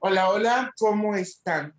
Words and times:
Hola, 0.00 0.30
hola, 0.30 0.72
¿cómo 0.78 1.14
están? 1.14 1.74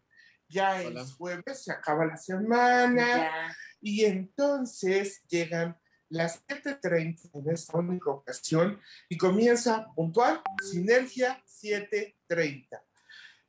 Ya 0.50 0.82
es 0.82 1.14
jueves, 1.14 1.64
se 1.64 1.72
acaba 1.72 2.06
la 2.06 2.18
semana 2.18 3.56
y 3.82 4.06
entonces 4.06 5.22
llegan 5.28 5.78
las 6.10 6.46
7.30 6.48 7.32
en 7.34 7.50
esta 7.50 7.78
única 7.78 8.12
ocasión 8.12 8.80
y 9.10 9.18
comienza 9.18 9.88
puntual 9.96 10.42
Sinergia 10.62 11.42
7.30. 11.48 12.82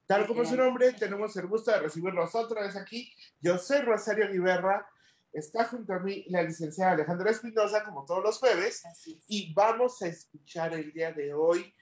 Tal 0.07 0.27
como 0.27 0.45
su 0.45 0.57
nombre, 0.57 0.93
tenemos 0.93 1.37
el 1.37 1.47
gusto 1.47 1.71
de 1.71 1.81
recibirlos 1.81 2.35
otra 2.35 2.63
vez 2.63 2.77
aquí. 2.77 3.13
Yo 3.41 3.59
soy 3.59 3.81
Rosario 3.81 4.31
Guiberra, 4.31 4.87
está 5.33 5.65
junto 5.65 5.95
a 5.95 5.99
mí 5.99 6.25
la 6.29 6.43
licenciada 6.43 6.93
Alejandra 6.93 7.31
Espinosa, 7.31 7.85
como 7.85 8.05
todos 8.05 8.23
los 8.23 8.39
jueves, 8.39 8.83
y 9.29 9.53
vamos 9.53 10.01
a 10.03 10.09
escuchar 10.09 10.75
el 10.75 10.93
día 10.93 11.13
de 11.13 11.35
hoy 11.35 11.75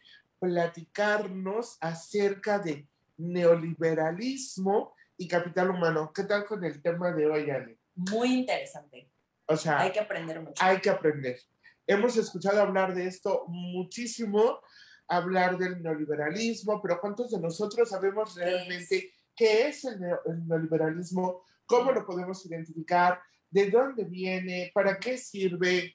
platicarnos 0.43 1.79
acerca 1.81 2.59
de 2.59 2.89
neoliberalismo 3.17 4.93
y 5.17 5.29
capital 5.29 5.71
humano. 5.71 6.11
¿Qué 6.13 6.25
tal 6.25 6.45
con 6.45 6.65
el 6.65 6.83
tema 6.83 7.13
de 7.13 7.29
hoy, 7.29 7.49
Ale? 7.49 7.79
Muy 7.95 8.41
interesante. 8.41 9.09
O 9.47 9.57
sea, 9.57 9.79
hay 9.79 9.93
que 9.93 10.01
aprender 10.01 10.41
mucho. 10.41 10.61
Hay 10.61 10.81
que 10.81 10.91
aprender. 10.91 11.39
Hemos 11.87 12.17
escuchado 12.17 12.61
hablar 12.61 12.93
de 12.93 13.07
esto 13.07 13.45
muchísimo, 13.47 14.59
hablar 15.07 15.59
del 15.59 15.81
neoliberalismo, 15.81 16.83
pero 16.83 17.01
¿cuántos 17.01 17.31
de 17.31 17.39
nosotros 17.39 17.89
sabemos 17.89 18.35
realmente 18.35 19.13
qué 19.37 19.69
es 19.69 19.85
el, 19.85 20.01
neoliberalismo? 20.49 21.45
¿Cómo 21.67 21.93
lo 21.93 22.05
podemos 22.05 22.45
identificar? 22.47 23.21
¿De 23.49 23.71
dónde 23.71 24.03
viene? 24.03 24.73
¿Para 24.75 24.99
qué 24.99 25.17
sirve? 25.17 25.95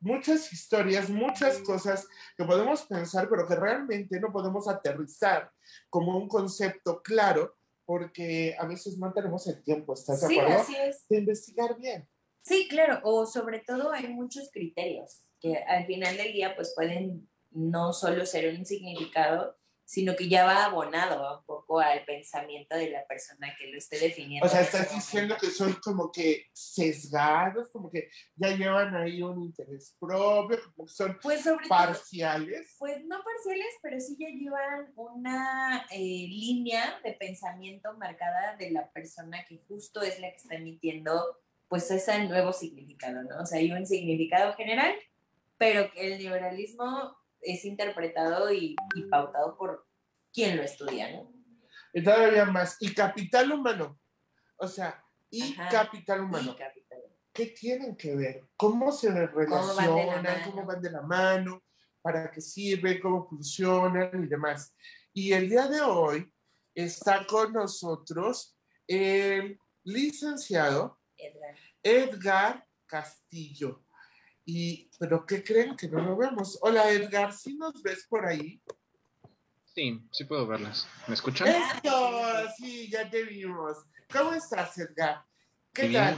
Muchas 0.00 0.52
historias, 0.52 1.10
muchas 1.10 1.58
cosas 1.58 2.06
que 2.36 2.44
podemos 2.44 2.82
pensar, 2.82 3.28
pero 3.28 3.46
que 3.46 3.56
realmente 3.56 4.20
no 4.20 4.32
podemos 4.32 4.68
aterrizar 4.68 5.50
como 5.90 6.16
un 6.16 6.28
concepto 6.28 7.02
claro, 7.02 7.56
porque 7.84 8.54
a 8.58 8.66
veces 8.66 8.98
no 8.98 9.12
tenemos 9.12 9.46
el 9.46 9.62
tiempo, 9.62 9.94
¿estás 9.94 10.20
de 10.20 10.26
acuerdo? 10.26 10.64
Sí, 10.64 10.74
así 10.74 10.76
es. 10.76 11.08
De 11.08 11.18
investigar 11.18 11.76
bien. 11.76 12.08
Sí, 12.42 12.66
claro, 12.68 13.00
o 13.02 13.26
sobre 13.26 13.60
todo 13.60 13.92
hay 13.92 14.08
muchos 14.08 14.50
criterios 14.50 15.22
que 15.40 15.56
al 15.56 15.86
final 15.86 16.16
del 16.16 16.32
día 16.32 16.56
pues 16.56 16.72
pueden 16.74 17.28
no 17.50 17.92
solo 17.92 18.24
ser 18.26 18.54
un 18.58 18.64
significado, 18.64 19.57
sino 19.88 20.14
que 20.16 20.28
ya 20.28 20.44
va 20.44 20.66
abonado 20.66 21.38
un 21.38 21.44
poco 21.46 21.80
al 21.80 22.04
pensamiento 22.04 22.76
de 22.76 22.90
la 22.90 23.06
persona 23.06 23.56
que 23.58 23.68
lo 23.68 23.78
esté 23.78 23.98
definiendo. 23.98 24.46
O 24.46 24.48
sea, 24.50 24.60
estás 24.60 24.94
diciendo 24.94 25.34
que 25.40 25.46
son 25.46 25.72
como 25.82 26.12
que 26.12 26.44
sesgados, 26.52 27.70
como 27.70 27.90
que 27.90 28.10
ya 28.36 28.54
llevan 28.54 28.94
ahí 28.94 29.22
un 29.22 29.42
interés 29.42 29.96
propio, 29.98 30.58
como 30.76 30.86
que 30.86 30.92
son 30.92 31.18
pues 31.22 31.42
parciales. 31.66 32.76
pues 32.78 33.02
no 33.06 33.16
parciales, 33.24 33.78
pero 33.82 33.98
sí 33.98 34.14
ya 34.20 34.28
llevan 34.28 34.92
una 34.94 35.86
eh, 35.90 35.96
línea 35.96 37.00
de 37.02 37.14
pensamiento 37.14 37.94
marcada 37.94 38.56
de 38.56 38.70
la 38.70 38.90
persona 38.90 39.42
que 39.48 39.62
justo 39.68 40.02
es 40.02 40.20
la 40.20 40.28
que 40.28 40.36
está 40.36 40.56
emitiendo 40.56 41.38
pues 41.66 41.90
ese 41.90 42.24
nuevo 42.24 42.52
significado, 42.52 43.22
¿no? 43.22 43.40
O 43.40 43.46
sea, 43.46 43.58
hay 43.58 43.72
un 43.72 43.86
significado 43.86 44.52
general, 44.52 44.94
pero 45.56 45.90
que 45.92 46.12
el 46.12 46.18
liberalismo 46.18 47.16
es 47.40 47.64
interpretado 47.64 48.52
y, 48.52 48.76
pautado 49.10 49.56
por 49.56 49.86
quien 50.32 50.56
lo 50.56 50.62
estudia, 50.62 51.10
¿no? 51.12 51.32
Y 51.92 52.02
todavía 52.02 52.44
más, 52.44 52.76
y 52.80 52.94
capital 52.94 53.52
humano, 53.52 53.98
o 54.56 54.68
sea, 54.68 55.02
y 55.30 55.54
capital 55.70 56.22
humano. 56.22 56.56
¿Qué 57.32 57.46
tienen 57.46 57.96
que 57.96 58.16
ver? 58.16 58.48
¿Cómo 58.56 58.90
se 58.90 59.10
relacionan? 59.10 60.42
¿Cómo 60.44 60.66
van, 60.66 60.82
de 60.82 60.90
la 60.90 61.02
mano? 61.02 61.62
¿Para 62.02 62.30
qué 62.30 62.40
sirven? 62.40 63.00
¿Cómo 63.00 63.28
funcionan? 63.28 64.24
Y 64.24 64.26
demás. 64.26 64.74
Y 65.12 65.32
el 65.32 65.48
día 65.48 65.68
de 65.68 65.80
hoy 65.80 66.32
está 66.74 67.24
con 67.26 67.52
nosotros 67.52 68.58
el 68.86 69.58
licenciado 69.84 71.00
Edgar, 71.16 71.56
Edgar 71.82 72.66
Castillo. 72.86 73.84
Y, 74.50 74.90
pero 74.98 75.26
¿qué 75.26 75.44
creen 75.44 75.76
que 75.76 75.88
no 75.88 76.00
lo 76.00 76.16
vemos? 76.16 76.58
Hola 76.62 76.90
Edgar, 76.90 77.34
¿sí 77.34 77.54
nos 77.58 77.82
ves 77.82 78.06
por 78.08 78.24
ahí? 78.24 78.62
Sí, 79.74 80.02
sí 80.10 80.24
puedo 80.24 80.46
verlas. 80.46 80.88
¿Me 81.06 81.12
escuchan? 81.12 81.48
Esto, 81.48 82.48
sí, 82.56 82.88
ya 82.90 83.10
te 83.10 83.24
vimos. 83.24 83.76
¿Cómo 84.10 84.32
estás, 84.32 84.78
Edgar? 84.78 85.22
¿Qué 85.70 85.90
tal? 85.90 86.16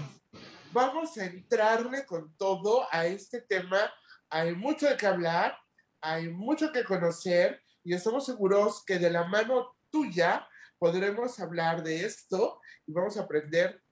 Vamos 0.71 1.19
a 1.19 1.25
entrarle 1.25 2.07
con 2.07 2.33
todo 2.37 2.87
a 2.93 3.05
este 3.05 3.41
tema. 3.41 3.93
Hay 4.29 4.55
mucho 4.55 4.89
de 4.89 4.97
qué 4.97 5.09
hablar, 5.09 5.59
hay 6.01 6.29
mucho 6.29 6.71
que 6.71 6.85
conocer 6.85 7.61
y 7.83 7.95
estamos 7.95 8.27
seguros 8.27 8.85
que 8.85 9.01
de 9.01 9.11
la 9.11 9.25
mano 9.25 9.77
tuya 9.91 10.49
podremos 10.79 11.41
hablar 11.41 11.83
de 11.83 12.05
esto 12.05 12.61
y 12.87 12.93
vamos 12.93 13.17
a 13.17 13.23
aprender 13.23 13.83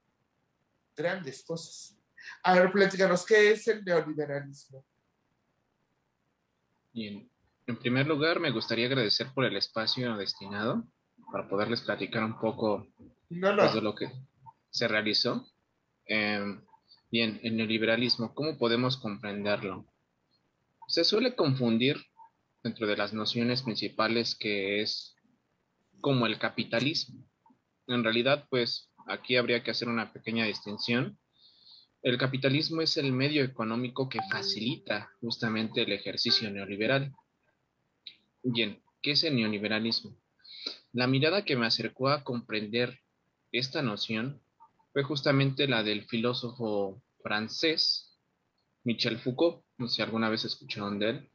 grandes 0.95 1.43
cosas. 1.43 1.98
A 2.43 2.53
ver, 2.53 2.71
platícanos, 2.71 3.25
¿qué 3.25 3.51
es 3.51 3.67
el 3.67 3.83
neoliberalismo? 3.83 4.85
Bien, 6.93 7.29
en 7.67 7.77
primer 7.77 8.07
lugar, 8.07 8.39
me 8.39 8.51
gustaría 8.51 8.87
agradecer 8.87 9.27
por 9.33 9.45
el 9.45 9.55
espacio 9.55 10.17
destinado 10.17 10.83
para 11.31 11.47
poderles 11.47 11.81
platicar 11.81 12.23
un 12.23 12.39
poco 12.39 12.87
pues, 13.29 13.73
de 13.73 13.81
lo 13.81 13.93
que 13.93 14.11
se 14.71 14.87
realizó. 14.87 15.47
Em, 16.05 16.65
bien, 17.11 17.39
el 17.43 17.57
neoliberalismo, 17.57 18.33
¿cómo 18.33 18.57
podemos 18.57 18.97
comprenderlo? 18.97 19.85
Se 20.87 21.03
suele 21.03 21.35
confundir 21.35 21.97
dentro 22.63 22.87
de 22.87 22.97
las 22.97 23.13
nociones 23.13 23.61
principales 23.61 24.35
que 24.35 24.81
es 24.81 25.15
como 26.01 26.25
el 26.25 26.39
capitalismo. 26.39 27.23
En 27.87 28.03
realidad, 28.03 28.47
pues 28.49 28.89
aquí 29.07 29.35
habría 29.35 29.63
que 29.63 29.71
hacer 29.71 29.87
una 29.87 30.11
pequeña 30.11 30.45
distinción 30.45 31.19
el 32.01 32.17
capitalismo 32.17 32.81
es 32.81 32.97
el 32.97 33.11
medio 33.11 33.43
económico 33.43 34.07
que 34.07 34.19
facilita 34.31 35.11
justamente 35.19 35.81
el 35.81 35.91
ejercicio 35.91 36.49
neoliberal. 36.49 37.13
Bien, 38.41 38.81
¿qué 39.01 39.11
es 39.11 39.23
el 39.23 39.35
neoliberalismo? 39.35 40.15
La 40.93 41.07
mirada 41.07 41.43
que 41.43 41.55
me 41.55 41.65
acercó 41.65 42.09
a 42.09 42.23
comprender 42.23 42.99
esta 43.51 43.81
noción 43.81 44.41
fue 44.93 45.03
justamente 45.03 45.67
la 45.67 45.83
del 45.83 46.05
filósofo 46.05 47.01
francés 47.21 48.17
Michel 48.83 49.19
Foucault, 49.19 49.63
no 49.77 49.87
sé 49.87 49.97
si 49.97 50.01
alguna 50.01 50.29
vez 50.29 50.45
escucharon 50.45 50.99
de 50.99 51.09
él. 51.09 51.28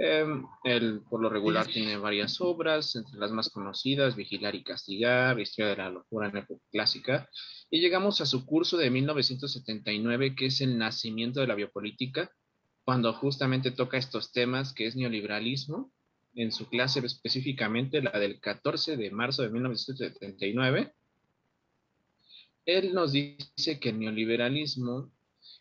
Em, 0.00 0.44
él 0.62 1.02
por 1.10 1.20
lo 1.20 1.28
regular 1.28 1.66
tiene 1.66 1.96
varias 1.96 2.40
obras, 2.40 2.94
entre 2.94 3.18
las 3.18 3.32
más 3.32 3.48
conocidas, 3.50 4.14
Vigilar 4.14 4.54
y 4.54 4.62
Castigar, 4.62 5.40
Historia 5.40 5.70
de 5.70 5.76
la 5.76 5.90
Locura 5.90 6.28
en 6.28 6.36
época 6.36 6.62
clásica, 6.70 7.28
y 7.68 7.80
llegamos 7.80 8.20
a 8.20 8.26
su 8.26 8.46
curso 8.46 8.76
de 8.76 8.90
1979, 8.90 10.36
que 10.36 10.46
es 10.46 10.60
el 10.60 10.78
nacimiento 10.78 11.40
de 11.40 11.48
la 11.48 11.56
biopolítica, 11.56 12.30
cuando 12.84 13.12
justamente 13.12 13.72
toca 13.72 13.98
estos 13.98 14.30
temas, 14.30 14.72
que 14.72 14.86
es 14.86 14.94
neoliberalismo, 14.94 15.90
en 16.34 16.52
su 16.52 16.68
clase 16.68 17.00
específicamente, 17.04 18.00
la 18.00 18.16
del 18.20 18.38
14 18.38 18.96
de 18.96 19.10
marzo 19.10 19.42
de 19.42 19.50
1979. 19.50 20.92
Él 22.66 22.94
nos 22.94 23.10
dice 23.10 23.80
que 23.80 23.88
el 23.88 23.98
neoliberalismo 23.98 25.10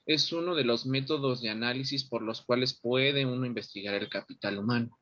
es 0.07 0.31
uno 0.31 0.55
de 0.55 0.63
los 0.63 0.85
métodos 0.85 1.41
de 1.41 1.49
análisis 1.49 2.05
por 2.05 2.21
los 2.21 2.41
cuales 2.41 2.79
puede 2.79 3.25
uno 3.25 3.45
investigar 3.45 3.93
el 3.93 4.07
capital 4.07 4.57
humano. 4.57 4.97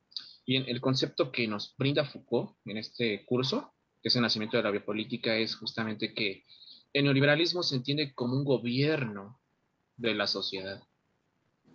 Y 0.48 0.58
el 0.58 0.82
concepto 0.82 1.32
que 1.32 1.48
nos 1.48 1.76
brinda 1.78 2.06
Foucault 2.06 2.58
en 2.66 2.78
este 2.78 3.24
curso, 3.26 3.72
que 4.02 4.10
es 4.10 4.16
el 4.16 4.24
nacimiento 4.24 4.58
de 4.58 4.64
la 4.64 4.72
biopolítica, 4.72 5.38
es 5.38 5.56
justamente 5.56 6.14
que 6.16 6.44
el 6.92 7.04
neoliberalismo 7.04 7.62
se 7.62 7.76
entiende 7.76 8.14
como 8.14 8.36
un 8.36 8.44
gobierno 8.44 9.40
de 9.96 10.16
la 10.16 10.26
sociedad. 10.26 10.82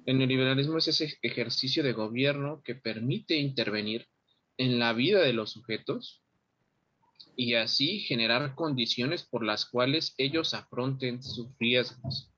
El 0.07 0.19
neoliberalismo 0.19 0.79
es 0.79 0.89
ese 0.89 1.17
ejercicio 1.23 1.85
de 1.85 1.93
gobierno 1.93 2.63
que 2.65 2.75
permite 2.75 3.37
intervenir 3.37 4.09
en 4.57 4.81
la 4.81 4.93
vida 4.93 5.21
de 5.21 5.35
los 5.35 5.53
sujetos 5.53 6.21
y 7.37 7.55
así 7.55 8.01
generar 8.01 8.57
condiciones 8.57 9.23
por 9.23 9.45
las 9.45 9.67
cuales 9.67 10.15
ellos 10.19 10.53
afronten 10.53 11.23
sus 11.23 11.49
riesgos 11.59 12.30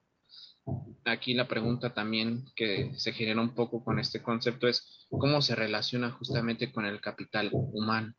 aquí 1.04 1.34
la 1.34 1.48
pregunta 1.48 1.94
también 1.94 2.44
que 2.54 2.92
se 2.96 3.12
genera 3.12 3.40
un 3.40 3.54
poco 3.54 3.84
con 3.84 3.98
este 3.98 4.22
concepto 4.22 4.68
es 4.68 5.06
cómo 5.10 5.42
se 5.42 5.54
relaciona 5.54 6.10
justamente 6.10 6.72
con 6.72 6.86
el 6.86 7.00
capital 7.00 7.50
humano. 7.52 8.14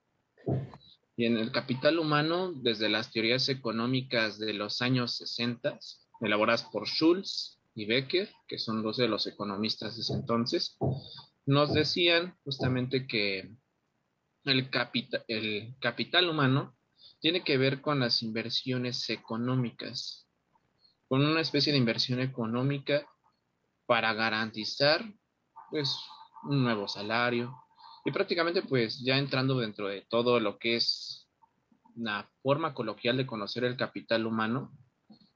Y 1.16 1.26
en 1.26 1.38
el 1.38 1.52
capital 1.52 2.00
humano, 2.00 2.52
desde 2.54 2.90
las 2.90 3.12
teorías 3.12 3.48
económicas 3.50 4.40
de 4.40 4.54
los 4.54 4.82
años 4.82 5.16
60, 5.18 5.80
elaboradas 6.22 6.64
por 6.64 6.88
Schulz 6.88 7.60
y 7.76 7.86
Becker, 7.86 8.30
que 8.48 8.58
son 8.58 8.82
dos 8.82 8.98
de 8.98 9.08
los 9.08 9.28
economistas 9.28 9.96
de 9.96 10.02
ese 10.02 10.14
entonces, 10.14 10.78
nos 11.46 11.74
decían 11.74 12.36
justamente 12.44 13.06
que 13.06 13.52
el, 14.46 14.70
el 15.28 15.76
capital 15.80 16.30
humano 16.30 16.76
tiene 17.20 17.44
que 17.44 17.58
ver 17.58 17.82
con 17.82 18.00
las 18.00 18.24
inversiones 18.24 19.10
económicas 19.10 20.23
con 21.14 21.24
una 21.24 21.42
especie 21.42 21.72
de 21.72 21.78
inversión 21.78 22.22
económica 22.22 23.08
para 23.86 24.16
garantizar 24.16 25.06
pues 25.70 25.96
un 26.42 26.64
nuevo 26.64 26.88
salario, 26.88 27.56
Y 28.04 28.12
prácticamente 28.12 28.64
pues 28.64 29.00
ya 29.06 29.20
entrando 29.20 29.60
dentro 29.60 29.90
de 29.90 30.02
todo 30.10 30.40
lo 30.40 30.58
que 30.58 30.76
es 30.76 31.30
la 31.96 32.28
forma 32.42 32.74
coloquial 32.74 33.18
de 33.18 33.28
conocer 33.28 33.64
el 33.64 33.78
capital 33.78 34.26
humano, 34.26 34.76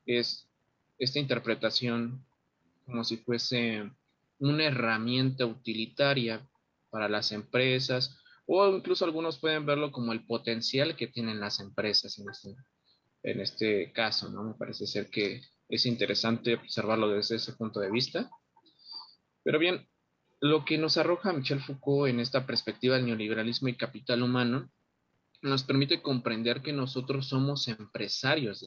es 0.08 0.50
esta 0.98 1.20
interpretación 1.20 2.26
como 2.88 3.04
si 3.04 3.18
fuese 3.18 3.88
una 4.40 4.64
herramienta 4.64 5.46
utilitaria 5.46 6.42
para 6.90 7.08
las 7.08 7.32
empresas 7.32 8.18
o 8.48 8.68
incluso 8.76 9.06
algunos 9.06 9.38
pueden 9.38 9.68
verlo 9.68 9.92
como 9.92 10.12
el 10.12 10.26
potencial 10.26 10.96
que 10.96 11.06
tienen 11.06 11.40
las 11.40 11.60
empresas 11.60 12.18
en 12.18 12.30
este, 12.32 12.56
en 13.22 13.42
este 13.42 13.92
caso, 13.92 14.28
¿no? 14.30 14.42
Me 14.42 14.56
parece 14.56 14.88
ser 14.88 15.12
que 15.12 15.44
es 15.70 15.86
interesante 15.86 16.56
observarlo 16.56 17.10
desde 17.10 17.36
ese 17.36 17.54
punto 17.54 17.80
de 17.80 17.92
vista. 17.92 18.30
Pero 19.44 19.60
bien, 19.60 19.88
lo 20.40 20.66
que 20.66 20.78
nos 20.78 20.98
arroja 20.98 21.34
Michel 21.34 21.62
Foucault 21.62 22.10
en 22.10 22.20
esta 22.20 22.46
perspectiva 22.46 22.96
del 22.96 23.06
neoliberalismo 23.06 23.68
y 23.68 23.76
capital 23.76 24.22
humano 24.22 24.72
nos 25.42 25.64
permite 25.64 26.02
comprender 26.02 26.62
que 26.62 26.74
nosotros 26.74 27.28
somos 27.28 27.68
empresarios 27.68 28.66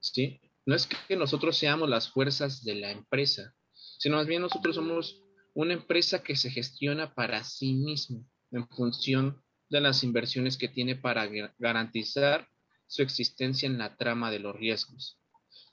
¿sí? 0.00 0.40
No 0.66 0.74
es 0.74 0.86
que 0.86 1.16
nosotros 1.16 1.56
seamos 1.56 1.88
las 1.88 2.10
fuerzas 2.10 2.62
de 2.64 2.74
la 2.76 2.90
empresa, 2.90 3.54
sino 3.98 4.16
más 4.16 4.26
bien 4.26 4.42
nosotros 4.42 4.76
somos 4.76 5.22
una 5.54 5.72
empresa 5.72 6.22
que 6.22 6.36
se 6.36 6.50
gestiona 6.50 7.14
para 7.14 7.42
sí 7.42 7.72
mismo 7.72 8.24
en 8.50 8.68
función 8.68 9.42
de 9.70 9.80
las 9.80 10.04
inversiones 10.04 10.56
que 10.56 10.68
tiene 10.68 10.96
para 10.96 11.28
garantizar 11.58 12.48
su 12.86 13.02
existencia 13.02 13.66
en 13.66 13.78
la 13.78 13.96
trama 13.96 14.30
de 14.30 14.38
los 14.38 14.54
riesgos. 14.56 15.18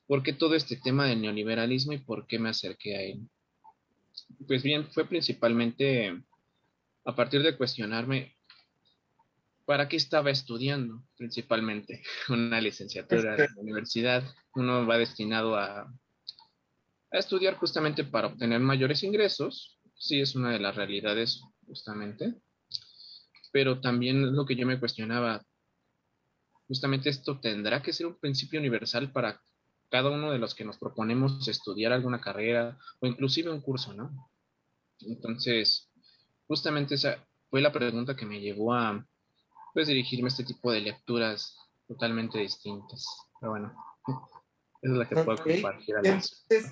¿Por 0.07 0.21
qué 0.21 0.33
todo 0.33 0.55
este 0.55 0.77
tema 0.77 1.07
del 1.07 1.21
neoliberalismo 1.21 1.93
y 1.93 1.97
por 1.97 2.27
qué 2.27 2.37
me 2.37 2.49
acerqué 2.49 2.95
a 2.95 3.01
él? 3.01 3.27
Pues 4.47 4.61
bien, 4.61 4.87
fue 4.91 5.07
principalmente 5.07 6.21
a 7.05 7.15
partir 7.15 7.41
de 7.41 7.57
cuestionarme 7.57 8.35
para 9.65 9.87
qué 9.87 9.97
estaba 9.97 10.29
estudiando 10.29 11.03
principalmente 11.17 12.03
una 12.29 12.61
licenciatura 12.61 13.33
en 13.33 13.55
la 13.55 13.61
universidad. 13.61 14.23
Uno 14.53 14.85
va 14.85 14.97
destinado 14.97 15.55
a, 15.55 15.81
a 15.81 17.17
estudiar 17.17 17.55
justamente 17.55 18.03
para 18.03 18.27
obtener 18.27 18.59
mayores 18.59 19.03
ingresos. 19.03 19.79
Sí, 19.97 20.21
es 20.21 20.35
una 20.35 20.51
de 20.51 20.59
las 20.59 20.75
realidades 20.75 21.41
justamente. 21.65 22.35
Pero 23.51 23.81
también 23.81 24.35
lo 24.35 24.45
que 24.45 24.55
yo 24.55 24.67
me 24.67 24.79
cuestionaba, 24.79 25.43
justamente 26.67 27.09
esto 27.09 27.39
tendrá 27.39 27.81
que 27.81 27.93
ser 27.93 28.05
un 28.05 28.19
principio 28.19 28.59
universal 28.59 29.11
para 29.11 29.41
cada 29.95 30.09
uno 30.09 30.29
de 30.29 30.39
los 30.39 30.53
que 30.53 30.65
nos 30.65 30.77
proponemos 30.77 31.47
estudiar 31.47 31.93
alguna 31.93 32.19
carrera 32.19 32.77
o 32.99 33.07
inclusive 33.07 33.49
un 33.49 33.61
curso, 33.61 33.93
¿no? 33.93 34.29
Entonces, 34.99 35.89
justamente 36.47 36.95
esa 36.95 37.25
fue 37.49 37.61
la 37.61 37.71
pregunta 37.71 38.13
que 38.13 38.25
me 38.25 38.41
llevó 38.41 38.73
a 38.73 39.07
pues, 39.73 39.87
dirigirme 39.87 40.27
a 40.27 40.31
este 40.31 40.43
tipo 40.43 40.69
de 40.69 40.81
lecturas 40.81 41.57
totalmente 41.87 42.39
distintas. 42.39 43.07
Pero 43.39 43.51
bueno, 43.51 43.73
esa 44.81 44.91
es 44.91 44.97
la 44.99 45.07
que 45.07 45.15
puedo 45.15 45.41
compartir. 45.41 45.95
Entonces, 46.03 46.71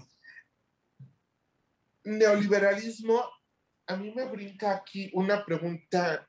neoliberalismo, 2.04 3.24
a 3.88 3.96
mí 3.96 4.12
me 4.14 4.26
brinca 4.26 4.76
aquí 4.76 5.10
una 5.14 5.46
pregunta 5.46 6.28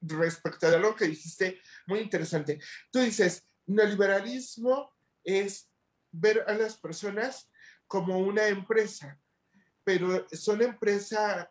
respecto 0.00 0.66
a 0.66 0.78
lo 0.78 0.96
que 0.96 1.06
dijiste, 1.06 1.60
muy 1.86 2.00
interesante. 2.00 2.58
Tú 2.90 2.98
dices, 2.98 3.48
neoliberalismo 3.66 4.92
es 5.22 5.70
ver 6.20 6.44
a 6.46 6.54
las 6.54 6.76
personas 6.76 7.50
como 7.86 8.18
una 8.18 8.46
empresa, 8.48 9.20
pero 9.84 10.26
son 10.32 10.62
empresas 10.62 11.48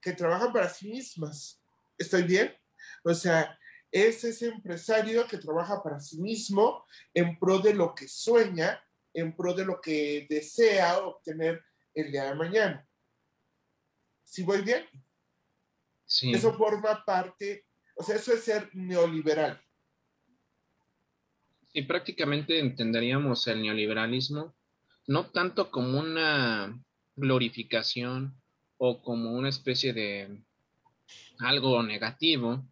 que 0.00 0.12
trabajan 0.12 0.52
para 0.52 0.68
sí 0.68 0.88
mismas. 0.90 1.60
¿Estoy 1.96 2.22
bien? 2.22 2.56
O 3.04 3.14
sea, 3.14 3.58
es 3.90 4.24
ese 4.24 4.48
empresario 4.48 5.26
que 5.26 5.38
trabaja 5.38 5.82
para 5.82 6.00
sí 6.00 6.20
mismo 6.20 6.84
en 7.14 7.38
pro 7.38 7.58
de 7.58 7.74
lo 7.74 7.94
que 7.94 8.08
sueña, 8.08 8.82
en 9.14 9.34
pro 9.34 9.54
de 9.54 9.64
lo 9.64 9.80
que 9.80 10.26
desea 10.28 10.98
obtener 10.98 11.64
el 11.94 12.12
día 12.12 12.24
de 12.24 12.34
mañana. 12.34 12.88
¿Sí 14.24 14.42
voy 14.42 14.62
bien? 14.62 14.84
Sí. 16.04 16.32
Eso 16.32 16.52
forma 16.54 17.04
parte 17.04 17.68
o 17.98 18.04
sea, 18.04 18.14
eso 18.14 18.32
es 18.32 18.44
ser 18.44 18.70
neoliberal. 18.74 19.60
Y 21.72 21.82
prácticamente 21.82 22.58
entenderíamos 22.58 23.46
el 23.46 23.62
neoliberalismo 23.62 24.54
no 25.06 25.24
tanto 25.26 25.70
como 25.70 25.98
una 25.98 26.82
glorificación 27.16 28.34
o 28.76 29.02
como 29.02 29.32
una 29.32 29.48
especie 29.48 29.92
de 29.92 30.44
algo 31.38 31.82
negativo, 31.82 32.62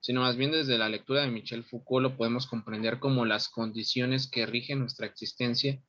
sino 0.00 0.20
más 0.20 0.36
bien 0.36 0.52
desde 0.52 0.78
la 0.78 0.90
lectura 0.90 1.22
de 1.22 1.30
Michel 1.30 1.64
Foucault 1.64 2.02
lo 2.02 2.16
podemos 2.16 2.46
comprender 2.46 2.98
como 2.98 3.24
las 3.24 3.48
condiciones 3.48 4.28
que 4.30 4.44
rigen 4.44 4.80
nuestra 4.80 5.06
existencia 5.06 5.82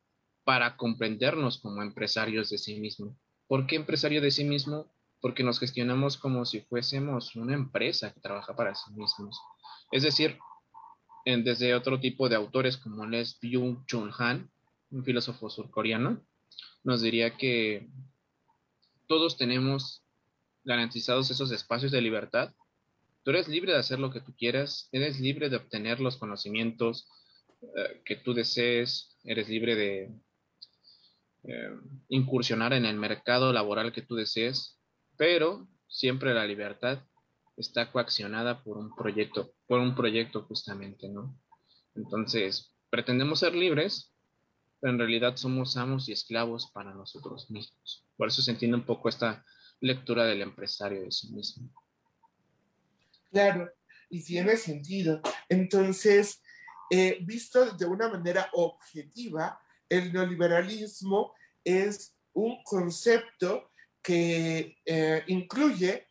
para 0.46 0.78
comprendernos 0.78 1.60
como 1.60 1.81
empresarios 1.81 2.50
de 2.50 2.58
sí 2.58 2.80
mismo. 2.80 3.18
¿Por 3.48 3.68
qué 3.68 3.75
empresario 3.75 4.22
de 4.22 4.31
sí 4.31 4.46
mismo? 4.46 4.90
porque 5.22 5.44
nos 5.44 5.60
gestionamos 5.60 6.18
como 6.18 6.46
si 6.46 6.62
fuésemos 6.62 7.36
una 7.36 7.54
empresa 7.54 8.12
que 8.14 8.22
trabaja 8.22 8.56
para 8.56 8.75
sí 8.75 8.92
mismos. 8.94 9.40
Es 9.92 10.04
decir, 10.04 10.38
desde 11.36 11.76
otro 11.76 12.00
tipo 12.00 12.30
de 12.30 12.36
autores 12.36 12.78
como 12.78 13.06
Les 13.06 13.40
Byung-Chul 13.42 14.14
Han, 14.18 14.50
un 14.92 15.04
filósofo 15.04 15.50
surcoreano, 15.50 16.22
nos 16.84 17.02
diría 17.02 17.36
que 17.36 17.90
todos 19.08 19.38
tenemos 19.38 20.04
garantizados 20.64 21.30
esos 21.30 21.52
espacios 21.52 21.92
de 21.92 22.02
libertad. 22.02 22.54
Tú 23.24 23.32
eres 23.32 23.50
libre 23.50 23.74
de 23.74 23.80
hacer 23.80 24.00
lo 24.00 24.10
que 24.10 24.22
tú 24.22 24.34
quieras, 24.38 24.88
eres 24.94 25.20
libre 25.20 25.50
de 25.50 25.58
obtener 25.58 26.00
los 26.00 26.16
conocimientos 26.16 27.10
eh, 27.62 28.02
que 28.06 28.16
tú 28.16 28.34
desees, 28.34 29.18
eres 29.26 29.50
libre 29.50 29.76
de 29.76 30.12
eh, 31.44 31.76
incursionar 32.08 32.72
en 32.72 32.86
el 32.86 32.96
mercado 32.96 33.52
laboral 33.52 33.92
que 33.92 34.02
tú 34.02 34.16
desees, 34.16 34.80
pero 35.18 35.68
siempre 35.90 36.34
la 36.34 36.46
libertad 36.46 37.00
está 37.57 37.92
coaccionada 37.92 38.63
por 38.63 38.77
un 38.77 38.95
proyecto, 38.95 39.54
por 39.68 39.80
un 39.80 39.95
proyecto 39.95 40.44
justamente, 40.44 41.09
¿no? 41.09 41.38
Entonces, 41.95 42.74
pretendemos 42.89 43.39
ser 43.39 43.56
libres, 43.56 44.13
pero 44.80 44.94
en 44.94 45.00
realidad 45.00 45.36
somos 45.36 45.75
amos 45.75 46.07
y 46.07 46.13
esclavos 46.13 46.69
para 46.71 46.94
nosotros 46.94 47.50
mismos. 47.50 48.06
Por 48.16 48.28
eso 48.28 48.42
se 48.42 48.52
entiende 48.52 48.78
un 48.78 48.85
poco 48.85 49.09
esta 49.09 49.44
lectura 49.80 50.26
del 50.26 50.42
empresario 50.44 51.02
de 51.02 51.11
sí 51.11 51.31
mismo. 51.31 51.69
Claro, 53.31 53.71
y 54.09 54.23
tiene 54.23 54.56
sentido. 54.56 55.21
Entonces, 55.49 56.42
eh, 56.90 57.18
visto 57.21 57.71
de 57.71 57.85
una 57.85 58.07
manera 58.07 58.49
objetiva, 58.54 59.59
el 59.90 60.14
neoliberalismo 60.14 61.33
es 61.64 62.16
un 62.33 62.61
concepto 62.64 63.71
que 64.02 64.78
eh, 64.85 65.23
incluye 65.28 66.06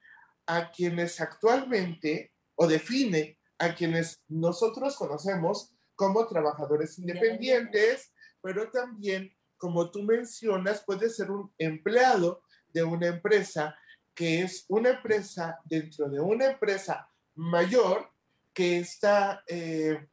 a 0.46 0.70
quienes 0.70 1.20
actualmente 1.20 2.32
o 2.54 2.66
define 2.66 3.38
a 3.58 3.74
quienes 3.74 4.22
nosotros 4.28 4.96
conocemos 4.96 5.72
como 5.94 6.26
trabajadores 6.26 6.98
independientes, 6.98 8.12
pero 8.42 8.70
también, 8.70 9.34
como 9.56 9.90
tú 9.90 10.02
mencionas, 10.02 10.84
puede 10.84 11.08
ser 11.08 11.30
un 11.30 11.52
empleado 11.58 12.42
de 12.72 12.84
una 12.84 13.06
empresa 13.06 13.76
que 14.14 14.42
es 14.42 14.64
una 14.68 14.90
empresa 14.90 15.58
dentro 15.64 16.08
de 16.08 16.20
una 16.20 16.46
empresa 16.46 17.10
mayor 17.34 18.10
que 18.52 18.78
está 18.78 19.42
eh, 19.46 20.06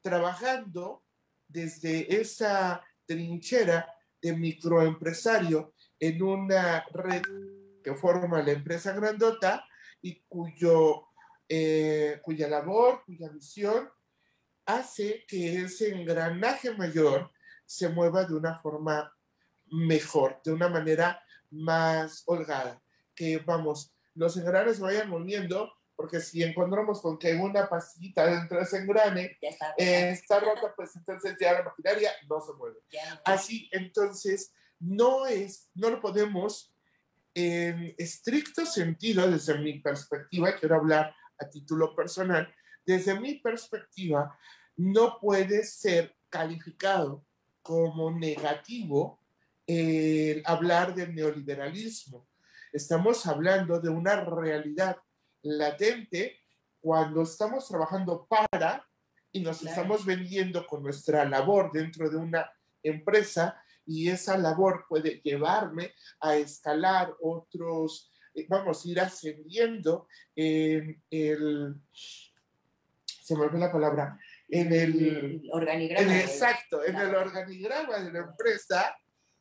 trabajando 0.00 1.02
desde 1.48 2.20
esa 2.20 2.82
trinchera 3.06 3.94
de 4.20 4.34
microempresario 4.34 5.74
en 6.00 6.22
una 6.22 6.84
red 6.92 7.22
que 7.82 7.94
forma 7.94 8.42
la 8.42 8.52
empresa 8.52 8.92
grandota 8.92 9.64
y 10.02 10.20
cuyo, 10.28 11.06
eh, 11.48 12.20
cuya 12.22 12.48
labor, 12.48 13.02
cuya 13.06 13.30
misión 13.30 13.88
hace 14.66 15.24
que 15.26 15.62
ese 15.62 15.94
engranaje 15.94 16.74
mayor 16.74 17.30
se 17.64 17.88
mueva 17.88 18.24
de 18.24 18.34
una 18.34 18.60
forma 18.60 19.12
mejor, 19.66 20.40
de 20.44 20.52
una 20.52 20.68
manera 20.68 21.22
más 21.50 22.22
holgada. 22.26 22.82
Que 23.14 23.38
vamos, 23.38 23.94
los 24.14 24.36
engranes 24.36 24.80
vayan 24.80 25.08
moviendo, 25.08 25.72
porque 25.96 26.20
si 26.20 26.42
encontramos 26.42 27.00
con 27.00 27.18
que 27.18 27.34
una 27.34 27.68
pastillita 27.68 28.26
dentro 28.26 28.58
de 28.58 28.64
ese 28.64 28.78
engrane 28.78 29.38
está, 29.40 29.74
eh, 29.78 30.18
rota, 30.28 30.72
pues 30.74 30.94
entonces 30.96 31.36
ya 31.40 31.52
la 31.52 31.62
maquinaria 31.62 32.10
no 32.28 32.40
se 32.40 32.52
mueve. 32.54 32.78
Así, 33.24 33.68
entonces, 33.72 34.52
no, 34.78 35.26
es, 35.26 35.68
no 35.74 35.90
lo 35.90 36.00
podemos 36.00 36.71
en 37.34 37.94
estricto 37.98 38.66
sentido, 38.66 39.30
desde 39.30 39.58
mi 39.58 39.78
perspectiva, 39.78 40.56
quiero 40.56 40.76
hablar 40.76 41.14
a 41.38 41.48
título 41.48 41.94
personal, 41.94 42.52
desde 42.84 43.18
mi 43.18 43.34
perspectiva, 43.34 44.36
no 44.76 45.18
puede 45.20 45.64
ser 45.64 46.16
calificado 46.28 47.24
como 47.62 48.10
negativo 48.10 49.20
el 49.66 50.42
hablar 50.44 50.94
del 50.94 51.14
neoliberalismo. 51.14 52.28
Estamos 52.72 53.26
hablando 53.26 53.80
de 53.80 53.90
una 53.90 54.16
realidad 54.24 54.96
latente 55.42 56.40
cuando 56.80 57.22
estamos 57.22 57.68
trabajando 57.68 58.26
para 58.26 58.86
y 59.30 59.40
nos 59.40 59.62
estamos 59.62 60.04
vendiendo 60.04 60.66
con 60.66 60.82
nuestra 60.82 61.24
labor 61.24 61.70
dentro 61.72 62.10
de 62.10 62.16
una 62.16 62.50
empresa 62.82 63.62
y 63.86 64.08
esa 64.08 64.36
labor 64.38 64.86
puede 64.88 65.20
llevarme 65.22 65.92
a 66.20 66.36
escalar 66.36 67.14
otros, 67.20 68.12
eh, 68.34 68.46
vamos 68.48 68.84
ir 68.86 69.00
ascendiendo 69.00 70.06
en 70.34 71.02
el, 71.10 71.74
se 73.22 73.34
me 73.36 73.42
olvidó 73.42 73.58
la 73.58 73.72
palabra, 73.72 74.18
en 74.48 74.72
el, 74.72 75.48
organigrama. 75.50 76.20
exacto, 76.20 76.84
en 76.84 76.96
el 76.96 77.14
organigrama 77.14 77.98
de 78.00 78.12
la 78.12 78.18
empresa 78.20 78.94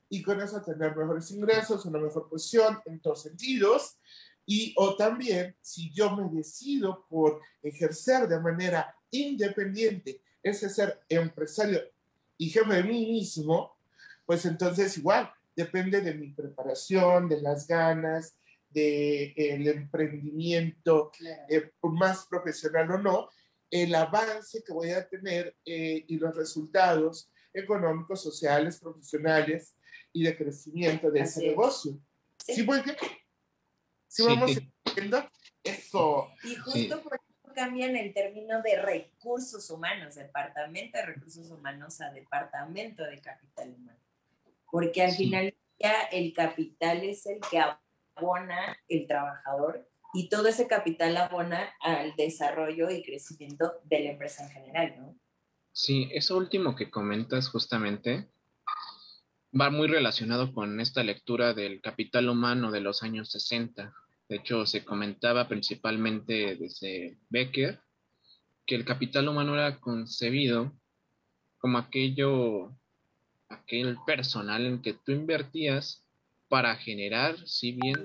y 0.10 0.22
con 0.22 0.42
eso 0.42 0.62
tener 0.62 0.96
mejores 0.96 1.32
ingresos, 1.32 1.86
una 1.86 2.00
mejor 2.00 2.30
posición 2.30 2.80
en 2.86 3.00
todos 3.00 3.24
sentidos. 3.24 3.98
Y 4.46 4.74
o 4.78 4.96
también, 4.96 5.56
si 5.62 5.94
yo 5.94 6.16
me 6.16 6.30
decido 6.30 7.06
por 7.08 7.42
ejercer 7.62 8.28
de 8.28 8.40
manera 8.40 8.94
independiente 9.12 10.22
ese 10.44 10.70
ser 10.70 11.02
empresario 11.08 11.82
y 12.38 12.50
jefe 12.50 12.74
de 12.74 12.84
mí 12.84 13.06
mismo, 13.06 13.78
pues 14.32 14.46
entonces 14.46 14.98
igual, 14.98 15.30
depende 15.54 16.00
de 16.00 16.14
mi 16.14 16.30
preparación, 16.30 17.28
de 17.28 17.42
las 17.42 17.68
ganas, 17.68 18.38
del 18.70 19.34
el 19.36 19.68
emprendimiento, 19.68 21.12
eh, 21.50 21.72
más 21.82 22.28
profesional 22.28 22.92
o 22.92 22.98
no, 22.98 23.30
el 23.70 23.94
avance 23.94 24.64
que 24.66 24.72
voy 24.72 24.92
a 24.92 25.06
tener 25.06 25.58
eh, 25.66 26.06
y 26.08 26.16
los 26.16 26.34
resultados 26.34 27.30
económicos, 27.54 28.24
sociales, 28.24 28.80
profesionales 28.80 29.76
y 30.14 30.24
de 30.24 30.38
crecimiento 30.38 31.12
de 31.12 31.20
ese 31.20 31.48
negocio. 31.48 32.00
¿Sí, 32.38 32.62
voy 32.62 32.80
bien? 32.84 32.96
¿Sí, 34.08 34.24
vamos 34.24 34.52
viendo? 34.96 35.30
Eso. 35.62 36.30
Y 36.46 36.56
justo 36.56 37.04
por 37.04 37.16
eso 37.16 37.54
cambian 37.54 37.98
el 37.98 38.14
término 38.14 38.62
de 38.62 38.82
recursos 38.82 39.70
humanos, 39.70 40.16
departamento 40.16 41.00
de 41.00 41.06
recursos 41.06 41.52
humanos 41.52 42.00
a 42.00 42.12
departamento 42.12 43.04
de 43.04 43.20
capital 43.20 43.76
humano 43.78 44.00
porque 44.72 45.04
al 45.04 45.12
final 45.12 45.54
ya 45.80 46.04
el 46.12 46.34
capital 46.34 47.04
es 47.04 47.26
el 47.26 47.40
que 47.50 47.60
abona 48.16 48.78
el 48.88 49.08
trabajador 49.08 49.88
y 50.14 50.30
todo 50.30 50.48
ese 50.48 50.68
capital 50.68 51.18
abona 51.18 51.74
al 51.82 52.16
desarrollo 52.16 52.90
y 52.90 53.04
crecimiento 53.04 53.74
de 53.84 54.00
la 54.02 54.12
empresa 54.12 54.44
en 54.44 54.52
general, 54.52 54.96
¿no? 54.98 55.18
Sí, 55.74 56.10
eso 56.12 56.38
último 56.38 56.76
que 56.76 56.90
comentas 56.90 57.48
justamente 57.50 58.30
va 59.60 59.70
muy 59.70 59.88
relacionado 59.88 60.54
con 60.54 60.80
esta 60.80 61.04
lectura 61.04 61.54
del 61.54 61.82
capital 61.82 62.30
humano 62.30 62.72
de 62.72 62.82
los 62.82 63.04
años 63.04 63.32
60. 63.32 63.94
De 64.28 64.36
hecho, 64.36 64.66
se 64.66 64.84
comentaba 64.84 65.48
principalmente 65.48 66.56
desde 66.56 67.18
Becker 67.30 67.80
que 68.66 68.76
el 68.76 68.86
capital 68.86 69.28
humano 69.28 69.54
era 69.54 69.80
concebido 69.80 70.74
como 71.58 71.78
aquello 71.78 72.76
aquel 73.52 73.98
personal 74.06 74.66
en 74.66 74.82
que 74.82 74.94
tú 74.94 75.12
invertías 75.12 76.06
para 76.48 76.76
generar, 76.76 77.38
si 77.48 77.74
bien, 77.74 77.96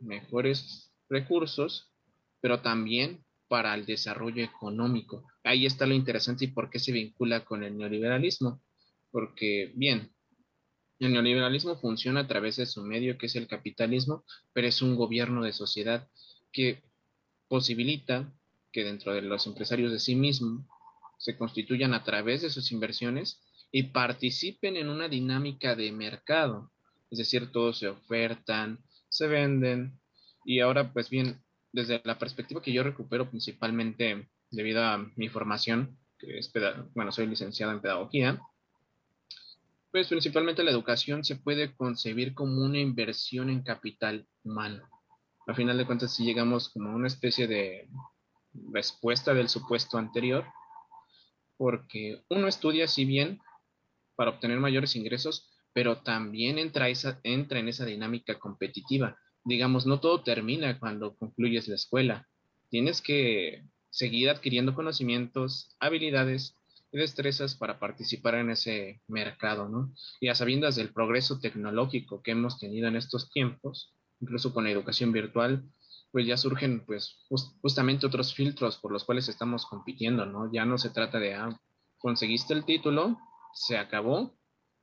mejores 0.00 0.92
recursos, 1.08 1.92
pero 2.40 2.60
también 2.60 3.24
para 3.48 3.74
el 3.74 3.86
desarrollo 3.86 4.42
económico. 4.42 5.26
Ahí 5.44 5.66
está 5.66 5.86
lo 5.86 5.94
interesante 5.94 6.44
y 6.44 6.48
por 6.48 6.70
qué 6.70 6.78
se 6.78 6.92
vincula 6.92 7.44
con 7.44 7.62
el 7.62 7.76
neoliberalismo. 7.76 8.62
Porque, 9.10 9.72
bien, 9.74 10.12
el 10.98 11.12
neoliberalismo 11.12 11.76
funciona 11.76 12.20
a 12.20 12.26
través 12.26 12.56
de 12.56 12.66
su 12.66 12.82
medio, 12.82 13.18
que 13.18 13.26
es 13.26 13.36
el 13.36 13.46
capitalismo, 13.46 14.24
pero 14.52 14.66
es 14.66 14.82
un 14.82 14.96
gobierno 14.96 15.42
de 15.42 15.52
sociedad 15.52 16.08
que 16.52 16.82
posibilita 17.48 18.32
que 18.72 18.84
dentro 18.84 19.14
de 19.14 19.22
los 19.22 19.46
empresarios 19.46 19.92
de 19.92 20.00
sí 20.00 20.16
mismo 20.16 20.66
se 21.18 21.36
constituyan 21.36 21.94
a 21.94 22.04
través 22.04 22.42
de 22.42 22.50
sus 22.50 22.72
inversiones 22.72 23.42
y 23.70 23.84
participen 23.84 24.76
en 24.76 24.88
una 24.88 25.08
dinámica 25.08 25.74
de 25.74 25.92
mercado. 25.92 26.72
Es 27.10 27.18
decir, 27.18 27.52
todos 27.52 27.78
se 27.78 27.88
ofertan, 27.88 28.78
se 29.08 29.26
venden 29.26 30.00
y 30.44 30.60
ahora 30.60 30.92
pues 30.92 31.10
bien, 31.10 31.42
desde 31.72 32.00
la 32.04 32.18
perspectiva 32.18 32.62
que 32.62 32.72
yo 32.72 32.82
recupero 32.82 33.28
principalmente 33.28 34.28
debido 34.50 34.82
a 34.84 34.98
mi 35.16 35.28
formación, 35.28 35.98
que 36.18 36.38
es, 36.38 36.52
bueno, 36.94 37.12
soy 37.12 37.26
licenciado 37.26 37.72
en 37.72 37.80
pedagogía, 37.80 38.40
pues 39.90 40.08
principalmente 40.08 40.62
la 40.62 40.70
educación 40.70 41.24
se 41.24 41.36
puede 41.36 41.74
concebir 41.74 42.34
como 42.34 42.64
una 42.64 42.78
inversión 42.78 43.50
en 43.50 43.62
capital 43.62 44.26
humano. 44.44 44.88
A 45.46 45.54
final 45.54 45.78
de 45.78 45.86
cuentas, 45.86 46.14
si 46.14 46.24
llegamos 46.24 46.68
como 46.68 46.90
a 46.90 46.94
una 46.94 47.06
especie 47.06 47.46
de 47.46 47.88
respuesta 48.72 49.32
del 49.32 49.48
supuesto 49.48 49.98
anterior, 49.98 50.44
porque 51.56 52.24
uno 52.28 52.48
estudia 52.48 52.88
si 52.88 53.04
bien 53.04 53.40
para 54.16 54.30
obtener 54.30 54.58
mayores 54.58 54.96
ingresos, 54.96 55.48
pero 55.72 55.98
también 55.98 56.58
entra, 56.58 56.88
en 56.88 57.68
esa 57.68 57.84
dinámica 57.84 58.38
competitiva. 58.38 59.18
Digamos, 59.44 59.86
no 59.86 60.00
todo 60.00 60.22
termina 60.22 60.78
cuando 60.78 61.14
concluyes 61.16 61.68
la 61.68 61.74
escuela. 61.74 62.26
Tienes 62.70 63.00
que 63.00 63.62
seguir 63.90 64.30
adquiriendo 64.30 64.74
conocimientos, 64.74 65.76
habilidades 65.78 66.56
y 66.92 66.98
destrezas 66.98 67.54
para 67.54 67.78
participar 67.78 68.36
en 68.36 68.50
ese 68.50 69.02
mercado, 69.06 69.68
¿no? 69.68 69.92
Y 70.20 70.28
a 70.28 70.34
sabiendas 70.34 70.76
del 70.76 70.92
progreso 70.92 71.38
tecnológico 71.40 72.22
que 72.22 72.32
hemos 72.32 72.58
tenido 72.58 72.88
en 72.88 72.96
estos 72.96 73.30
tiempos, 73.30 73.94
incluso 74.20 74.52
con 74.52 74.64
la 74.64 74.70
educación 74.70 75.12
virtual, 75.12 75.62
pues 76.10 76.26
ya 76.26 76.38
surgen 76.38 76.84
pues 76.86 77.18
justamente 77.60 78.06
otros 78.06 78.34
filtros 78.34 78.78
por 78.78 78.92
los 78.92 79.04
cuales 79.04 79.28
estamos 79.28 79.66
compitiendo, 79.66 80.24
¿no? 80.24 80.50
Ya 80.50 80.64
no 80.64 80.78
se 80.78 80.88
trata 80.90 81.18
de, 81.18 81.34
ah, 81.34 81.60
conseguiste 81.98 82.54
el 82.54 82.64
título, 82.64 83.18
se 83.56 83.78
acabó, 83.78 84.36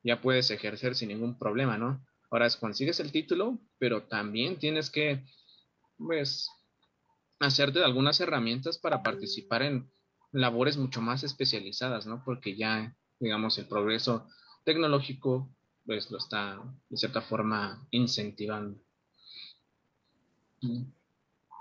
ya 0.03 0.19
puedes 0.19 0.49
ejercer 0.49 0.95
sin 0.95 1.09
ningún 1.09 1.37
problema, 1.37 1.77
¿no? 1.77 2.03
Ahora 2.31 2.49
consigues 2.59 2.99
el 2.99 3.11
título, 3.11 3.59
pero 3.77 4.03
también 4.07 4.57
tienes 4.57 4.89
que, 4.89 5.23
pues, 5.97 6.49
hacerte 7.39 7.83
algunas 7.83 8.19
herramientas 8.19 8.79
para 8.79 9.03
participar 9.03 9.61
en 9.61 9.91
labores 10.31 10.77
mucho 10.77 11.01
más 11.01 11.23
especializadas, 11.23 12.07
¿no? 12.07 12.23
Porque 12.25 12.55
ya, 12.55 12.97
digamos, 13.19 13.59
el 13.59 13.67
progreso 13.67 14.27
tecnológico, 14.65 15.55
pues, 15.85 16.09
lo 16.09 16.17
está, 16.17 16.59
de 16.89 16.97
cierta 16.97 17.21
forma, 17.21 17.87
incentivando. 17.91 18.81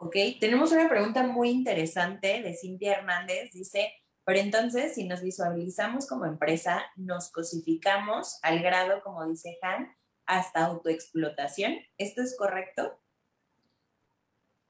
Ok, 0.01 0.17
tenemos 0.41 0.73
una 0.73 0.89
pregunta 0.89 1.27
muy 1.27 1.51
interesante 1.51 2.41
de 2.43 2.57
Cintia 2.57 2.95
Hernández. 2.95 3.53
Dice, 3.53 3.93
pero 4.25 4.39
entonces, 4.39 4.95
si 4.95 5.05
nos 5.05 5.23
visualizamos 5.23 6.07
como 6.07 6.27
empresa, 6.27 6.83
nos 6.97 7.31
cosificamos 7.33 8.39
al 8.43 8.61
grado, 8.61 9.03
como 9.03 9.27
dice 9.27 9.59
Han, 9.63 9.89
hasta 10.27 10.65
autoexplotación. 10.67 11.75
¿Esto 11.99 12.23
es 12.23 12.37
correcto? 12.39 13.01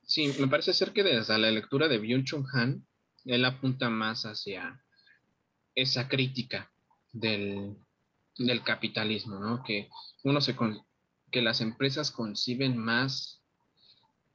Sí, 0.06 0.34
me 0.38 0.48
parece 0.48 0.72
ser 0.72 0.92
que 0.92 1.02
desde 1.02 1.38
la 1.38 1.50
lectura 1.50 1.88
de 1.88 2.00
Byung-Chun 2.00 2.46
Han, 2.54 2.86
él 3.24 3.44
apunta 3.44 3.90
más 3.90 4.24
hacia 4.24 4.82
esa 5.74 6.08
crítica 6.08 6.70
del, 7.12 7.76
capitalismo, 8.64 9.38
¿no? 9.38 9.62
Que 9.62 9.88
uno 10.24 10.40
se 10.40 10.56
que 11.30 11.42
las 11.42 11.60
empresas 11.60 12.10
conciben 12.10 12.76
más 12.76 13.40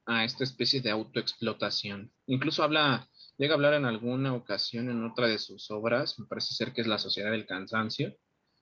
a 0.05 0.23
esta 0.23 0.43
especie 0.43 0.81
de 0.81 0.89
autoexplotación. 0.89 2.11
Incluso 2.27 2.63
habla 2.63 3.07
Llega 3.37 3.53
a 3.53 3.55
hablar 3.55 3.75
en 3.75 3.85
alguna 3.85 4.33
ocasión 4.33 4.89
en 4.89 5.03
otra 5.03 5.27
de 5.27 5.37
sus 5.37 5.69
obras, 5.69 6.17
me 6.19 6.25
parece 6.25 6.55
ser 6.55 6.73
que 6.73 6.81
es 6.81 6.87
La 6.87 6.97
Sociedad 6.97 7.31
del 7.31 7.45
Cansancio, 7.45 8.15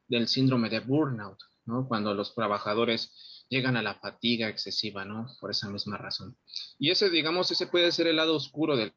del 0.08 0.28
síndrome 0.28 0.70
de 0.70 0.82
burnout, 0.82 1.40
¿no? 1.66 1.88
Cuando 1.88 2.14
los 2.14 2.36
trabajadores 2.36 3.46
llegan 3.50 3.78
a 3.78 3.82
la 3.82 3.96
fatiga 3.96 4.50
excesiva, 4.50 5.06
¿no? 5.06 5.28
Por 5.40 5.52
esa 5.52 5.70
misma 5.70 5.98
razón. 5.98 6.38
Y 6.78 6.92
ese, 6.92 7.10
digamos, 7.10 7.50
ese 7.52 7.68
puede 7.68 7.92
ser 7.92 8.08
el 8.08 8.18
lado 8.18 8.36
oscuro 8.36 8.76
del 8.76 8.94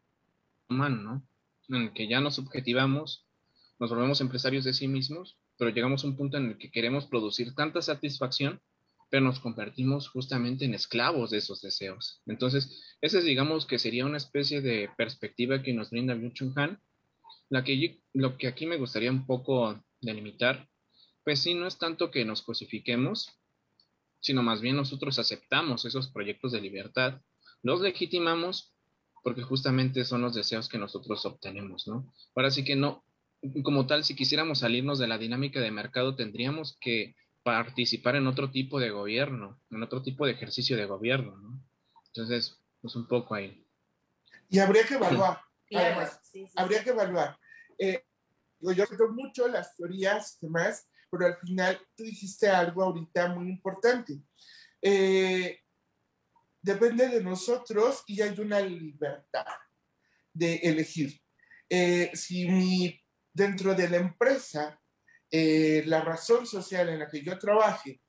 humano, 0.69 0.97
¿no? 1.69 1.77
En 1.77 1.83
el 1.85 1.93
que 1.93 2.09
ya 2.09 2.21
nos 2.21 2.35
subjetivamos, 2.35 3.27
nos 3.79 3.91
volvemos 3.91 4.21
empresarios 4.21 4.65
de 4.65 4.75
sí 4.75 4.89
mismos, 4.89 5.39
pero 5.57 5.71
llegamos 5.71 6.03
a 6.03 6.09
un 6.09 6.17
punto 6.17 6.39
en 6.39 6.47
el 6.51 6.59
que 6.59 6.71
queremos 6.71 7.07
producir 7.07 7.55
tanta 7.55 7.83
satisfacción 7.83 8.61
pero 9.11 9.25
nos 9.25 9.41
convertimos 9.41 10.09
justamente 10.09 10.65
en 10.65 10.75
esclavos 10.75 11.31
de 11.31 11.39
esos 11.39 11.63
deseos. 11.63 12.23
Entonces, 12.27 12.83
ese 13.01 13.23
digamos 13.23 13.67
que 13.67 13.79
sería 13.79 14.07
una 14.07 14.19
especie 14.19 14.61
de 14.61 14.91
perspectiva 14.97 15.63
que 15.63 15.73
nos 15.73 15.91
brinda 15.91 16.15
Byung-Chun 16.15 16.53
Han, 16.57 16.81
la 17.49 17.65
que 17.65 18.01
lo 18.13 18.37
que 18.37 18.49
aquí 18.49 18.67
me 18.67 18.77
gustaría 18.77 19.11
un 19.11 19.27
poco 19.27 19.83
delimitar, 20.01 20.69
pues 21.25 21.41
sí, 21.41 21.55
no 21.55 21.67
es 21.67 21.79
tanto 21.79 22.11
que 22.11 22.25
nos 22.25 22.43
cosifiquemos, 22.43 23.29
sino 24.21 24.43
más 24.43 24.61
bien 24.61 24.77
nosotros 24.77 25.19
aceptamos 25.19 25.85
esos 25.85 26.09
proyectos 26.09 26.53
de 26.53 26.61
libertad, 26.61 27.21
los 27.63 27.81
legitimamos 27.81 28.75
porque 29.23 29.43
justamente 29.43 30.05
son 30.05 30.23
los 30.23 30.35
deseos 30.35 30.69
que 30.69 30.79
nosotros 30.79 31.25
obtenemos, 31.27 31.87
¿no? 31.87 32.13
Ahora 32.35 32.51
sí 32.51 32.65
que 32.65 32.77
no, 32.77 33.05
como 33.63 33.87
tal, 33.87 34.05
si 34.05 34.15
quisiéramos 34.15 34.61
salirnos 34.61 34.99
de 34.99 35.09
la 35.09 35.19
dinámica 35.19 35.61
de 35.61 35.71
mercado, 35.71 36.15
tendríamos 36.15 36.77
que 36.81 37.15
participar 37.49 38.17
en 38.17 38.27
otro 38.27 38.51
tipo 38.51 38.79
de 38.81 38.91
gobierno, 38.91 39.61
en 39.71 39.83
otro 39.83 40.03
tipo 40.03 40.27
de 40.27 40.33
ejercicio 40.33 40.77
de 40.77 40.87
gobierno, 40.87 41.37
¿no? 41.37 41.63
Entonces, 42.07 42.61
pues 42.81 42.95
un 42.97 43.07
poco 43.07 43.35
ahí. 43.35 43.67
Y 44.49 44.59
habría 44.59 44.85
que 44.85 44.95
evaluar. 44.95 45.41
además, 45.75 46.21
habría 46.57 46.83
que 46.83 46.91
evaluar. 46.91 47.39
Eh, 47.79 48.05
yo 48.61 48.87
creo 48.87 49.13
mucho 49.13 49.47
las 49.49 49.77
teorías 49.77 50.39
y 50.41 50.47
demás, 50.47 50.89
pero 51.11 51.27
al 51.27 51.37
final 51.37 51.79
tú 51.97 52.05
dijiste 52.05 52.49
algo 52.49 52.83
ahorita 52.83 53.29
muy 53.29 53.49
importante. 53.49 54.21
Eh, 54.81 55.61
depende 56.61 57.09
de 57.09 57.23
nosotros 57.23 58.03
y 58.07 58.21
hay 58.21 58.39
una 58.39 58.61
libertad 58.61 59.47
de 60.33 60.57
elegir. 60.57 61.21
Eh, 61.69 62.11
si 62.15 62.49
mi, 62.49 63.01
dentro 63.33 63.75
de 63.75 63.89
la 63.89 63.97
empresa, 63.99 64.81
eh, 65.31 65.83
la 65.87 66.01
razón 66.01 66.47
social 66.47 66.89
en 66.89 67.01
la 67.01 67.09
que 67.09 67.23
yo 67.23 67.39
trabaje, 67.39 68.01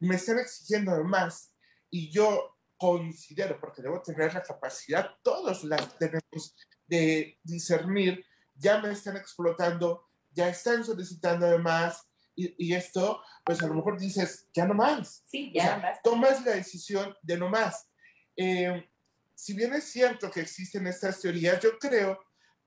me 0.00 0.16
están 0.16 0.38
exigiendo 0.38 1.02
más 1.04 1.54
y 1.90 2.10
yo 2.10 2.56
considero, 2.76 3.58
porque 3.58 3.82
debo 3.82 4.00
tener 4.02 4.32
la 4.32 4.42
capacidad, 4.42 5.10
todos 5.22 5.64
las 5.64 5.98
tenemos 5.98 6.54
de 6.86 7.38
discernir, 7.42 8.24
ya 8.54 8.78
me 8.78 8.92
están 8.92 9.16
explotando, 9.16 10.08
ya 10.30 10.48
están 10.48 10.84
solicitando 10.84 11.58
más, 11.58 12.08
y, 12.40 12.72
esto, 12.72 13.20
pues 13.44 13.60
a 13.62 13.66
lo 13.66 13.74
mejor 13.74 13.98
dices, 13.98 14.46
ya 14.54 14.64
no 14.64 14.72
más. 14.72 15.24
Sí, 15.26 15.52
ya 15.52 16.00
Tomas 16.04 16.44
la 16.44 16.52
decisión 16.52 17.12
de 17.20 17.36
no 17.36 17.48
más. 17.48 17.88
Eh, 18.36 18.88
si 19.34 19.54
bien 19.54 19.74
es 19.74 19.84
cierto 19.84 20.30
que 20.30 20.42
existen 20.42 20.86
estas 20.86 21.20
teorías, 21.20 21.60
yo 21.60 21.76
creo, 21.80 22.20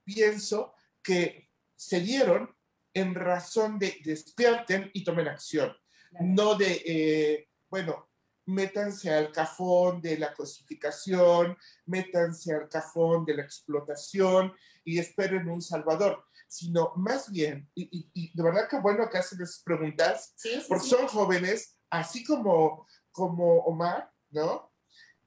pienso 0.04 0.74
que 1.02 1.50
se 1.78 2.02
dieron 2.02 2.54
en 2.94 3.16
razón 3.16 3.80
de 3.80 3.98
despierten 4.04 4.90
y 4.94 5.04
tomen 5.04 5.28
acción, 5.28 5.76
no 6.20 6.56
de, 6.56 6.82
eh, 6.86 7.50
bueno, 7.70 8.10
métanse 8.46 9.14
al 9.14 9.32
cajón 9.32 10.02
de 10.02 10.18
la 10.18 10.34
cosificación, 10.34 11.58
métanse 11.86 12.54
al 12.54 12.68
cajón 12.68 13.24
de 13.26 13.36
la 13.36 13.44
explotación 13.44 14.54
y 14.84 15.00
esperen 15.00 15.48
un 15.48 15.62
salvador 15.62 16.26
sino 16.52 16.92
más 16.98 17.32
bien, 17.32 17.72
y, 17.74 18.34
de 18.36 18.44
verdad 18.44 18.68
que 18.70 18.78
bueno 18.78 19.10
que 19.10 19.18
hacen 19.18 19.42
esas 19.42 19.64
preguntas, 19.64 20.36
porque 20.68 20.86
son 20.86 21.08
jóvenes, 21.08 21.78
así 21.90 22.26
como, 22.26 22.86
como 23.14 23.60
Omar, 23.60 24.12
¿no? 24.32 24.70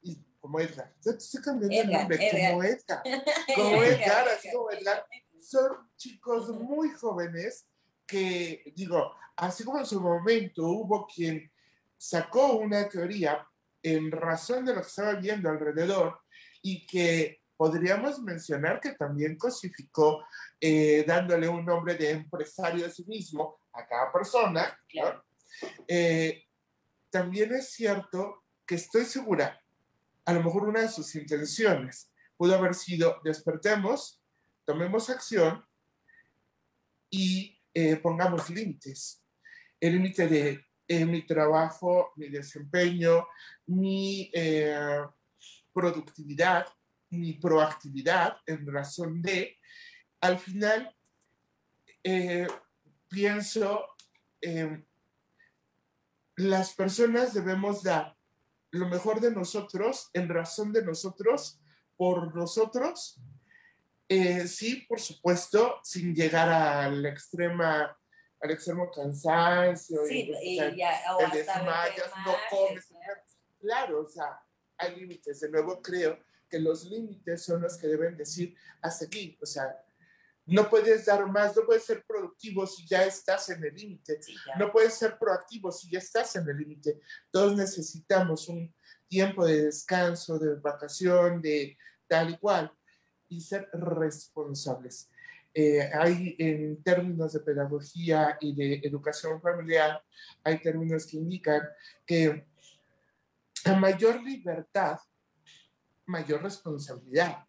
Y 0.03 0.23
como 0.39 0.59
Edgar. 0.59 0.93
Yo 1.03 1.13
te 1.13 1.23
estoy 1.23 1.41
cambiando 1.41 1.81
el 1.81 1.91
nombre, 1.91 2.29
como 2.29 2.63
Edgar. 2.63 3.01
Como 3.55 3.83
Edgar, 3.83 4.27
así 4.29 4.51
como 4.53 4.69
Edgar. 4.69 5.03
Son 5.45 5.89
chicos 5.95 6.49
muy 6.49 6.89
jóvenes 6.89 7.67
que, 8.07 8.73
digo, 8.75 9.13
así 9.35 9.63
como 9.63 9.77
en 9.77 9.85
su 9.85 10.01
momento 10.01 10.63
hubo 10.67 11.05
quien 11.05 11.51
sacó 11.97 12.53
una 12.53 12.89
teoría 12.89 13.47
en 13.83 14.11
razón 14.11 14.65
de 14.65 14.73
lo 14.73 14.81
que 14.81 14.87
estaba 14.87 15.13
viendo 15.13 15.47
alrededor 15.47 16.19
y 16.63 16.85
que 16.87 17.43
podríamos 17.55 18.19
mencionar 18.21 18.79
que 18.79 18.93
también 18.93 19.37
cosificó 19.37 20.25
eh, 20.59 21.05
dándole 21.07 21.47
un 21.47 21.63
nombre 21.63 21.93
de 21.93 22.09
empresario 22.09 22.85
a 22.85 22.89
sí 22.89 23.05
mismo 23.05 23.59
a 23.73 23.85
cada 23.85 24.11
persona. 24.11 24.75
Eh, 25.87 26.43
también 27.11 27.53
es 27.53 27.69
cierto 27.69 28.43
que 28.65 28.75
estoy 28.75 29.05
segura, 29.05 29.61
a 30.25 30.33
lo 30.33 30.41
mejor 30.41 30.63
una 30.63 30.81
de 30.81 30.89
sus 30.89 31.13
intenciones 31.13 32.11
pudo 32.35 32.55
haber 32.55 32.73
sido 32.73 33.21
despertemos, 33.23 34.21
tomemos 34.65 35.09
acción 35.09 35.63
y 37.09 37.57
eh, 37.73 37.95
pongamos 37.97 38.49
límites. 38.49 39.23
El 39.79 39.93
límite 39.93 40.27
de 40.27 41.05
mi 41.05 41.25
trabajo, 41.25 42.11
mi 42.15 42.29
desempeño, 42.29 43.27
mi 43.67 44.31
productividad, 45.73 46.67
mi 47.09 47.33
proactividad 47.33 48.37
en 48.45 48.71
razón 48.71 49.21
de, 49.21 49.57
al 50.21 50.37
final 50.39 50.95
eh, 52.03 52.47
pienso, 53.09 53.85
las 56.35 56.73
personas 56.73 57.33
debemos 57.33 57.81
dar 57.83 58.15
lo 58.71 58.87
mejor 58.89 59.21
de 59.21 59.31
nosotros 59.31 60.09
en 60.13 60.27
razón 60.29 60.73
de 60.73 60.83
nosotros, 60.83 61.59
por 61.95 62.35
nosotros, 62.35 63.19
eh, 64.07 64.47
sí, 64.47 64.85
por 64.87 64.99
supuesto, 64.99 65.79
sin 65.83 66.13
llegar 66.13 66.49
al 66.49 67.05
extrema 67.05 67.97
al 68.41 68.51
extremo 68.51 68.91
cansancio 68.91 70.05
sí, 70.07 70.31
y, 70.41 70.57
ya, 70.57 71.01
desmayas, 71.33 72.11
no 72.25 72.35
comes. 72.49 72.87
Claro, 73.59 74.01
o 74.01 74.07
sea, 74.07 74.39
hay 74.77 74.95
límites. 74.95 75.39
De 75.39 75.49
nuevo, 75.49 75.81
creo 75.81 76.19
que 76.49 76.59
los 76.59 76.85
límites 76.85 77.43
son 77.43 77.61
los 77.61 77.77
que 77.77 77.87
deben 77.87 78.15
decir 78.15 78.55
hasta 78.81 79.05
aquí. 79.05 79.37
O 79.41 79.45
sea, 79.45 79.75
no 80.45 80.69
puedes 80.69 81.05
dar 81.05 81.25
más, 81.25 81.55
no 81.55 81.63
puedes 81.65 81.83
ser 81.83 82.03
productivo 82.05 82.67
si 82.67 82.87
ya 82.87 83.03
estás 83.03 83.49
en 83.49 83.63
el 83.63 83.73
límite. 83.73 84.19
no 84.59 84.71
puedes 84.71 84.93
ser 84.93 85.17
proactivo 85.17 85.71
si 85.71 85.89
ya 85.89 85.99
estás 85.99 86.35
en 86.35 86.47
el 86.47 86.57
límite. 86.57 86.99
Todos 87.31 87.55
necesitamos 87.55 88.47
un 88.47 88.73
tiempo 89.07 89.45
de 89.45 89.65
descanso, 89.65 90.37
de 90.37 90.55
vacación, 90.55 91.41
de 91.41 91.77
tal 92.07 92.31
y 92.31 92.37
cual, 92.37 92.71
y 93.29 93.41
ser 93.41 93.69
responsables. 93.73 95.09
Eh, 95.53 95.89
hay 95.93 96.35
en 96.37 96.83
términos 96.83 97.31
de 97.31 97.39
pedagogía 97.39 98.37
y 98.41 98.53
de 98.53 98.81
educación 98.83 99.41
familiar, 99.41 100.03
hay 100.43 100.61
términos 100.61 101.05
que 101.05 101.15
indican 101.15 101.61
que 102.05 102.45
a 103.63 103.75
mayor 103.75 104.21
libertad, 104.21 104.99
mayor 106.05 106.43
responsabilidad. 106.43 107.45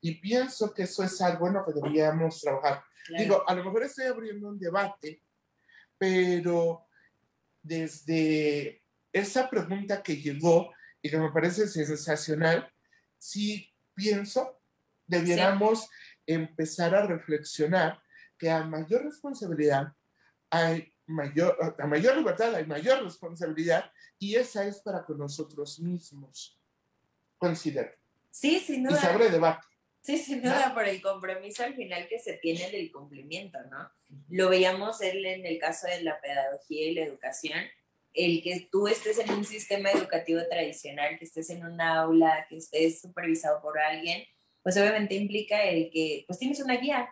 Y 0.00 0.14
pienso 0.14 0.72
que 0.72 0.84
eso 0.84 1.02
es 1.02 1.20
algo 1.20 1.46
en 1.46 1.54
lo 1.54 1.64
que 1.64 1.72
deberíamos 1.72 2.40
trabajar. 2.40 2.82
Digo, 3.16 3.46
a 3.46 3.54
lo 3.54 3.64
mejor 3.64 3.84
estoy 3.84 4.06
abriendo 4.06 4.48
un 4.48 4.58
debate, 4.58 5.22
pero 5.98 6.86
desde 7.62 8.82
esa 9.12 9.48
pregunta 9.48 10.02
que 10.02 10.16
llegó 10.16 10.72
y 11.02 11.10
que 11.10 11.18
me 11.18 11.30
parece 11.30 11.68
sensacional, 11.68 12.72
sí 13.18 13.72
pienso 13.94 14.55
debiéramos 15.06 15.88
empezar 16.26 16.94
a 16.94 17.06
reflexionar 17.06 18.00
que 18.38 18.50
a 18.50 18.64
mayor 18.64 19.04
responsabilidad 19.04 19.92
hay 20.50 20.92
mayor, 21.06 21.76
a 21.78 21.86
mayor 21.86 22.16
libertad 22.16 22.54
hay 22.54 22.66
mayor 22.66 23.02
responsabilidad 23.02 23.90
y 24.18 24.34
esa 24.36 24.66
es 24.66 24.80
para 24.80 25.04
con 25.04 25.18
nosotros 25.18 25.78
mismos 25.80 26.58
considero. 27.38 27.90
Sí, 28.30 28.60
sin 28.60 28.84
duda. 28.84 28.96
Y 28.96 29.00
se 29.00 29.06
abre 29.06 29.30
debate. 29.30 29.66
Sí, 30.02 30.18
sin 30.18 30.40
duda, 30.40 30.72
por 30.72 30.86
el 30.86 31.02
compromiso 31.02 31.64
al 31.64 31.74
final 31.74 32.06
que 32.06 32.20
se 32.20 32.34
tiene 32.34 32.70
del 32.70 32.92
cumplimiento, 32.92 33.58
¿no? 33.70 33.90
Lo 34.28 34.48
veíamos 34.48 35.00
en 35.00 35.44
el 35.44 35.58
caso 35.58 35.88
de 35.88 36.02
la 36.02 36.20
pedagogía 36.20 36.86
y 36.86 36.94
la 36.94 37.04
educación, 37.04 37.58
el 38.14 38.40
que 38.40 38.68
tú 38.70 38.86
estés 38.86 39.18
en 39.18 39.32
un 39.32 39.44
sistema 39.44 39.90
educativo 39.90 40.40
tradicional, 40.48 41.18
que 41.18 41.24
estés 41.24 41.50
en 41.50 41.66
un 41.66 41.80
aula, 41.80 42.46
que 42.48 42.58
estés 42.58 43.00
supervisado 43.00 43.60
por 43.60 43.80
alguien, 43.80 44.24
pues 44.66 44.76
obviamente 44.78 45.14
implica 45.14 45.62
el 45.62 45.90
que, 45.92 46.24
pues 46.26 46.40
tienes 46.40 46.58
una 46.58 46.76
guía, 46.76 47.08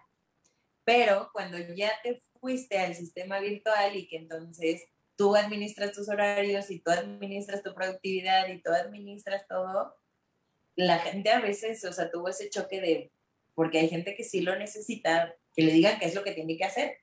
pero 0.83 1.31
cuando 1.33 1.57
ya 1.77 1.93
te 2.03 2.21
fuiste 2.41 2.81
al 2.81 2.97
sistema 2.97 3.39
virtual 3.39 3.95
y 3.95 4.09
que 4.09 4.17
entonces 4.17 4.83
tú 5.15 5.37
administras 5.37 5.93
tus 5.93 6.09
horarios 6.09 6.69
y 6.73 6.81
tú 6.81 6.91
administras 6.91 7.63
tu 7.63 7.73
productividad 7.73 8.49
y 8.49 8.61
tú 8.61 8.73
administras 8.73 9.47
todo, 9.47 9.95
la 10.75 10.99
gente 10.99 11.31
a 11.31 11.39
veces, 11.39 11.85
o 11.85 11.93
sea, 11.93 12.11
tuvo 12.11 12.29
ese 12.29 12.51
choque 12.51 12.81
de, 12.81 13.13
porque 13.55 13.79
hay 13.79 13.89
gente 13.89 14.17
que 14.17 14.25
sí 14.25 14.41
lo 14.41 14.59
necesita, 14.59 15.37
que 15.55 15.63
le 15.63 15.75
digan 15.75 16.01
qué 16.01 16.07
es 16.07 16.17
lo 16.17 16.25
que 16.25 16.33
tiene 16.33 16.57
que 16.57 16.65
hacer. 16.65 16.97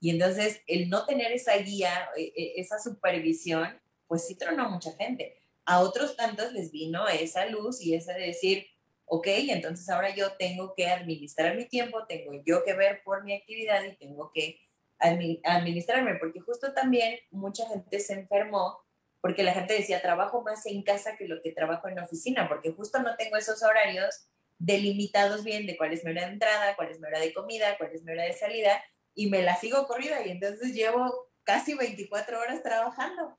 Y 0.00 0.10
entonces 0.10 0.62
el 0.66 0.90
no 0.90 1.06
tener 1.06 1.30
esa 1.30 1.56
guía, 1.58 2.08
e, 2.16 2.32
e, 2.34 2.60
esa 2.60 2.80
supervisión, 2.80 3.80
pues 4.08 4.26
sí 4.26 4.34
tronó 4.34 4.64
a 4.64 4.68
mucha 4.68 4.90
gente. 4.96 5.40
A 5.64 5.78
otros 5.78 6.16
tantos 6.16 6.52
les 6.52 6.72
vino 6.72 7.06
esa 7.06 7.46
luz 7.46 7.80
y 7.80 7.94
esa 7.94 8.14
de 8.14 8.26
decir, 8.26 8.66
ok, 9.14 9.26
entonces 9.26 9.86
ahora 9.90 10.14
yo 10.14 10.32
tengo 10.38 10.72
que 10.74 10.86
administrar 10.86 11.54
mi 11.54 11.66
tiempo, 11.66 12.06
tengo 12.06 12.32
yo 12.46 12.64
que 12.64 12.72
ver 12.72 13.02
por 13.04 13.22
mi 13.24 13.34
actividad 13.34 13.84
y 13.84 13.94
tengo 13.96 14.32
que 14.32 14.58
administrarme, 14.98 16.14
porque 16.14 16.40
justo 16.40 16.72
también 16.72 17.18
mucha 17.30 17.68
gente 17.68 18.00
se 18.00 18.14
enfermó 18.14 18.82
porque 19.20 19.42
la 19.42 19.52
gente 19.52 19.74
decía, 19.74 20.00
trabajo 20.00 20.42
más 20.42 20.64
en 20.64 20.82
casa 20.82 21.16
que 21.18 21.28
lo 21.28 21.42
que 21.42 21.52
trabajo 21.52 21.88
en 21.88 21.96
la 21.96 22.04
oficina, 22.04 22.48
porque 22.48 22.72
justo 22.72 23.02
no 23.02 23.14
tengo 23.16 23.36
esos 23.36 23.62
horarios 23.62 24.28
delimitados 24.58 25.44
bien 25.44 25.66
de 25.66 25.76
cuál 25.76 25.92
es 25.92 26.04
mi 26.04 26.12
hora 26.12 26.26
de 26.26 26.32
entrada, 26.32 26.74
cuál 26.74 26.88
es 26.88 26.98
mi 26.98 27.06
hora 27.06 27.20
de 27.20 27.34
comida, 27.34 27.76
cuál 27.76 27.92
es 27.92 28.02
mi 28.02 28.12
hora 28.12 28.24
de 28.24 28.32
salida, 28.32 28.82
y 29.14 29.28
me 29.28 29.42
la 29.42 29.56
sigo 29.56 29.86
corrida 29.86 30.26
y 30.26 30.30
entonces 30.30 30.72
llevo 30.72 31.28
casi 31.44 31.74
24 31.74 32.40
horas 32.40 32.62
trabajando, 32.62 33.38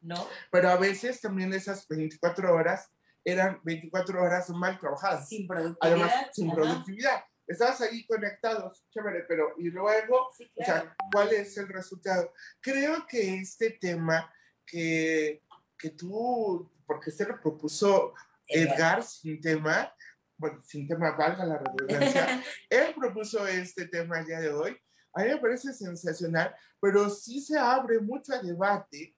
¿no? 0.00 0.28
Pero 0.52 0.68
a 0.68 0.76
veces 0.76 1.20
también 1.20 1.52
esas 1.52 1.88
24 1.88 2.54
horas 2.54 2.88
eran 3.24 3.60
24 3.64 4.22
horas 4.22 4.50
mal 4.50 4.78
trabajadas. 4.78 5.28
Sin 5.28 5.46
productividad. 5.46 5.78
Además, 5.80 6.12
sin 6.32 6.50
productividad. 6.50 7.24
Estabas 7.46 7.80
ahí 7.80 8.06
conectados, 8.06 8.84
chévere, 8.90 9.24
pero 9.26 9.54
¿y 9.56 9.70
luego? 9.70 10.28
O 10.28 10.64
sea, 10.64 10.94
¿cuál 11.10 11.32
es 11.32 11.56
el 11.56 11.68
resultado? 11.68 12.32
Creo 12.60 13.06
que 13.06 13.36
este 13.36 13.70
tema 13.70 14.30
que, 14.66 15.42
que 15.78 15.90
tú, 15.90 16.70
porque 16.86 17.10
se 17.10 17.24
lo 17.24 17.40
propuso 17.40 18.12
Edgar, 18.46 19.02
sin 19.02 19.40
tema, 19.40 19.94
bueno, 20.36 20.60
sin 20.62 20.86
tema, 20.86 21.12
valga 21.12 21.44
la 21.44 21.58
redundancia, 21.58 22.42
él 22.70 22.94
propuso 22.94 23.46
este 23.46 23.86
tema 23.88 24.22
día 24.22 24.40
de 24.40 24.50
hoy. 24.50 24.76
A 25.14 25.22
mí 25.22 25.28
me 25.30 25.38
parece 25.38 25.72
sensacional, 25.72 26.54
pero 26.80 27.08
sí 27.08 27.40
se 27.40 27.58
abre 27.58 27.98
mucho 27.98 28.34
a 28.34 28.42
debate 28.42 29.16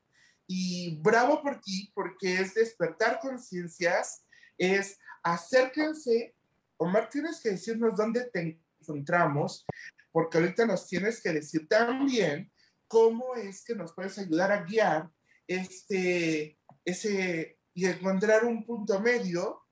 y 0.52 0.96
bravo 0.96 1.40
por 1.40 1.60
ti, 1.60 1.92
porque 1.94 2.40
es 2.40 2.54
despertar 2.54 3.20
conciencias, 3.20 4.24
es 4.58 4.98
acérquense. 5.22 6.34
Omar, 6.76 7.08
tienes 7.08 7.40
que 7.40 7.50
decirnos 7.50 7.96
dónde 7.96 8.28
te 8.32 8.60
encontramos, 8.80 9.64
porque 10.10 10.38
ahorita 10.38 10.66
nos 10.66 10.88
tienes 10.88 11.22
que 11.22 11.34
decir 11.34 11.68
también 11.68 12.50
cómo 12.88 13.36
es 13.36 13.62
que 13.62 13.76
nos 13.76 13.94
puedes 13.94 14.18
ayudar 14.18 14.50
a 14.50 14.64
guiar 14.64 15.08
este, 15.46 16.58
ese, 16.84 17.56
y 17.72 17.86
encontrar 17.86 18.44
un 18.44 18.66
punto 18.66 18.98
medio 18.98 19.62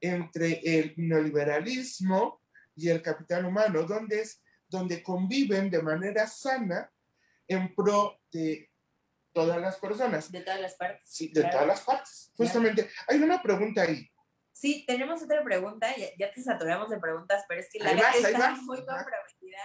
entre 0.00 0.62
el 0.64 0.94
neoliberalismo 0.96 2.42
y 2.74 2.88
el 2.88 3.02
capital 3.02 3.44
humano, 3.44 3.84
donde, 3.84 4.22
es, 4.22 4.42
donde 4.66 5.00
conviven 5.00 5.70
de 5.70 5.80
manera 5.80 6.26
sana 6.26 6.90
en 7.46 7.72
pro 7.72 8.18
de 8.32 8.69
todas 9.32 9.60
las 9.60 9.78
personas. 9.78 10.30
De 10.30 10.40
todas 10.40 10.60
las 10.60 10.74
partes. 10.74 11.02
Sí, 11.04 11.28
de 11.32 11.44
todas 11.44 11.66
las 11.66 11.80
partes. 11.82 12.32
Justamente, 12.36 12.90
hay 13.08 13.18
una 13.18 13.42
pregunta 13.42 13.82
ahí. 13.82 14.08
Sí, 14.52 14.84
tenemos 14.86 15.22
otra 15.22 15.42
pregunta, 15.42 15.88
ya, 16.18 16.30
te 16.30 16.42
saturamos 16.42 16.90
de 16.90 16.98
preguntas, 16.98 17.44
pero 17.48 17.60
es 17.60 17.68
que 17.72 17.78
la 17.78 17.94
verdad 17.94 18.10
está 18.14 18.50
muy 18.56 18.76
comprometida. 18.78 19.58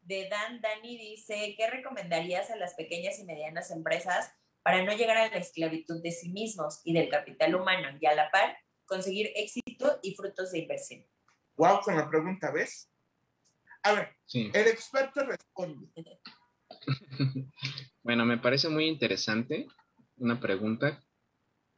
De 0.00 0.28
Dan 0.28 0.60
Dani 0.60 0.98
dice, 0.98 1.54
¿qué 1.56 1.70
recomendarías 1.70 2.50
a 2.50 2.56
las 2.56 2.74
pequeñas 2.74 3.18
y 3.18 3.24
medianas 3.24 3.70
empresas 3.70 4.32
para 4.62 4.82
no 4.82 4.92
llegar 4.92 5.16
a 5.16 5.28
la 5.28 5.36
esclavitud 5.36 6.02
de 6.02 6.10
sí 6.10 6.30
mismos 6.30 6.80
y 6.84 6.92
del 6.92 7.08
capital 7.08 7.54
humano 7.54 7.96
y 8.00 8.06
a 8.06 8.14
la 8.14 8.30
par 8.30 8.56
conseguir 8.84 9.30
éxito 9.36 10.00
y 10.02 10.14
frutos 10.14 10.52
de 10.52 10.58
inversión. 10.58 11.06
Wow, 11.56 11.80
con 11.80 11.96
la 11.96 12.08
pregunta, 12.08 12.50
¿ves? 12.50 12.90
A 13.82 13.92
ver, 13.92 14.16
el 14.34 14.68
experto 14.68 15.24
responde. 15.24 15.88
bueno, 18.02 18.24
me 18.24 18.38
parece 18.38 18.68
muy 18.68 18.86
interesante 18.86 19.66
una 20.16 20.40
pregunta 20.40 21.02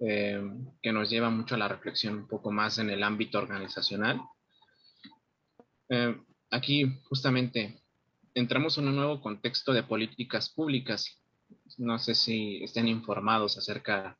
eh, 0.00 0.42
que 0.82 0.92
nos 0.92 1.08
lleva 1.08 1.30
mucho 1.30 1.54
a 1.54 1.58
la 1.58 1.68
reflexión 1.68 2.14
un 2.14 2.28
poco 2.28 2.50
más 2.50 2.78
en 2.78 2.90
el 2.90 3.02
ámbito 3.02 3.38
organizacional. 3.38 4.20
Eh, 5.88 6.16
aquí 6.50 7.00
justamente 7.04 7.82
entramos 8.34 8.78
en 8.78 8.88
un 8.88 8.96
nuevo 8.96 9.20
contexto 9.20 9.72
de 9.72 9.82
políticas 9.82 10.50
públicas. 10.50 11.22
No 11.78 11.98
sé 11.98 12.14
si 12.14 12.62
estén 12.62 12.88
informados 12.88 13.56
acerca 13.56 14.18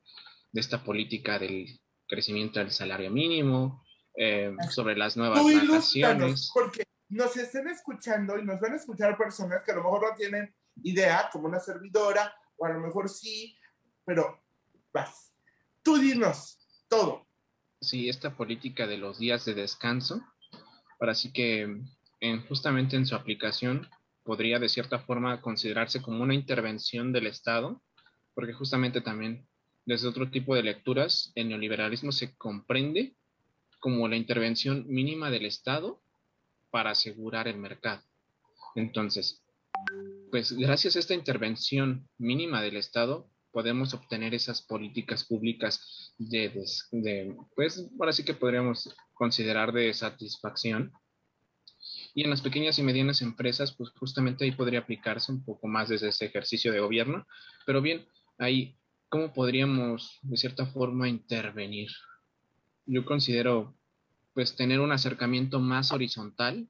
de 0.52 0.60
esta 0.60 0.82
política 0.84 1.38
del 1.38 1.80
crecimiento 2.06 2.60
del 2.60 2.70
salario 2.70 3.10
mínimo, 3.10 3.84
eh, 4.16 4.54
sobre 4.70 4.96
las 4.96 5.16
nuevas 5.16 5.42
vacaciones. 5.42 6.50
Porque 6.54 6.84
nos 7.08 7.36
estén 7.36 7.66
escuchando 7.68 8.38
y 8.38 8.44
nos 8.44 8.60
van 8.60 8.74
a 8.74 8.76
escuchar 8.76 9.16
personas 9.16 9.62
que 9.64 9.72
a 9.72 9.74
lo 9.74 9.82
mejor 9.82 10.02
no 10.02 10.16
tienen 10.16 10.54
idea, 10.82 11.28
como 11.32 11.46
una 11.46 11.60
servidora, 11.60 12.34
o 12.56 12.66
a 12.66 12.70
lo 12.70 12.80
mejor 12.80 13.08
sí, 13.08 13.56
pero 14.04 14.42
vas. 14.92 15.32
Tú 15.82 15.98
dinos 15.98 16.58
todo. 16.88 17.26
Sí, 17.80 18.08
esta 18.08 18.36
política 18.36 18.86
de 18.86 18.98
los 18.98 19.18
días 19.18 19.44
de 19.44 19.54
descanso, 19.54 20.22
para 20.98 21.12
así 21.12 21.32
que 21.32 21.62
en, 22.20 22.46
justamente 22.46 22.96
en 22.96 23.06
su 23.06 23.14
aplicación 23.14 23.88
podría 24.22 24.58
de 24.58 24.68
cierta 24.68 25.00
forma 25.00 25.42
considerarse 25.42 26.00
como 26.00 26.22
una 26.22 26.34
intervención 26.34 27.12
del 27.12 27.26
Estado, 27.26 27.82
porque 28.34 28.54
justamente 28.54 29.00
también 29.00 29.46
desde 29.84 30.08
otro 30.08 30.30
tipo 30.30 30.54
de 30.54 30.62
lecturas, 30.62 31.30
el 31.34 31.48
neoliberalismo 31.48 32.10
se 32.10 32.34
comprende 32.36 33.14
como 33.80 34.08
la 34.08 34.16
intervención 34.16 34.86
mínima 34.88 35.30
del 35.30 35.44
Estado 35.44 36.02
para 36.70 36.90
asegurar 36.90 37.48
el 37.48 37.58
mercado. 37.58 38.02
Entonces, 38.74 39.44
pues 40.34 40.50
gracias 40.50 40.96
a 40.96 40.98
esta 40.98 41.14
intervención 41.14 42.08
mínima 42.18 42.60
del 42.60 42.76
Estado, 42.76 43.30
podemos 43.52 43.94
obtener 43.94 44.34
esas 44.34 44.62
políticas 44.62 45.22
públicas 45.22 46.12
de, 46.18 47.36
pues 47.54 47.88
ahora 48.00 48.12
sí 48.12 48.24
que 48.24 48.34
podríamos 48.34 48.92
considerar 49.12 49.70
de 49.70 49.94
satisfacción. 49.94 50.92
Y 52.16 52.24
en 52.24 52.30
las 52.30 52.40
pequeñas 52.40 52.80
y 52.80 52.82
medianas 52.82 53.22
empresas, 53.22 53.76
pues 53.76 53.90
justamente 53.90 54.44
ahí 54.44 54.50
podría 54.50 54.80
aplicarse 54.80 55.30
un 55.30 55.44
poco 55.44 55.68
más 55.68 55.88
desde 55.88 56.08
ese 56.08 56.24
ejercicio 56.24 56.72
de 56.72 56.80
gobierno. 56.80 57.28
Pero 57.64 57.80
bien, 57.80 58.04
ahí 58.36 58.76
¿cómo 59.08 59.32
podríamos 59.32 60.18
de 60.22 60.36
cierta 60.36 60.66
forma 60.66 61.08
intervenir? 61.08 61.92
Yo 62.86 63.04
considero 63.04 63.72
pues 64.32 64.56
tener 64.56 64.80
un 64.80 64.90
acercamiento 64.90 65.60
más 65.60 65.92
horizontal 65.92 66.66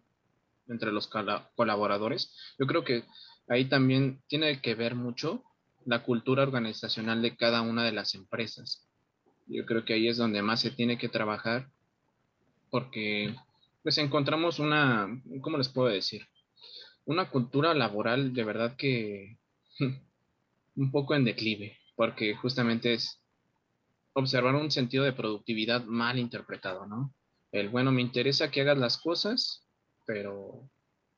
entre 0.69 0.93
los 0.93 1.09
colaboradores. 1.09 2.35
Yo 2.59 2.67
creo 2.67 2.85
que 2.85 3.05
ahí 3.49 3.67
también 3.67 4.23
tiene 4.27 4.61
que 4.61 4.75
ver 4.75 4.95
mucho 4.95 5.45
la 5.85 6.03
cultura 6.03 6.43
organizacional 6.43 7.23
de 7.23 7.37
cada 7.37 7.63
una 7.63 7.85
de 7.85 7.93
las 7.93 8.15
empresas. 8.15 8.89
Yo 9.47 9.67
creo 9.67 9.85
que 9.85 9.95
ahí 9.95 10.09
es 10.09 10.17
donde 10.17 10.43
más 10.43 10.61
se 10.61 10.71
tiene 10.71 10.99
que 10.99 11.09
trabajar 11.09 11.69
porque 12.71 13.35
pues 13.83 13.99
encontramos 13.99 14.59
una, 14.59 15.09
¿cómo 15.43 15.59
les 15.59 15.69
puedo 15.69 15.89
decir? 15.89 16.27
Una 17.05 17.29
cultura 17.29 17.75
laboral 17.75 18.33
de 18.33 18.45
verdad 18.45 18.77
que 18.77 19.39
un 20.77 20.91
poco 20.91 21.15
en 21.15 21.25
declive 21.25 21.79
porque 21.97 22.35
justamente 22.35 22.95
es 22.95 23.21
observar 24.15 24.55
un 24.55 24.71
sentido 24.71 25.05
de 25.05 25.13
productividad 25.13 25.85
mal 25.85 26.19
interpretado, 26.19 26.87
¿no? 26.87 27.15
El, 27.53 27.69
bueno, 27.69 27.93
me 27.93 28.03
interesa 28.03 28.51
que 28.51 28.63
hagas 28.63 28.79
las 28.79 28.99
cosas, 28.99 29.69
pero 30.07 30.69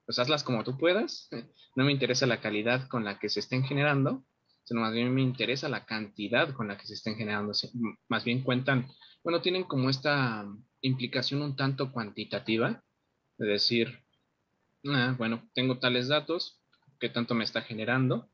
pues 0.06 0.18
hazlas 0.18 0.44
como 0.44 0.64
tú 0.64 0.78
puedas. 0.78 1.28
No 1.74 1.84
me 1.84 1.92
interesa 1.92 2.26
la 2.26 2.40
calidad 2.40 2.88
con 2.88 3.04
la 3.04 3.18
que 3.18 3.28
se 3.28 3.40
estén 3.40 3.64
generando, 3.64 4.24
sino 4.64 4.80
más 4.80 4.94
bien 4.94 5.12
me 5.12 5.20
interesa 5.20 5.68
la 5.68 5.84
cantidad 5.84 6.54
con 6.54 6.68
la 6.68 6.78
que 6.78 6.86
se 6.86 6.94
estén 6.94 7.16
generando. 7.16 7.52
Más 8.08 8.24
bien 8.24 8.42
cuentan, 8.42 8.88
bueno, 9.22 9.42
tienen 9.42 9.64
como 9.64 9.90
esta 9.90 10.46
implicación 10.80 11.42
un 11.42 11.56
tanto 11.56 11.92
cuantitativa, 11.92 12.82
de 13.38 13.46
decir, 13.46 14.04
ah, 14.86 15.14
bueno, 15.18 15.48
tengo 15.54 15.78
tales 15.78 16.08
datos, 16.08 16.62
¿qué 16.98 17.08
tanto 17.08 17.34
me 17.34 17.44
está 17.44 17.62
generando? 17.62 18.30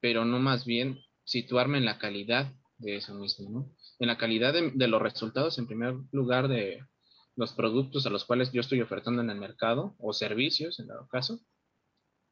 Pero 0.00 0.24
no 0.24 0.38
más 0.38 0.64
bien 0.64 1.00
situarme 1.24 1.78
en 1.78 1.86
la 1.86 1.98
calidad 1.98 2.52
de 2.78 2.96
eso 2.96 3.14
mismo, 3.14 3.50
¿no? 3.50 3.76
En 3.98 4.08
la 4.08 4.18
calidad 4.18 4.52
de, 4.52 4.88
los 4.88 5.00
resultados, 5.00 5.58
en 5.58 5.66
primer 5.66 5.94
lugar, 6.12 6.48
de 6.48 6.84
los 7.36 7.52
productos 7.52 8.06
a 8.06 8.10
los 8.10 8.24
cuales 8.24 8.52
yo 8.52 8.60
estoy 8.60 8.80
ofertando 8.80 9.22
en 9.22 9.30
el 9.30 9.38
mercado 9.38 9.94
o 9.98 10.12
servicios, 10.12 10.78
en 10.78 10.88
dado 10.88 11.08
caso, 11.08 11.40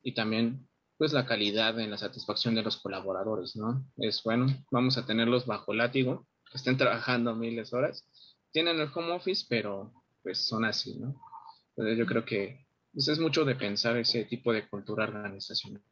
y 0.02 0.14
también, 0.14 0.68
pues, 0.98 1.12
la 1.12 1.26
calidad 1.26 1.78
en 1.80 1.90
la 1.90 1.98
satisfacción 1.98 2.54
de 2.54 2.62
los 2.62 2.76
colaboradores, 2.76 3.56
¿no? 3.56 3.84
Es 3.96 4.22
bueno, 4.22 4.46
vamos 4.70 4.98
a 4.98 5.06
tenerlos 5.06 5.46
bajo 5.46 5.74
látigo, 5.74 6.26
que 6.50 6.58
estén 6.58 6.76
trabajando 6.76 7.34
miles 7.34 7.70
de 7.70 7.78
horas, 7.78 8.08
tienen 8.52 8.78
el 8.78 8.90
home 8.94 9.12
office, 9.12 9.46
pero 9.48 9.92
pues 10.22 10.38
son 10.38 10.64
así, 10.64 10.96
¿no? 10.98 11.20
Entonces 11.70 11.98
yo 11.98 12.06
creo 12.06 12.24
que 12.24 12.66
pues, 12.92 13.08
es 13.08 13.18
mucho 13.18 13.44
de 13.44 13.56
pensar 13.56 13.96
ese 13.96 14.24
tipo 14.24 14.52
de 14.52 14.68
cultura 14.68 15.04
organizacional. 15.04 15.82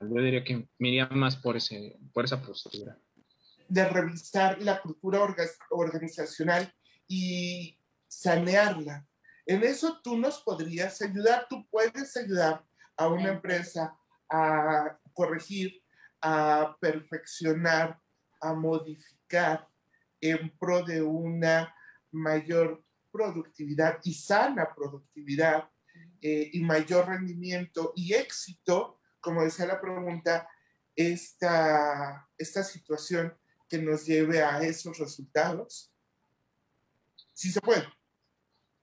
Yo 0.00 0.22
diría 0.22 0.44
que 0.44 0.68
me 0.78 0.88
iría 0.88 1.06
más 1.08 1.36
por, 1.36 1.56
ese, 1.56 1.98
por 2.12 2.24
esa 2.24 2.40
postura. 2.42 2.98
De 3.68 3.88
revisar 3.88 4.60
la 4.62 4.80
cultura 4.80 5.20
organizacional 5.70 6.72
y 7.06 7.77
sanearla. 8.08 9.06
En 9.46 9.62
eso 9.62 10.00
tú 10.02 10.16
nos 10.16 10.40
podrías 10.40 11.00
ayudar, 11.00 11.46
tú 11.48 11.66
puedes 11.70 12.16
ayudar 12.16 12.64
a 12.96 13.08
una 13.08 13.28
empresa 13.28 13.96
a 14.28 14.98
corregir, 15.12 15.82
a 16.20 16.76
perfeccionar, 16.80 18.00
a 18.40 18.52
modificar 18.52 19.68
en 20.20 20.50
pro 20.58 20.82
de 20.82 21.00
una 21.00 21.72
mayor 22.10 22.84
productividad 23.12 24.00
y 24.02 24.14
sana 24.14 24.74
productividad 24.74 25.70
eh, 26.20 26.50
y 26.52 26.60
mayor 26.60 27.06
rendimiento 27.06 27.92
y 27.94 28.14
éxito 28.14 28.98
como 29.20 29.42
decía 29.42 29.66
la 29.66 29.80
pregunta, 29.80 30.48
esta, 30.94 32.28
esta 32.36 32.62
situación 32.62 33.36
que 33.68 33.78
nos 33.78 34.06
lleve 34.06 34.42
a 34.42 34.60
esos 34.62 34.98
resultados? 34.98 35.92
Sí 37.32 37.52
se 37.52 37.60
puede. 37.60 37.86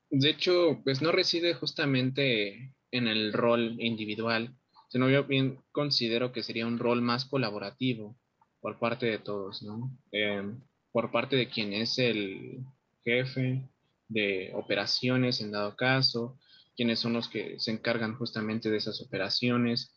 De 0.09 0.29
hecho, 0.29 0.81
pues 0.83 1.01
no 1.01 1.11
reside 1.11 1.53
justamente 1.55 2.73
en 2.91 3.07
el 3.07 3.33
rol 3.33 3.75
individual, 3.79 4.55
sino 4.89 5.09
yo 5.09 5.25
bien 5.25 5.59
considero 5.71 6.31
que 6.31 6.43
sería 6.43 6.67
un 6.67 6.79
rol 6.79 7.01
más 7.01 7.25
colaborativo 7.25 8.17
por 8.61 8.79
parte 8.79 9.07
de 9.07 9.19
todos, 9.19 9.61
¿no? 9.63 9.91
Em, 10.11 10.61
por 10.91 11.11
parte 11.11 11.35
de 11.35 11.49
quien 11.49 11.73
es 11.73 11.97
el 11.99 12.63
jefe 13.03 13.69
de 14.07 14.51
operaciones 14.53 15.41
en 15.41 15.51
dado 15.51 15.75
caso, 15.75 16.39
quienes 16.75 16.99
son 16.99 17.13
los 17.13 17.27
que 17.27 17.59
se 17.59 17.71
encargan 17.71 18.15
justamente 18.15 18.69
de 18.69 18.77
esas 18.77 19.01
operaciones, 19.01 19.95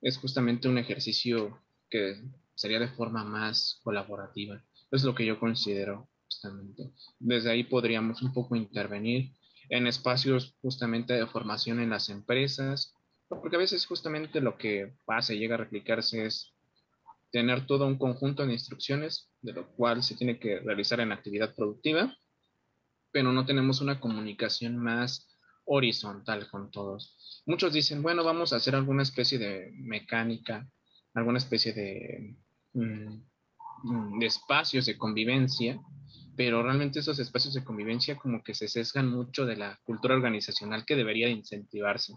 es 0.00 0.18
justamente 0.18 0.68
un 0.68 0.78
ejercicio 0.78 1.60
que 1.88 2.20
sería 2.54 2.78
de 2.78 2.88
forma 2.88 3.24
más 3.24 3.80
colaborativa. 3.82 4.62
Es 4.90 5.04
lo 5.04 5.14
que 5.14 5.26
yo 5.26 5.38
considero. 5.38 6.08
justamente. 6.24 6.92
Desde 7.18 7.50
ahí 7.50 7.64
podríamos 7.64 8.22
un 8.22 8.32
poco 8.32 8.54
intervenir 8.54 9.32
en 9.70 9.86
espacios 9.86 10.56
justamente 10.60 11.14
de 11.14 11.26
formación 11.26 11.80
en 11.80 11.90
las 11.90 12.08
empresas, 12.08 12.94
porque 13.28 13.56
a 13.56 13.60
veces 13.60 13.86
justamente 13.86 14.40
lo 14.40 14.58
que 14.58 14.92
pasa 15.06 15.32
y 15.32 15.38
llega 15.38 15.54
a 15.54 15.58
replicarse 15.58 16.26
es 16.26 16.52
tener 17.30 17.66
todo 17.66 17.86
un 17.86 17.96
conjunto 17.96 18.44
de 18.44 18.52
instrucciones, 18.52 19.30
de 19.40 19.52
lo 19.52 19.68
cual 19.72 20.02
se 20.02 20.16
tiene 20.16 20.40
que 20.40 20.58
realizar 20.58 20.98
en 20.98 21.12
actividad 21.12 21.54
productiva, 21.54 22.12
pero 23.12 23.32
no 23.32 23.46
tenemos 23.46 23.80
una 23.80 24.00
comunicación 24.00 24.76
más 24.76 25.38
horizontal 25.64 26.50
con 26.50 26.72
todos. 26.72 27.42
Muchos 27.46 27.72
dicen, 27.72 28.02
bueno, 28.02 28.24
vamos 28.24 28.52
a 28.52 28.56
hacer 28.56 28.74
alguna 28.74 29.04
especie 29.04 29.38
de 29.38 29.70
mecánica, 29.74 30.68
alguna 31.14 31.38
especie 31.38 31.72
de, 31.72 32.36
mm, 32.72 34.18
de 34.18 34.26
espacios 34.26 34.86
de 34.86 34.98
convivencia, 34.98 35.80
pero 36.36 36.62
realmente 36.62 37.00
esos 37.00 37.18
espacios 37.18 37.54
de 37.54 37.64
convivencia 37.64 38.16
como 38.16 38.42
que 38.42 38.54
se 38.54 38.68
sesgan 38.68 39.08
mucho 39.08 39.46
de 39.46 39.56
la 39.56 39.78
cultura 39.84 40.14
organizacional 40.14 40.84
que 40.84 40.96
debería 40.96 41.28
incentivarse. 41.28 42.14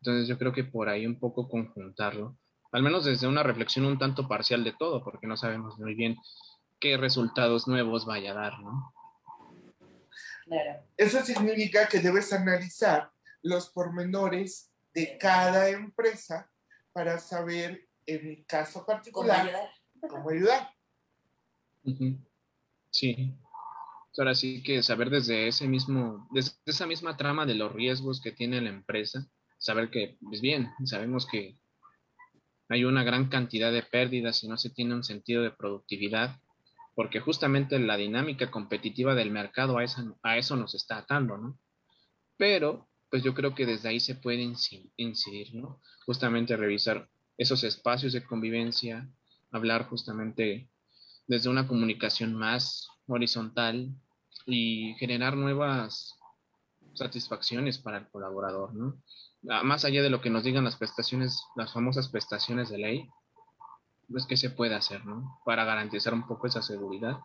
Entonces 0.00 0.28
yo 0.28 0.38
creo 0.38 0.52
que 0.52 0.64
por 0.64 0.88
ahí 0.88 1.06
un 1.06 1.18
poco 1.18 1.48
conjuntarlo, 1.48 2.36
al 2.72 2.82
menos 2.82 3.04
desde 3.04 3.28
una 3.28 3.42
reflexión 3.42 3.84
un 3.84 3.98
tanto 3.98 4.26
parcial 4.26 4.64
de 4.64 4.74
todo, 4.78 5.04
porque 5.04 5.26
no 5.26 5.36
sabemos 5.36 5.78
muy 5.78 5.94
bien 5.94 6.16
qué 6.80 6.96
resultados 6.96 7.68
nuevos 7.68 8.06
vaya 8.06 8.32
a 8.32 8.34
dar, 8.34 8.60
¿no? 8.60 8.92
Eso 10.96 11.22
significa 11.24 11.88
que 11.88 12.00
debes 12.00 12.32
analizar 12.32 13.10
los 13.42 13.70
pormenores 13.70 14.70
de 14.92 15.16
cada 15.18 15.68
empresa 15.68 16.50
para 16.92 17.18
saber, 17.18 17.88
en 18.06 18.26
el 18.26 18.44
caso 18.46 18.84
particular, 18.84 19.50
cómo 20.08 20.30
ayudar. 20.30 20.70
Sí. 22.90 23.34
Ahora 24.18 24.34
sí 24.34 24.62
que 24.62 24.82
saber 24.82 25.10
desde 25.10 25.48
ese 25.48 25.66
mismo, 25.68 26.28
desde 26.32 26.52
esa 26.66 26.86
misma 26.86 27.16
trama 27.16 27.46
de 27.46 27.54
los 27.54 27.72
riesgos 27.72 28.20
que 28.20 28.32
tiene 28.32 28.60
la 28.60 28.68
empresa, 28.68 29.26
saber 29.58 29.90
que, 29.90 30.18
pues 30.20 30.40
bien, 30.40 30.70
sabemos 30.84 31.26
que 31.26 31.56
hay 32.68 32.84
una 32.84 33.04
gran 33.04 33.28
cantidad 33.28 33.72
de 33.72 33.82
pérdidas 33.82 34.42
y 34.44 34.48
no 34.48 34.58
se 34.58 34.70
tiene 34.70 34.94
un 34.94 35.04
sentido 35.04 35.42
de 35.42 35.50
productividad 35.50 36.40
porque 36.94 37.20
justamente 37.20 37.78
la 37.78 37.96
dinámica 37.96 38.50
competitiva 38.50 39.14
del 39.14 39.30
mercado 39.30 39.78
a 39.78 39.84
eso, 39.84 40.18
a 40.22 40.36
eso 40.36 40.56
nos 40.56 40.74
está 40.74 40.98
atando, 40.98 41.38
¿no? 41.38 41.58
Pero, 42.36 42.88
pues 43.10 43.22
yo 43.22 43.34
creo 43.34 43.54
que 43.54 43.66
desde 43.66 43.88
ahí 43.88 44.00
se 44.00 44.14
puede 44.14 44.42
incidir, 44.96 45.54
¿no? 45.54 45.80
Justamente 46.04 46.56
revisar 46.56 47.08
esos 47.38 47.64
espacios 47.64 48.12
de 48.12 48.24
convivencia, 48.24 49.08
hablar 49.50 49.88
justamente 49.88 50.68
desde 51.26 51.48
una 51.48 51.66
comunicación 51.66 52.34
más 52.34 52.88
horizontal 53.06 53.90
y 54.46 54.94
generar 54.98 55.36
nuevas 55.36 56.18
satisfacciones 56.94 57.78
para 57.78 57.98
el 57.98 58.08
colaborador, 58.08 58.74
¿no? 58.74 58.96
Ah, 59.48 59.62
más 59.62 59.84
allá 59.84 60.02
de 60.02 60.10
lo 60.10 60.20
que 60.20 60.30
nos 60.30 60.44
digan 60.44 60.64
las 60.64 60.76
prestaciones, 60.76 61.44
las 61.56 61.72
famosas 61.72 62.08
prestaciones 62.08 62.68
de 62.70 62.78
ley, 62.78 63.10
pues 64.08 64.26
qué 64.26 64.36
se 64.36 64.50
puede 64.50 64.74
hacer, 64.74 65.04
¿no? 65.04 65.40
Para 65.44 65.64
garantizar 65.64 66.14
un 66.14 66.26
poco 66.26 66.46
esa 66.46 66.62
seguridad. 66.62 67.18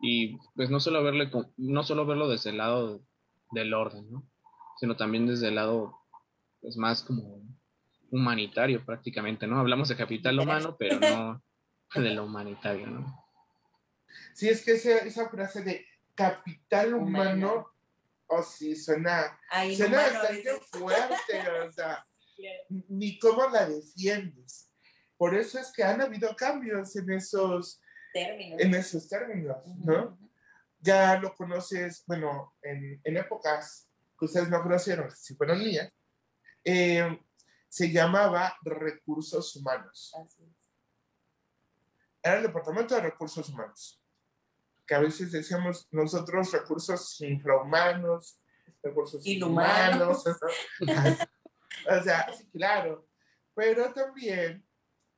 Y 0.00 0.36
pues 0.54 0.70
no 0.70 0.80
solo, 0.80 1.02
verle, 1.02 1.30
no 1.56 1.82
solo 1.84 2.06
verlo 2.06 2.28
desde 2.28 2.50
el 2.50 2.58
lado 2.58 3.00
del 3.50 3.74
orden, 3.74 4.10
¿no? 4.10 4.24
Sino 4.78 4.96
también 4.96 5.26
desde 5.26 5.48
el 5.48 5.56
lado, 5.56 5.96
pues 6.60 6.76
más 6.76 7.02
como 7.02 7.42
humanitario 8.10 8.84
prácticamente, 8.84 9.46
¿no? 9.46 9.58
Hablamos 9.58 9.88
de 9.88 9.96
capital 9.96 10.38
humano, 10.38 10.76
pero 10.78 11.00
no 11.00 11.42
de 11.94 12.14
lo 12.14 12.24
humanitario, 12.24 12.86
¿no? 12.86 13.21
Sí, 14.34 14.48
es 14.48 14.64
que 14.64 14.72
esa, 14.72 14.98
esa 14.98 15.28
frase 15.28 15.62
de 15.62 15.86
capital 16.14 16.94
humano, 16.94 17.72
o 18.26 18.36
oh, 18.36 18.42
sí, 18.42 18.76
suena, 18.76 19.38
suena 19.76 19.98
bastante 19.98 20.60
fuerte, 20.70 21.50
o 21.66 21.72
sea, 21.72 22.04
ni 22.68 23.18
cómo 23.18 23.48
la 23.48 23.66
defiendes. 23.66 24.70
Por 25.16 25.34
eso 25.34 25.58
es 25.58 25.72
que 25.72 25.84
han 25.84 26.00
habido 26.00 26.34
cambios 26.34 26.96
en 26.96 27.12
esos 27.12 27.80
términos, 28.12 28.60
en 28.60 28.74
esos 28.74 29.08
términos 29.08 29.56
¿no? 29.78 30.18
Ya 30.80 31.16
lo 31.18 31.34
conoces, 31.36 32.02
bueno, 32.06 32.56
en, 32.60 33.00
épocas 33.16 33.88
que 34.18 34.24
ustedes 34.24 34.48
no 34.48 34.60
conocieron, 34.62 35.10
si 35.14 35.34
fueron 35.36 35.60
mías, 35.60 35.92
eh, 36.64 37.20
se 37.68 37.90
llamaba 37.90 38.56
recursos 38.64 39.54
humanos. 39.56 40.12
Era 42.22 42.36
el 42.36 42.42
Departamento 42.42 42.94
de 42.94 43.00
Recursos 43.00 43.48
Humanos, 43.48 44.01
que 44.86 44.94
a 44.94 45.00
veces 45.00 45.32
decíamos 45.32 45.88
nosotros 45.90 46.52
recursos 46.52 47.20
infrahumanos, 47.20 48.40
recursos 48.82 49.26
inhumanos. 49.26 50.24
o 50.80 52.02
sea, 52.02 52.32
sí, 52.36 52.48
claro. 52.52 53.06
Pero 53.54 53.92
también 53.92 54.66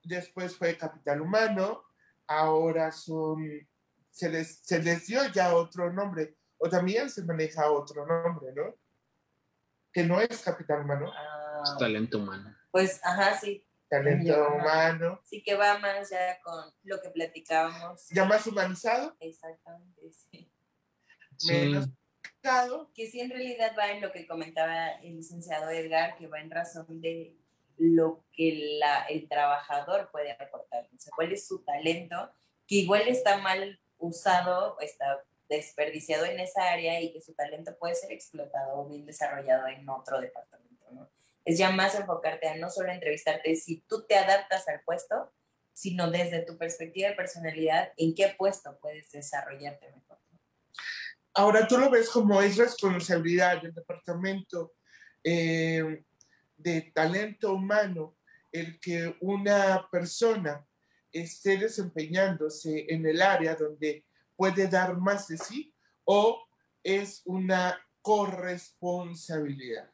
después 0.03 0.57
fue 0.57 0.77
capital 0.77 1.20
humano, 1.20 1.85
ahora 2.27 2.92
son, 2.92 3.42
se 4.11 4.29
les, 4.29 4.59
se 4.59 4.83
les 4.83 5.07
dio 5.07 5.27
ya 5.29 5.55
otro 5.55 5.92
nombre, 5.92 6.37
o 6.59 6.68
también 6.68 7.11
se 7.11 7.24
maneja 7.24 7.70
otro 7.70 8.07
nombre, 8.07 8.53
¿no? 8.55 8.74
Que 9.92 10.05
no 10.05 10.20
es 10.20 10.42
capital 10.42 10.83
humano. 10.83 11.11
Ah, 11.14 11.77
talento 11.79 12.18
humano. 12.18 12.55
Pues, 12.70 13.00
ajá, 13.05 13.38
sí. 13.38 13.63
Talento 13.96 14.48
humano. 14.54 15.20
Sí, 15.24 15.42
que 15.42 15.54
va 15.54 15.78
más 15.78 16.11
ya 16.11 16.40
con 16.42 16.72
lo 16.83 17.00
que 17.00 17.11
platicábamos. 17.11 18.09
¿Ya 18.11 18.24
más 18.24 18.46
humanizado? 18.46 19.16
Exactamente, 19.20 20.12
sí. 20.12 20.50
Menos 21.48 21.88
que 22.94 23.11
sí 23.11 23.20
en 23.20 23.30
realidad 23.30 23.74
va 23.78 23.90
en 23.90 24.02
lo 24.02 24.12
que 24.12 24.26
comentaba 24.26 24.92
el 25.02 25.16
licenciado 25.16 25.70
Edgar, 25.70 26.16
que 26.16 26.26
va 26.26 26.40
en 26.40 26.50
razón 26.50 27.00
de 27.00 27.35
lo 27.78 28.22
que 28.33 28.76
la, 28.78 29.04
el 29.04 29.28
trabajador 29.28 30.11
puede 30.12 30.33
aportar, 30.33 30.87
o 30.94 30.98
sea, 30.98 31.12
cuál 31.16 31.33
es 31.33 31.46
su 31.46 31.64
talento, 31.64 32.30
que 32.66 32.76
igual 32.76 33.09
está 33.09 33.38
mal 33.38 33.80
usado, 33.98 34.78
está 34.80 35.22
desperdiciado 35.48 36.26
en 36.26 36.38
esa 36.38 36.70
área 36.70 37.00
y 37.00 37.12
que 37.12 37.20
su 37.20 37.35
talento 37.35 37.76
puede 37.78 37.94
ser 37.94 38.12
explotado 38.12 38.78
o 38.78 38.88
bien 38.88 39.07
desarrollado 39.07 39.66
en 39.68 39.88
otro 39.88 40.20
departamento. 40.20 40.74
Es 41.44 41.59
ya 41.59 41.70
más 41.70 41.94
enfocarte 41.94 42.48
a 42.48 42.57
no 42.57 42.70
solo 42.70 42.90
entrevistarte 42.90 43.54
si 43.57 43.80
tú 43.83 44.07
te 44.07 44.16
adaptas 44.16 44.66
al 44.68 44.80
puesto, 44.85 45.33
sino 45.72 46.11
desde 46.11 46.42
tu 46.44 46.57
perspectiva 46.57 47.11
de 47.11 47.16
personalidad, 47.16 47.92
en 47.96 48.14
qué 48.14 48.35
puesto 48.38 48.78
puedes 48.80 49.11
desarrollarte 49.11 49.92
mejor. 49.92 50.18
Ahora 51.35 51.66
tú 51.66 51.76
lo 51.78 51.90
ves 51.90 52.09
como 52.11 52.40
es 52.40 52.57
responsabilidad 52.57 53.61
del 53.61 53.74
departamento 53.74 54.74
eh, 55.24 56.04
de 56.57 56.92
talento 56.94 57.54
humano 57.54 58.16
el 58.52 58.78
que 58.78 59.16
una 59.20 59.88
persona 59.90 60.64
esté 61.11 61.59
desempeñándose 61.59 62.87
en 62.88 63.04
el 63.04 63.20
área 63.20 63.57
donde 63.57 64.04
puede 64.37 64.68
dar 64.68 64.96
más 64.96 65.26
de 65.26 65.38
sí 65.38 65.74
o 66.04 66.46
es 66.85 67.22
una 67.24 67.80
corresponsabilidad. 68.00 69.93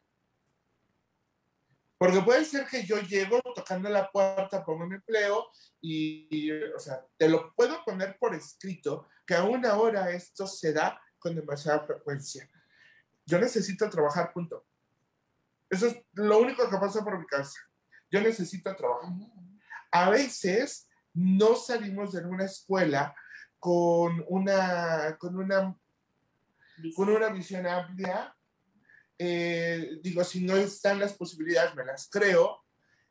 Porque 2.00 2.22
puede 2.22 2.46
ser 2.46 2.66
que 2.66 2.82
yo 2.86 2.98
llego 3.02 3.42
tocando 3.54 3.90
la 3.90 4.10
puerta, 4.10 4.64
pongo 4.64 4.84
un 4.84 4.94
empleo 4.94 5.50
y, 5.82 6.50
o 6.50 6.78
sea, 6.78 7.04
te 7.18 7.28
lo 7.28 7.54
puedo 7.54 7.84
poner 7.84 8.16
por 8.18 8.34
escrito 8.34 9.06
que 9.26 9.34
a 9.34 9.44
una 9.44 9.74
hora 9.74 10.10
esto 10.10 10.46
se 10.46 10.72
da 10.72 10.98
con 11.18 11.34
demasiada 11.34 11.80
frecuencia. 11.80 12.48
Yo 13.26 13.38
necesito 13.38 13.90
trabajar, 13.90 14.32
punto. 14.32 14.64
Eso 15.68 15.88
es 15.88 15.98
lo 16.14 16.38
único 16.38 16.70
que 16.70 16.78
pasa 16.78 17.04
por 17.04 17.18
mi 17.18 17.26
casa. 17.26 17.60
Yo 18.10 18.22
necesito 18.22 18.74
trabajo. 18.74 19.06
A 19.92 20.08
veces 20.08 20.88
no 21.12 21.54
salimos 21.54 22.12
de 22.12 22.24
una 22.24 22.46
escuela 22.46 23.14
con 23.58 24.24
una, 24.26 25.18
con 25.18 25.36
una, 25.36 25.76
con 26.96 27.10
una 27.10 27.28
visión 27.28 27.66
amplia. 27.66 28.34
Eh, 29.22 29.98
digo, 30.02 30.24
si 30.24 30.42
no 30.42 30.56
están 30.56 30.98
las 30.98 31.12
posibilidades, 31.12 31.74
me 31.74 31.85
las 31.85 32.09
creo 32.09 32.64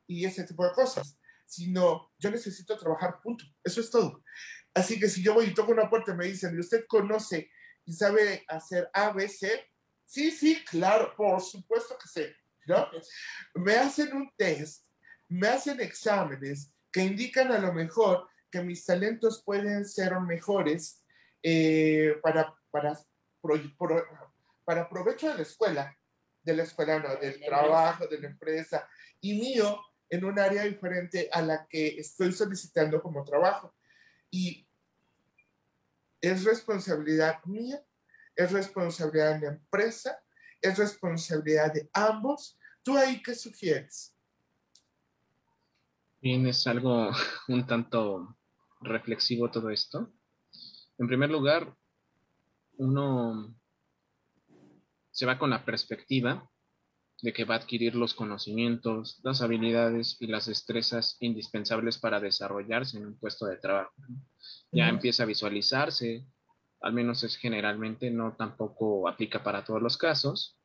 y 0.08 0.26
ese 0.26 0.44
tipo 0.44 0.66
de 0.66 0.74
cosas. 0.74 1.20
Sino, 1.46 2.12
yo 2.18 2.32
necesito 2.32 2.76
trabajar, 2.80 3.20
punto. 3.22 3.46
Eso 3.64 3.80
es 3.80 3.92
todo. 3.92 4.24
Así 4.74 5.00
que 5.00 5.08
si 5.08 5.22
yo 5.22 5.36
voy 5.36 5.46
y 5.46 5.54
toco 5.54 5.72
una 5.72 5.88
puerta 5.88 6.12
y 6.12 6.16
me 6.16 6.26
dicen, 6.26 6.56
¿y 6.56 6.60
usted 6.60 6.86
conoce 6.88 7.52
y 7.86 7.94
sabe 7.94 8.44
hacer 8.48 8.90
ABC? 8.92 9.70
Sí, 10.04 10.32
sí, 10.32 10.64
claro, 10.66 11.14
por 11.16 11.42
supuesto 11.42 11.96
que 12.02 12.08
sé. 12.08 12.36
Me 13.54 13.76
hacen 13.76 14.16
un 14.16 14.32
test, 14.36 14.88
me 15.28 15.48
hacen 15.48 15.80
exámenes 15.80 16.72
que 16.92 17.04
indican 17.04 17.52
a 17.52 17.60
lo 17.60 17.72
mejor 17.72 18.28
que 18.52 18.64
mis 18.64 18.84
talentos 18.84 19.44
pueden 19.44 19.86
ser 19.86 20.20
mejores 20.22 21.04
eh, 21.44 22.16
para, 22.24 22.56
para, 22.72 23.00
para 24.66 24.90
provecho 24.90 25.30
de 25.30 25.36
la 25.36 25.42
escuela, 25.44 25.99
de 26.52 26.58
la 26.58 26.64
escuela, 26.64 27.00
no, 27.00 27.16
del 27.16 27.40
trabajo, 27.42 28.08
de 28.08 28.20
la 28.20 28.28
empresa, 28.28 28.88
y 29.22 29.40
mío 29.40 29.80
en 30.10 30.26
un 30.26 30.40
área 30.40 30.64
diferente 30.64 31.30
a 31.32 31.42
la 31.42 31.68
que 31.68 32.00
estoy 32.00 32.32
solicitando 32.32 33.02
como 33.02 33.24
trabajo. 33.24 33.76
Y 34.32 34.68
¿Es 36.22 36.44
responsabilidad 36.44 37.44
mía? 37.46 37.82
¿Es 38.36 38.52
responsabilidad 38.52 39.36
de 39.36 39.48
la 39.48 39.54
empresa? 39.54 40.22
¿Es 40.62 40.78
responsabilidad 40.78 41.74
de 41.74 41.90
ambos? 41.94 42.58
¿Tú 42.84 42.98
ahí 42.98 43.22
qué 43.22 43.34
sugieres? 43.36 44.16
Bien, 46.22 46.46
es 46.48 46.68
algo 46.68 47.10
un 47.48 47.66
tanto 47.66 48.38
reflexivo 48.82 49.50
todo 49.50 49.70
esto. 49.70 50.12
En 50.98 51.08
primer 51.08 51.30
lugar, 51.30 51.74
uno 52.78 53.56
se 55.20 55.26
va 55.26 55.38
con 55.38 55.50
la 55.50 55.66
perspectiva 55.66 56.50
de 57.22 57.34
que 57.34 57.44
va 57.44 57.56
a 57.56 57.58
adquirir 57.58 57.94
los 57.94 58.14
conocimientos, 58.14 59.20
las 59.22 59.42
habilidades 59.42 60.16
y 60.22 60.28
las 60.28 60.46
destrezas 60.46 61.18
indispensables 61.20 61.98
para 61.98 62.22
desarrollarse 62.22 62.98
en 62.98 63.06
un 63.06 63.20
puesto 63.20 63.46
de 63.46 63.58
trabajo. 63.58 63.92
Ya 64.72 64.88
empieza 64.88 65.24
a 65.24 65.26
visualizarse, 65.26 66.26
al 66.80 66.94
menos 66.94 67.26
es 67.26 67.36
generalmente, 67.36 68.10
no 68.10 68.38
tampoco 68.38 69.10
aplica 69.10 69.44
para 69.44 69.66
todos 69.66 69.82
los 69.82 69.98
casos, 69.98 70.58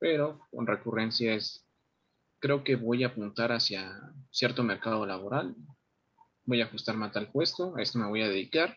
pero 0.00 0.40
con 0.50 0.66
recurrencia 0.66 1.32
es, 1.34 1.64
creo 2.40 2.64
que 2.64 2.74
voy 2.74 3.04
a 3.04 3.08
apuntar 3.08 3.52
hacia 3.52 3.96
cierto 4.32 4.64
mercado 4.64 5.06
laboral, 5.06 5.54
voy 6.46 6.62
a 6.62 6.64
ajustarme 6.64 7.06
a 7.06 7.12
tal 7.12 7.30
puesto, 7.30 7.76
a 7.76 7.82
esto 7.82 8.00
me 8.00 8.08
voy 8.08 8.22
a 8.22 8.28
dedicar, 8.28 8.76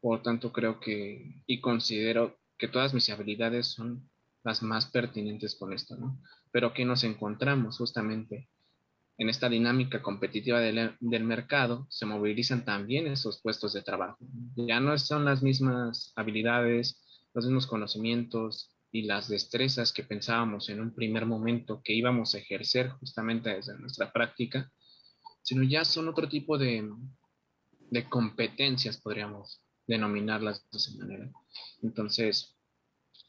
por 0.00 0.22
tanto 0.22 0.54
creo 0.54 0.80
que 0.80 1.42
y 1.46 1.60
considero 1.60 2.38
que 2.56 2.68
todas 2.68 2.94
mis 2.94 3.10
habilidades 3.10 3.66
son 3.66 4.08
las 4.44 4.62
más 4.62 4.86
pertinentes 4.86 5.56
con 5.56 5.72
esto, 5.72 5.96
¿no? 5.96 6.20
Pero 6.52 6.72
que 6.72 6.84
nos 6.84 7.02
encontramos 7.02 7.78
justamente 7.78 8.48
en 9.16 9.28
esta 9.28 9.48
dinámica 9.48 10.02
competitiva 10.02 10.60
del, 10.60 11.24
mercado, 11.24 11.86
se 11.88 12.04
movilizan 12.04 12.64
también 12.64 13.06
esos 13.06 13.40
puestos 13.40 13.72
de 13.72 13.82
trabajo. 13.82 14.18
Ya 14.56 14.80
no 14.80 14.96
son 14.98 15.24
las 15.24 15.42
mismas 15.42 16.12
habilidades, 16.16 17.00
los 17.32 17.44
mismos 17.44 17.66
conocimientos 17.66 18.76
y 18.90 19.02
las 19.02 19.28
destrezas 19.28 19.92
que 19.92 20.02
pensábamos 20.02 20.68
en 20.68 20.80
un 20.80 20.94
primer 20.94 21.26
momento 21.26 21.80
que 21.82 21.94
íbamos 21.94 22.34
a 22.34 22.38
ejercer 22.38 22.90
justamente 22.90 23.50
desde 23.50 23.78
nuestra 23.78 24.12
práctica, 24.12 24.70
sino 25.42 25.62
ya 25.62 25.84
son 25.84 26.08
otro 26.08 26.28
tipo 26.28 26.58
de, 26.58 26.88
de 27.90 28.08
competencias, 28.08 29.00
podríamos 29.00 29.60
denominarlas 29.86 30.68
de 30.70 30.78
esa 30.78 30.96
manera. 30.96 31.30
Entonces, 31.82 32.53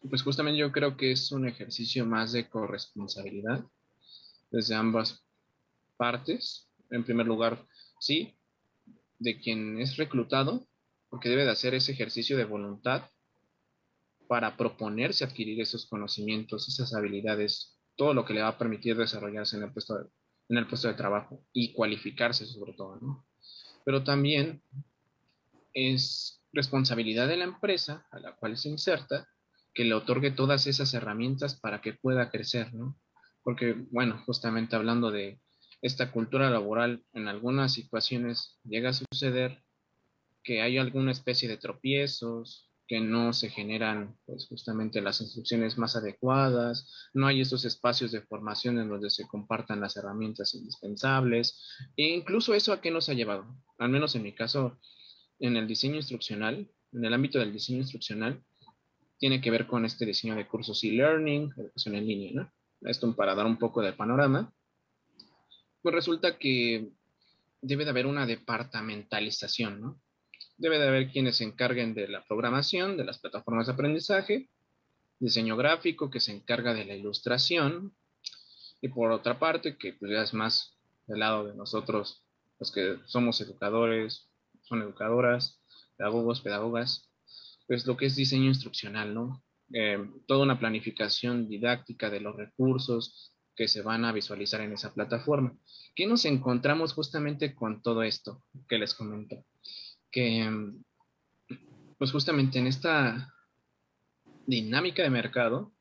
pues 0.09 0.23
justamente 0.23 0.59
yo 0.59 0.71
creo 0.71 0.97
que 0.97 1.11
es 1.11 1.31
un 1.31 1.47
ejercicio 1.47 2.05
más 2.05 2.31
de 2.31 2.49
corresponsabilidad 2.49 3.65
desde 4.51 4.75
ambas 4.75 5.23
partes. 5.97 6.69
En 6.91 7.03
primer 7.03 7.25
lugar, 7.25 7.65
sí, 7.99 8.37
de 9.19 9.39
quien 9.39 9.79
es 9.79 9.97
reclutado, 9.97 10.67
porque 11.09 11.29
debe 11.29 11.45
de 11.45 11.51
hacer 11.51 11.73
ese 11.73 11.93
ejercicio 11.93 12.37
de 12.37 12.45
voluntad 12.45 13.09
para 14.27 14.57
proponerse 14.57 15.23
adquirir 15.23 15.61
esos 15.61 15.85
conocimientos, 15.85 16.67
esas 16.67 16.93
habilidades, 16.93 17.77
todo 17.95 18.13
lo 18.13 18.25
que 18.25 18.33
le 18.33 18.41
va 18.41 18.49
a 18.49 18.57
permitir 18.57 18.97
desarrollarse 18.97 19.57
en 19.57 19.63
el 19.63 19.71
puesto 19.71 19.97
de, 19.97 20.09
en 20.49 20.57
el 20.57 20.67
puesto 20.67 20.87
de 20.87 20.95
trabajo 20.95 21.43
y 21.53 21.73
cualificarse 21.73 22.45
sobre 22.45 22.73
todo, 22.73 22.97
¿no? 22.97 23.25
Pero 23.83 24.03
también 24.03 24.61
es 25.73 26.41
responsabilidad 26.53 27.27
de 27.27 27.37
la 27.37 27.45
empresa 27.45 28.07
a 28.11 28.19
la 28.19 28.35
cual 28.35 28.57
se 28.57 28.69
inserta 28.69 29.27
que 29.75 29.83
le 29.83 29.93
otorgue 29.93 30.31
todas 30.31 30.65
esas 30.65 30.93
herramientas 30.95 31.59
para 31.59 31.81
que 31.81 31.93
pueda 31.93 32.31
crecer, 32.31 32.73
¿no? 32.73 32.97
Porque, 33.43 33.75
bueno, 33.91 34.23
justamente 34.25 34.75
hablando 34.75 35.11
de 35.11 35.39
esta 35.81 36.11
cultura 36.11 36.49
laboral, 36.49 37.03
en 37.13 37.27
algunas 37.27 37.73
situaciones 37.73 38.57
llega 38.63 38.89
a 38.89 38.93
suceder 38.93 39.61
que 40.43 40.61
hay 40.61 40.77
alguna 40.77 41.11
especie 41.11 41.47
de 41.49 41.57
tropiezos, 41.57 42.71
que 42.87 42.99
no 42.99 43.33
se 43.33 43.49
generan 43.49 44.15
pues 44.25 44.47
justamente 44.47 45.01
las 45.01 45.19
instrucciones 45.19 45.77
más 45.77 45.95
adecuadas, 45.95 47.09
no 47.13 47.27
hay 47.27 47.41
estos 47.41 47.65
espacios 47.65 48.11
de 48.11 48.21
formación 48.21 48.79
en 48.79 48.89
donde 48.89 49.09
se 49.09 49.27
compartan 49.27 49.81
las 49.81 49.97
herramientas 49.97 50.53
indispensables 50.53 51.59
e 51.97 52.03
incluso 52.03 52.53
eso 52.53 52.71
a 52.73 52.81
qué 52.81 52.91
nos 52.91 53.09
ha 53.09 53.13
llevado, 53.13 53.45
al 53.79 53.89
menos 53.89 54.15
en 54.15 54.23
mi 54.23 54.33
caso 54.33 54.79
en 55.39 55.57
el 55.57 55.67
diseño 55.67 55.95
instruccional, 55.95 56.69
en 56.93 57.05
el 57.05 57.13
ámbito 57.13 57.39
del 57.39 57.51
diseño 57.51 57.79
instruccional, 57.79 58.43
tiene 59.17 59.41
que 59.41 59.51
ver 59.51 59.67
con 59.67 59.85
este 59.85 60.05
diseño 60.05 60.35
de 60.35 60.47
cursos 60.47 60.83
e-learning, 60.83 61.53
educación 61.57 61.95
en 61.95 62.07
línea, 62.07 62.31
¿no? 62.33 62.51
Esto 62.81 63.15
para 63.15 63.35
dar 63.35 63.45
un 63.45 63.57
poco 63.57 63.81
de 63.81 63.93
panorama. 63.93 64.53
Pues 65.81 65.95
resulta 65.95 66.37
que 66.37 66.89
debe 67.61 67.83
de 67.83 67.89
haber 67.91 68.05
una 68.05 68.25
departamentalización, 68.25 69.81
¿no? 69.81 70.01
Debe 70.57 70.79
de 70.79 70.87
haber 70.87 71.11
quienes 71.11 71.37
se 71.37 71.43
encarguen 71.43 71.93
de 71.93 72.07
la 72.07 72.23
programación, 72.25 72.97
de 72.97 73.05
las 73.05 73.19
plataformas 73.19 73.67
de 73.67 73.73
aprendizaje, 73.73 74.49
diseño 75.19 75.57
gráfico 75.57 76.09
que 76.09 76.19
se 76.19 76.31
encarga 76.31 76.73
de 76.73 76.85
la 76.85 76.95
ilustración, 76.95 77.95
y 78.81 78.89
por 78.89 79.11
otra 79.11 79.39
parte, 79.39 79.77
que 79.77 79.93
pues 79.93 80.11
ya 80.11 80.21
es 80.21 80.33
más 80.33 80.77
del 81.07 81.19
lado 81.19 81.45
de 81.45 81.55
nosotros, 81.55 82.23
los 82.59 82.71
que 82.71 82.97
somos 83.05 83.39
educadores, 83.41 84.29
son 84.63 84.81
educadoras, 84.81 85.59
pedagogos, 85.97 86.41
pedagogas, 86.41 87.09
pues 87.67 87.85
lo 87.85 87.97
que 87.97 88.07
es 88.07 88.15
diseño 88.15 88.45
instruccional, 88.45 89.13
¿no? 89.13 89.43
Eh, 89.73 89.97
toda 90.27 90.43
una 90.43 90.59
planificación 90.59 91.49
didáctica 91.49 92.09
de 92.09 92.19
los 92.19 92.35
recursos 92.35 93.33
que 93.55 93.67
se 93.67 93.81
van 93.81 94.05
a 94.05 94.11
visualizar 94.11 94.61
en 94.61 94.73
esa 94.73 94.93
plataforma. 94.93 95.57
¿Qué 95.95 96.05
nos 96.05 96.25
encontramos 96.25 96.93
justamente 96.93 97.55
con 97.55 97.81
todo 97.81 98.03
esto 98.03 98.43
que 98.67 98.77
les 98.77 98.93
comento? 98.93 99.43
Que, 100.11 100.73
pues 101.97 102.11
justamente 102.11 102.59
en 102.59 102.67
esta 102.67 103.33
dinámica 104.45 105.01
de 105.03 105.09
mercado, 105.09 105.73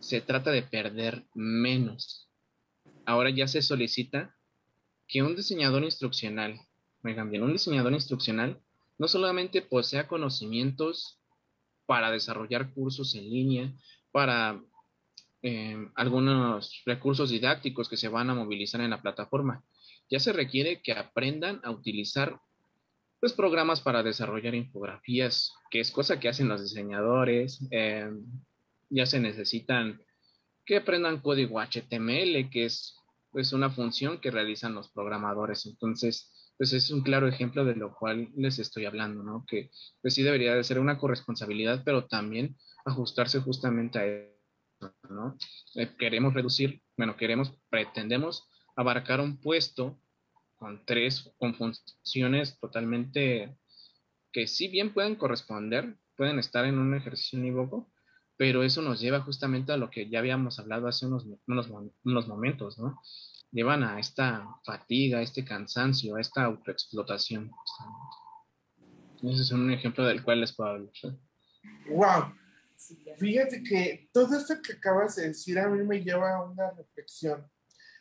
se 0.00 0.20
trata 0.20 0.50
de 0.50 0.62
perder 0.62 1.26
menos. 1.34 2.30
Ahora 3.04 3.30
ya 3.30 3.46
se 3.46 3.62
solicita 3.62 4.36
que 5.06 5.22
un 5.22 5.36
diseñador 5.36 5.84
instruccional, 5.84 6.60
oigan 7.04 7.30
bien, 7.30 7.42
un 7.42 7.52
diseñador 7.52 7.92
instruccional 7.92 8.60
no 8.98 9.08
solamente 9.08 9.62
posea 9.62 10.08
conocimientos 10.08 11.20
para 11.86 12.10
desarrollar 12.10 12.72
cursos 12.72 13.14
en 13.14 13.30
línea, 13.30 13.72
para 14.10 14.60
eh, 15.42 15.76
algunos 15.94 16.82
recursos 16.84 17.30
didácticos 17.30 17.88
que 17.88 17.96
se 17.96 18.08
van 18.08 18.30
a 18.30 18.34
movilizar 18.34 18.80
en 18.80 18.90
la 18.90 19.02
plataforma. 19.02 19.64
Ya 20.10 20.18
se 20.18 20.32
requiere 20.32 20.82
que 20.82 20.92
aprendan 20.92 21.60
a 21.62 21.70
utilizar 21.70 22.40
pues, 23.20 23.32
programas 23.32 23.80
para 23.80 24.02
desarrollar 24.02 24.54
infografías, 24.54 25.52
que 25.70 25.80
es 25.80 25.90
cosa 25.90 26.18
que 26.18 26.28
hacen 26.28 26.48
los 26.48 26.62
diseñadores. 26.62 27.60
Eh, 27.70 28.10
ya 28.88 29.06
se 29.06 29.20
necesitan 29.20 30.00
que 30.64 30.78
aprendan 30.78 31.20
código 31.20 31.60
HTML, 31.60 32.50
que 32.50 32.64
es 32.64 32.96
pues, 33.30 33.52
una 33.52 33.70
función 33.70 34.20
que 34.20 34.30
realizan 34.30 34.74
los 34.74 34.90
programadores. 34.90 35.66
Entonces, 35.66 36.32
pues 36.56 36.72
es 36.72 36.90
un 36.90 37.02
claro 37.02 37.28
ejemplo 37.28 37.64
de 37.64 37.76
lo 37.76 37.94
cual 37.94 38.30
les 38.36 38.58
estoy 38.58 38.86
hablando, 38.86 39.22
¿no? 39.22 39.44
Que 39.46 39.70
pues 40.00 40.14
sí 40.14 40.22
debería 40.22 40.54
de 40.54 40.64
ser 40.64 40.78
una 40.78 40.98
corresponsabilidad, 40.98 41.82
pero 41.84 42.06
también 42.06 42.56
ajustarse 42.84 43.40
justamente 43.40 43.98
a 43.98 44.06
eso, 44.06 44.94
¿no? 45.10 45.36
Eh, 45.74 45.94
queremos 45.98 46.34
reducir, 46.34 46.82
bueno, 46.96 47.16
queremos, 47.16 47.52
pretendemos 47.68 48.48
abarcar 48.76 49.20
un 49.20 49.40
puesto 49.40 49.98
con 50.56 50.84
tres, 50.86 51.30
con 51.38 51.54
funciones 51.54 52.58
totalmente 52.58 53.56
que 54.32 54.46
si 54.46 54.68
bien 54.68 54.92
pueden 54.92 55.16
corresponder, 55.16 55.96
pueden 56.16 56.38
estar 56.38 56.64
en 56.64 56.78
un 56.78 56.94
ejercicio 56.94 57.38
unívoco, 57.38 57.90
pero 58.36 58.62
eso 58.62 58.82
nos 58.82 59.00
lleva 59.00 59.20
justamente 59.20 59.72
a 59.72 59.76
lo 59.76 59.90
que 59.90 60.08
ya 60.08 60.18
habíamos 60.18 60.58
hablado 60.58 60.88
hace 60.88 61.06
unos, 61.06 61.26
unos, 61.46 61.70
unos 62.04 62.28
momentos, 62.28 62.78
¿no? 62.78 63.00
Llevan 63.50 63.82
a 63.82 63.98
esta 63.98 64.46
fatiga, 64.64 65.18
a 65.18 65.22
este 65.22 65.44
cansancio, 65.44 66.16
a 66.16 66.20
esta 66.20 66.44
autoexplotación. 66.44 67.50
Ese 69.22 69.42
es 69.42 69.50
un 69.50 69.70
ejemplo 69.72 70.04
del 70.04 70.22
cual 70.22 70.40
les 70.40 70.54
puedo 70.54 70.70
hablar. 70.70 70.92
¡Wow! 71.88 72.34
Fíjate 73.18 73.62
que 73.62 74.10
todo 74.12 74.36
esto 74.36 74.60
que 74.60 74.74
acabas 74.74 75.16
de 75.16 75.28
decir 75.28 75.58
a 75.58 75.68
mí 75.68 75.82
me 75.82 76.02
lleva 76.02 76.36
a 76.36 76.44
una 76.44 76.70
reflexión. 76.72 77.50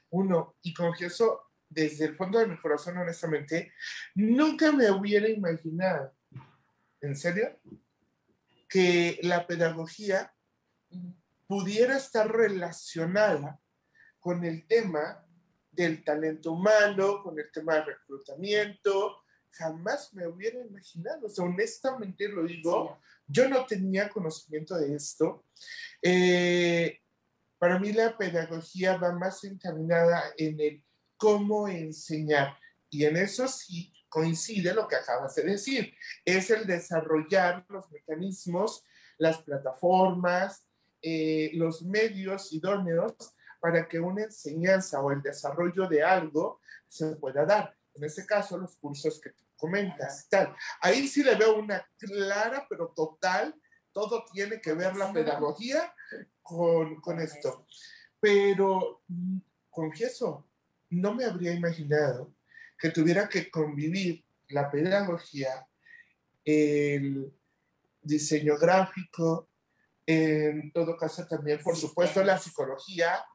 Uno, 0.10 0.56
y 0.62 0.74
confieso 0.74 1.52
desde 1.70 2.06
el 2.06 2.16
fondo 2.16 2.40
de 2.40 2.48
mi 2.48 2.58
corazón, 2.58 2.98
honestamente, 2.98 3.74
nunca 4.14 4.72
me 4.72 4.92
hubiera 4.92 5.30
imaginado, 5.30 6.14
en 7.02 7.16
serio, 7.16 7.60
que 8.70 9.20
la 9.24 9.48
pedagogía 9.48 10.34
pudiera 11.48 11.98
estar 11.98 12.32
relacionada 12.32 13.60
con 14.20 14.44
el 14.44 14.68
tema 14.68 15.25
del 15.76 16.04
talento 16.04 16.52
humano, 16.52 17.22
con 17.24 17.38
el 17.40 17.52
tema 17.52 17.76
de 17.76 17.86
reclutamiento. 17.86 19.24
Jamás 19.52 20.14
me 20.14 20.28
hubiera 20.28 20.60
imaginado, 20.60 21.28
o 21.28 21.30
sea, 21.30 21.46
honestamente 21.46 22.28
lo 22.28 22.44
digo, 22.44 23.00
yo 23.28 23.48
no 23.48 23.66
tenía 23.66 24.10
conocimiento 24.10 24.76
de 24.78 24.96
esto. 24.96 25.46
Eh, 26.02 27.00
para 27.58 27.80
mí 27.80 27.94
la 27.94 28.18
pedagogía 28.18 28.98
va 28.98 29.14
más 29.14 29.44
encaminada 29.44 30.24
en 30.38 30.60
el 30.60 30.84
cómo 31.18 31.68
enseñar. 31.68 32.58
Y 32.90 33.06
en 33.06 33.18
eso 33.18 33.48
sí 33.48 33.94
coincide 34.10 34.74
lo 34.74 34.88
que 34.88 34.96
acabas 34.96 35.36
de 35.36 35.44
decir, 35.44 35.94
es 36.24 36.50
el 36.50 36.66
desarrollar 36.66 37.66
los 37.70 37.92
mecanismos, 37.92 38.84
las 39.18 39.42
plataformas, 39.42 40.66
eh, 41.02 41.52
los 41.54 41.82
medios 41.84 42.54
idóneos 42.54 43.14
para 43.66 43.88
que 43.88 44.00
una 44.00 44.22
enseñanza 44.22 45.02
o 45.02 45.12
el 45.12 45.24
desarrollo 45.24 45.88
de 45.88 46.04
algo 46.04 46.62
se 46.88 47.16
pueda 47.16 47.48
dar. 47.48 47.76
En 47.96 48.04
este 48.04 48.24
caso, 48.24 48.60
los 48.60 48.76
cursos 48.76 49.20
que 49.20 49.32
tú 49.32 49.44
comentas, 49.56 50.28
tal. 50.30 50.56
Ahí 50.82 51.08
sí 51.08 51.24
le 51.24 51.34
veo 51.34 51.58
una 51.58 51.84
clara, 51.98 52.68
pero 52.70 52.94
total, 52.96 53.60
todo 53.92 54.24
tiene 54.32 54.62
que 54.62 54.74
ver 54.74 54.96
la 54.96 55.12
pedagogía 55.12 55.92
con, 56.44 57.02
con 57.02 57.20
esto. 57.20 57.66
Pero 58.20 59.02
confieso, 59.72 60.48
no 60.92 61.16
me 61.16 61.26
habría 61.26 61.52
imaginado 61.52 62.36
que 62.78 62.92
tuviera 62.92 63.28
que 63.28 63.50
convivir 63.50 64.24
la 64.50 64.70
pedagogía, 64.70 65.68
el 66.44 67.34
diseño 68.00 68.60
gráfico, 68.60 69.50
en 70.06 70.72
todo 70.72 70.96
caso 70.96 71.26
también, 71.26 71.60
por 71.64 71.76
supuesto, 71.76 72.24
la 72.24 72.38
psicología, 72.38 73.26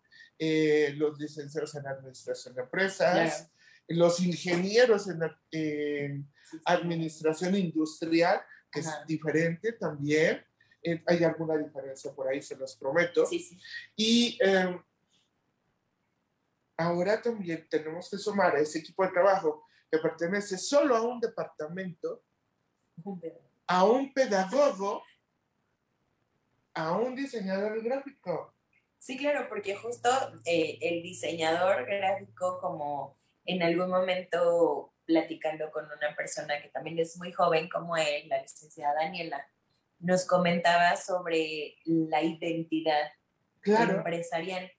eh, 0.43 0.95
los 0.97 1.19
licenciados 1.19 1.75
en 1.75 1.87
administración 1.87 2.55
de 2.55 2.63
empresas, 2.63 3.53
los 3.89 4.21
ingenieros 4.21 5.07
en, 5.07 6.27
administración 6.65 7.55
industrial, 7.57 8.41
que 8.73 8.81
es 8.81 8.89
diferente 9.07 9.73
también. 9.75 10.43
Eh, 10.83 11.03
hay 11.07 11.25
alguna 11.25 11.59
diferencia 11.59 12.11
por 12.15 12.27
ahí, 12.27 12.41
se 12.41 12.57
los 12.57 12.75
prometo. 12.75 13.29
Y 13.95 14.39
em, 14.41 14.83
ahora 16.79 17.21
también 17.21 17.69
tenemos 17.69 18.09
que 18.09 18.17
sumar 18.17 18.57
a 18.57 18.61
ese 18.61 18.79
equipo 18.79 19.05
de 19.05 19.13
trabajo 19.13 19.67
que 19.91 19.99
pertenece 19.99 20.57
solo 20.57 20.97
a 20.97 21.03
un 21.03 21.21
departamento, 21.21 22.25
a 23.67 23.85
un 23.85 24.11
pedagogo, 24.15 25.03
a 26.73 26.97
un 26.97 27.15
diseñador 27.15 27.83
gráfico. 27.83 28.55
Sí, 29.01 29.17
claro, 29.17 29.49
porque 29.49 29.75
justo 29.75 30.11
eh, 30.45 30.79
el 30.83 31.03
diseñador 31.03 31.87
gráfico, 31.87 32.59
como 32.61 33.17
en 33.47 33.63
algún 33.63 33.89
momento 33.89 34.93
platicando 35.07 35.71
con 35.71 35.87
una 35.87 36.15
persona 36.15 36.61
que 36.61 36.69
también 36.69 36.99
es 36.99 37.17
muy 37.17 37.33
joven 37.33 37.71
como 37.71 37.97
él, 37.97 38.29
la 38.29 38.43
licenciada 38.43 39.03
Daniela, 39.03 39.45
nos 40.01 40.27
comentaba 40.27 40.97
sobre 40.97 41.77
la 41.87 42.23
identidad 42.23 43.11
empresarial 43.65 44.71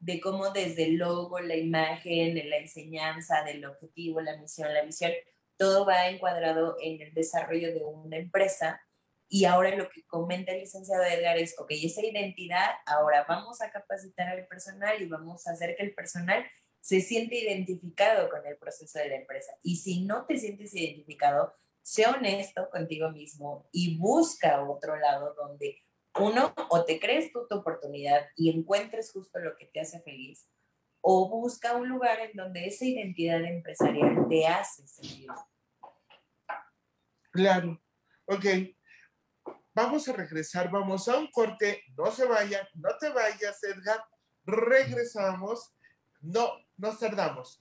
de 0.00 0.20
cómo 0.20 0.50
desde 0.50 0.84
el 0.84 0.96
logo, 0.96 1.38
la 1.40 1.56
imagen, 1.56 2.34
la 2.48 2.56
enseñanza, 2.56 3.44
del 3.44 3.64
objetivo, 3.66 4.22
la 4.22 4.38
misión, 4.38 4.72
la 4.72 4.82
visión, 4.82 5.12
todo 5.58 5.84
va 5.84 6.08
encuadrado 6.08 6.76
en 6.80 7.02
el 7.02 7.12
desarrollo 7.12 7.74
de 7.74 7.84
una 7.84 8.16
empresa. 8.16 8.80
Y 9.28 9.44
ahora 9.44 9.74
lo 9.74 9.88
que 9.88 10.04
comenta 10.04 10.52
el 10.52 10.60
licenciado 10.60 11.02
Edgar 11.04 11.36
es, 11.38 11.58
ok, 11.58 11.70
esa 11.70 12.04
identidad, 12.04 12.70
ahora 12.86 13.24
vamos 13.28 13.60
a 13.60 13.70
capacitar 13.70 14.28
al 14.28 14.46
personal 14.46 15.00
y 15.02 15.08
vamos 15.08 15.46
a 15.46 15.52
hacer 15.52 15.76
que 15.76 15.82
el 15.82 15.94
personal 15.94 16.44
se 16.80 17.00
siente 17.00 17.34
identificado 17.36 18.28
con 18.30 18.46
el 18.46 18.56
proceso 18.56 18.98
de 19.00 19.08
la 19.08 19.16
empresa. 19.16 19.52
Y 19.62 19.76
si 19.76 20.04
no 20.04 20.24
te 20.26 20.38
sientes 20.38 20.72
identificado, 20.74 21.52
sé 21.82 22.06
honesto 22.06 22.70
contigo 22.70 23.10
mismo 23.10 23.68
y 23.72 23.98
busca 23.98 24.62
otro 24.62 24.96
lado 24.96 25.34
donde 25.34 25.82
uno, 26.18 26.54
o 26.70 26.84
te 26.84 26.98
crees 26.98 27.32
tú 27.32 27.46
tu 27.48 27.56
oportunidad 27.56 28.26
y 28.36 28.50
encuentres 28.50 29.12
justo 29.12 29.38
lo 29.38 29.56
que 29.56 29.66
te 29.66 29.80
hace 29.80 30.00
feliz, 30.00 30.48
o 31.00 31.28
busca 31.28 31.76
un 31.76 31.88
lugar 31.88 32.20
en 32.20 32.36
donde 32.36 32.66
esa 32.66 32.84
identidad 32.84 33.44
empresarial 33.44 34.26
te 34.28 34.46
hace 34.46 34.86
sentir. 34.86 35.28
Claro, 37.30 37.82
ok. 38.26 38.75
Vamos 39.76 40.08
a 40.08 40.14
regresar, 40.14 40.70
vamos 40.70 41.06
a 41.06 41.18
un 41.18 41.30
corte, 41.30 41.82
no 41.98 42.10
se 42.10 42.24
vayan, 42.24 42.66
no 42.76 42.88
te 42.98 43.10
vayas, 43.10 43.62
Edgar. 43.62 44.02
Regresamos, 44.46 45.74
no 46.22 46.50
nos 46.78 46.98
tardamos. 46.98 47.60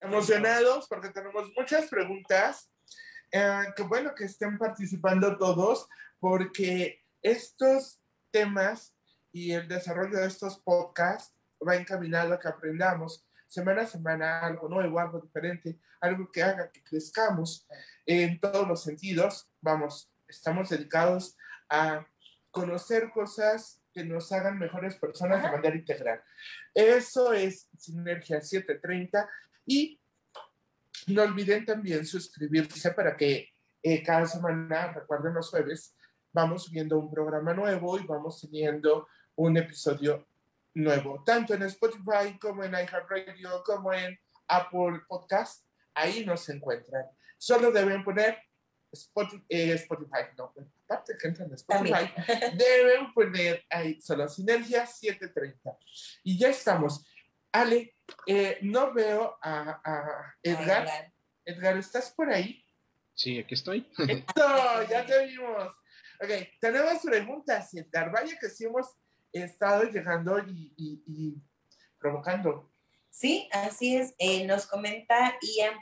Emocionados 0.00 0.86
porque 0.88 1.10
tenemos 1.10 1.52
muchas 1.56 1.86
preguntas. 1.88 2.70
Eh, 3.32 3.64
que 3.74 3.82
bueno 3.82 4.14
que 4.14 4.24
estén 4.24 4.56
participando 4.56 5.36
todos 5.36 5.88
porque 6.20 7.04
estos 7.22 8.00
temas 8.30 8.94
y 9.32 9.52
el 9.52 9.66
desarrollo 9.66 10.18
de 10.18 10.26
estos 10.26 10.58
podcasts 10.60 11.34
va 11.66 11.74
encaminado 11.74 12.32
a 12.32 12.38
que 12.38 12.48
aprendamos 12.48 13.26
semana 13.46 13.82
a 13.82 13.86
semana 13.86 14.40
algo 14.40 14.68
nuevo, 14.68 14.98
algo 14.98 15.20
diferente, 15.20 15.78
algo 16.00 16.30
que 16.30 16.42
haga 16.42 16.70
que 16.70 16.82
crezcamos 16.82 17.66
en 18.04 18.40
todos 18.40 18.66
los 18.66 18.82
sentidos. 18.82 19.48
Vamos, 19.60 20.10
estamos 20.28 20.68
dedicados 20.68 21.36
a 21.68 22.06
conocer 22.50 23.10
cosas 23.10 23.80
que 23.92 24.04
nos 24.04 24.30
hagan 24.32 24.58
mejores 24.58 24.96
personas 24.96 25.42
de 25.42 25.50
manera 25.50 25.74
integral. 25.74 26.22
Eso 26.74 27.32
es 27.32 27.68
Sinergia 27.78 28.40
730 28.40 29.28
y 29.66 30.00
no 31.08 31.22
olviden 31.22 31.64
también 31.64 32.06
suscribirse 32.06 32.90
para 32.92 33.16
que 33.16 33.50
eh, 33.82 34.02
cada 34.02 34.26
semana, 34.26 34.92
recuerden 34.92 35.34
los 35.34 35.50
jueves, 35.50 35.94
vamos 36.32 36.64
subiendo 36.64 36.98
un 36.98 37.10
programa 37.10 37.54
nuevo 37.54 37.98
y 37.98 38.06
vamos 38.06 38.40
teniendo 38.40 39.06
un 39.36 39.56
episodio 39.56 40.26
nuevo, 40.74 41.22
tanto 41.24 41.54
en 41.54 41.62
Spotify 41.62 42.38
como 42.40 42.64
en 42.64 42.72
iHeartRadio, 42.72 43.62
como 43.64 43.92
en 43.92 44.18
Apple 44.48 45.00
Podcast. 45.08 45.64
Ahí 45.94 46.24
nos 46.24 46.48
encuentran. 46.48 47.06
Solo 47.38 47.70
deben 47.70 48.04
poner 48.04 48.38
Spotify, 48.92 49.44
eh, 49.48 49.72
Spotify 49.74 50.24
no, 50.36 50.52
aparte 50.84 51.14
que 51.20 51.28
entran 51.28 51.48
en 51.48 51.54
Spotify, 51.54 52.12
deben 52.56 53.12
poner 53.12 53.64
ahí 53.70 54.00
solo 54.00 54.28
Sinergia 54.28 54.86
730. 54.86 55.78
Y 56.22 56.38
ya 56.38 56.48
estamos. 56.48 57.04
Ale, 57.56 57.94
eh, 58.26 58.58
no 58.60 58.92
veo 58.92 59.38
a, 59.40 59.80
a 59.82 60.34
Edgar. 60.42 61.12
Edgar, 61.42 61.78
¿estás 61.78 62.10
por 62.10 62.30
ahí? 62.30 62.62
Sí, 63.14 63.38
aquí 63.38 63.54
estoy. 63.54 63.90
Eso, 63.98 64.82
ya 64.90 65.06
te 65.06 65.26
vimos. 65.26 65.74
Ok, 66.20 66.30
tenemos 66.60 67.02
preguntas, 67.02 67.72
Edgar. 67.72 68.12
Vaya 68.12 68.36
que 68.38 68.50
sí 68.50 68.66
hemos 68.66 68.88
estado 69.32 69.84
llegando 69.84 70.38
y, 70.38 71.34
provocando. 71.98 72.70
Sí, 73.08 73.48
así 73.52 73.96
es. 73.96 74.14
Eh, 74.18 74.46
nos 74.46 74.66
comenta 74.66 75.38
Ian, 75.40 75.80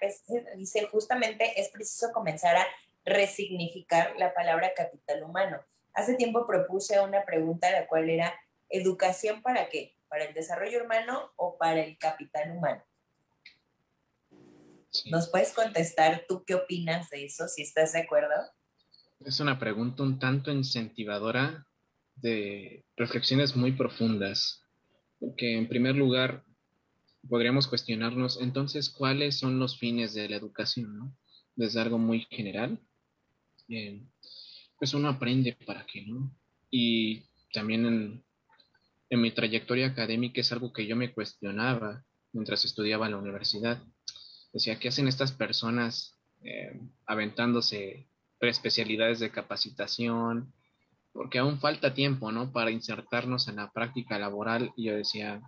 dice 0.56 0.86
justamente 0.86 1.60
es 1.60 1.70
preciso 1.70 2.12
comenzar 2.12 2.56
a 2.56 2.66
resignificar 3.04 4.14
la 4.16 4.32
palabra 4.32 4.72
capital 4.74 5.24
humano. 5.24 5.60
Hace 5.92 6.14
tiempo 6.14 6.46
propuse 6.46 7.00
una 7.00 7.24
pregunta, 7.24 7.68
la 7.72 7.88
cual 7.88 8.08
era, 8.08 8.32
¿educación 8.68 9.42
para 9.42 9.68
qué? 9.68 9.93
¿Para 10.14 10.26
el 10.26 10.34
desarrollo 10.34 10.84
humano 10.84 11.32
o 11.34 11.58
para 11.58 11.84
el 11.84 11.98
capital 11.98 12.56
humano? 12.56 12.84
¿Nos 15.06 15.28
puedes 15.28 15.52
contestar 15.52 16.24
tú 16.28 16.44
qué 16.46 16.54
opinas 16.54 17.10
de 17.10 17.24
eso, 17.24 17.48
si 17.48 17.62
estás 17.62 17.94
de 17.94 18.02
acuerdo? 18.02 18.32
Es 19.26 19.40
una 19.40 19.58
pregunta 19.58 20.04
un 20.04 20.20
tanto 20.20 20.52
incentivadora 20.52 21.66
de 22.14 22.84
reflexiones 22.96 23.56
muy 23.56 23.72
profundas, 23.72 24.62
porque 25.18 25.58
en 25.58 25.68
primer 25.68 25.96
lugar 25.96 26.44
podríamos 27.28 27.66
cuestionarnos 27.66 28.40
entonces 28.40 28.90
cuáles 28.90 29.36
son 29.36 29.58
los 29.58 29.80
fines 29.80 30.14
de 30.14 30.28
la 30.28 30.36
educación, 30.36 30.96
¿no? 30.96 31.16
Desde 31.56 31.80
algo 31.80 31.98
muy 31.98 32.20
general 32.30 32.78
pues 34.78 34.94
uno 34.94 35.08
aprende 35.08 35.58
para 35.66 35.84
qué, 35.86 36.02
¿no? 36.02 36.32
Y 36.70 37.24
también 37.52 37.84
en, 37.84 38.24
en, 39.14 39.20
mi 39.20 39.30
trayectoria 39.30 39.86
académica 39.86 40.40
es 40.40 40.52
algo 40.52 40.72
que 40.72 40.86
yo 40.86 40.96
me 40.96 41.12
cuestionaba 41.12 42.04
mientras 42.32 42.64
estudiaba 42.64 43.06
en 43.06 43.12
la 43.12 43.18
universidad. 43.18 43.82
Decía, 44.52 44.78
¿qué 44.78 44.88
hacen 44.88 45.08
estas 45.08 45.32
personas 45.32 46.16
eh, 46.42 46.80
aventándose 47.06 48.06
preespecialidades 48.38 49.20
de 49.20 49.30
capacitación? 49.30 50.52
Porque 51.12 51.38
aún 51.38 51.60
falta 51.60 51.94
tiempo, 51.94 52.32
¿no? 52.32 52.52
Para 52.52 52.70
insertarnos 52.70 53.48
en 53.48 53.56
la 53.56 53.70
práctica 53.72 54.18
laboral. 54.18 54.72
Y 54.76 54.86
yo 54.86 54.96
decía, 54.96 55.40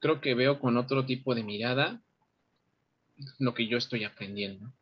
creo 0.00 0.20
que 0.20 0.34
veo 0.34 0.58
con 0.58 0.76
otro 0.76 1.04
tipo 1.04 1.34
de 1.34 1.44
mirada 1.44 2.02
lo 3.38 3.54
que 3.54 3.68
yo 3.68 3.76
estoy 3.76 4.04
aprendiendo. 4.04 4.72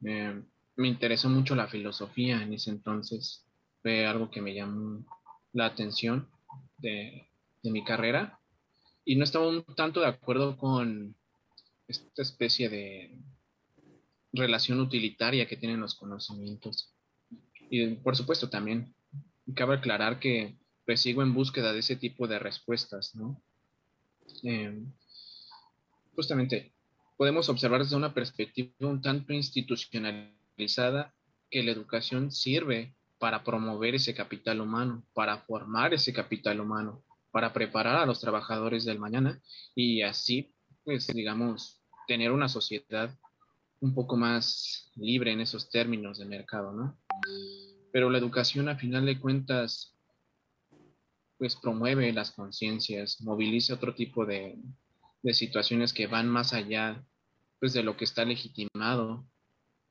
Me 0.00 0.88
interesó 0.88 1.28
mucho 1.28 1.54
la 1.54 1.68
filosofía 1.68 2.42
en 2.42 2.54
ese 2.54 2.70
entonces. 2.70 3.44
Fue 3.82 4.06
algo 4.06 4.30
que 4.30 4.40
me 4.40 4.54
llamó 4.54 5.04
la 5.52 5.66
atención 5.66 6.28
de, 6.84 7.28
mi 7.62 7.82
carrera. 7.82 8.38
Y 9.04 9.16
no 9.16 9.24
estaba 9.24 9.48
un 9.48 9.64
tanto 9.74 10.00
de 10.00 10.06
acuerdo 10.06 10.56
con 10.56 11.16
esta 11.88 12.22
especie 12.22 12.68
de 12.68 13.18
relación 14.32 14.80
utilitaria 14.80 15.46
que 15.46 15.56
tienen 15.56 15.80
los 15.80 15.94
conocimientos. 15.94 16.94
Y 17.70 17.86
por 17.96 18.16
supuesto 18.16 18.50
también 18.50 18.94
cabe 19.54 19.76
aclarar 19.76 20.20
que 20.20 20.56
pues 20.84 21.00
sigo 21.00 21.22
en 21.22 21.34
búsqueda 21.34 21.72
de 21.72 21.78
ese 21.80 21.96
tipo 21.96 22.26
de 22.28 22.38
respuestas, 22.38 23.14
¿no? 23.14 23.42
Em, 24.42 24.92
justamente 26.14 26.74
podemos 27.16 27.48
observar 27.48 27.82
desde 27.82 27.96
una 27.96 28.12
perspectiva 28.12 28.70
un 28.80 29.00
tanto 29.00 29.32
institucional 29.32 30.34
que 30.56 31.62
la 31.62 31.70
educación 31.70 32.30
sirve 32.30 32.94
para 33.24 33.42
promover 33.42 33.94
ese 33.94 34.14
capital 34.14 34.60
humano, 34.60 35.02
para 35.14 35.38
formar 35.38 35.94
ese 35.94 36.12
capital 36.12 36.60
humano, 36.60 37.02
para 37.30 37.54
preparar 37.54 37.96
a 37.96 38.04
los 38.04 38.20
trabajadores 38.20 38.84
del 38.84 38.98
mañana 38.98 39.40
y 39.74 40.02
así, 40.02 40.54
pues, 40.84 41.06
digamos, 41.06 41.82
tener 42.06 42.32
una 42.32 42.50
sociedad 42.50 43.18
un 43.80 43.94
poco 43.94 44.18
más 44.18 44.92
libre 44.96 45.32
en 45.32 45.40
esos 45.40 45.70
términos 45.70 46.18
de 46.18 46.26
mercado, 46.26 46.74
¿no? 46.74 47.00
Pero 47.94 48.10
la 48.10 48.18
educación, 48.18 48.68
a 48.68 48.76
final 48.76 49.06
de 49.06 49.18
cuentas, 49.18 49.96
pues 51.38 51.56
promueve 51.56 52.12
las 52.12 52.30
conciencias, 52.30 53.22
moviliza 53.22 53.72
otro 53.72 53.94
tipo 53.94 54.26
de, 54.26 54.58
de 55.22 55.32
situaciones 55.32 55.94
que 55.94 56.08
van 56.08 56.28
más 56.28 56.52
allá, 56.52 57.02
pues, 57.58 57.72
de 57.72 57.84
lo 57.84 57.96
que 57.96 58.04
está 58.04 58.26
legitimado 58.26 59.26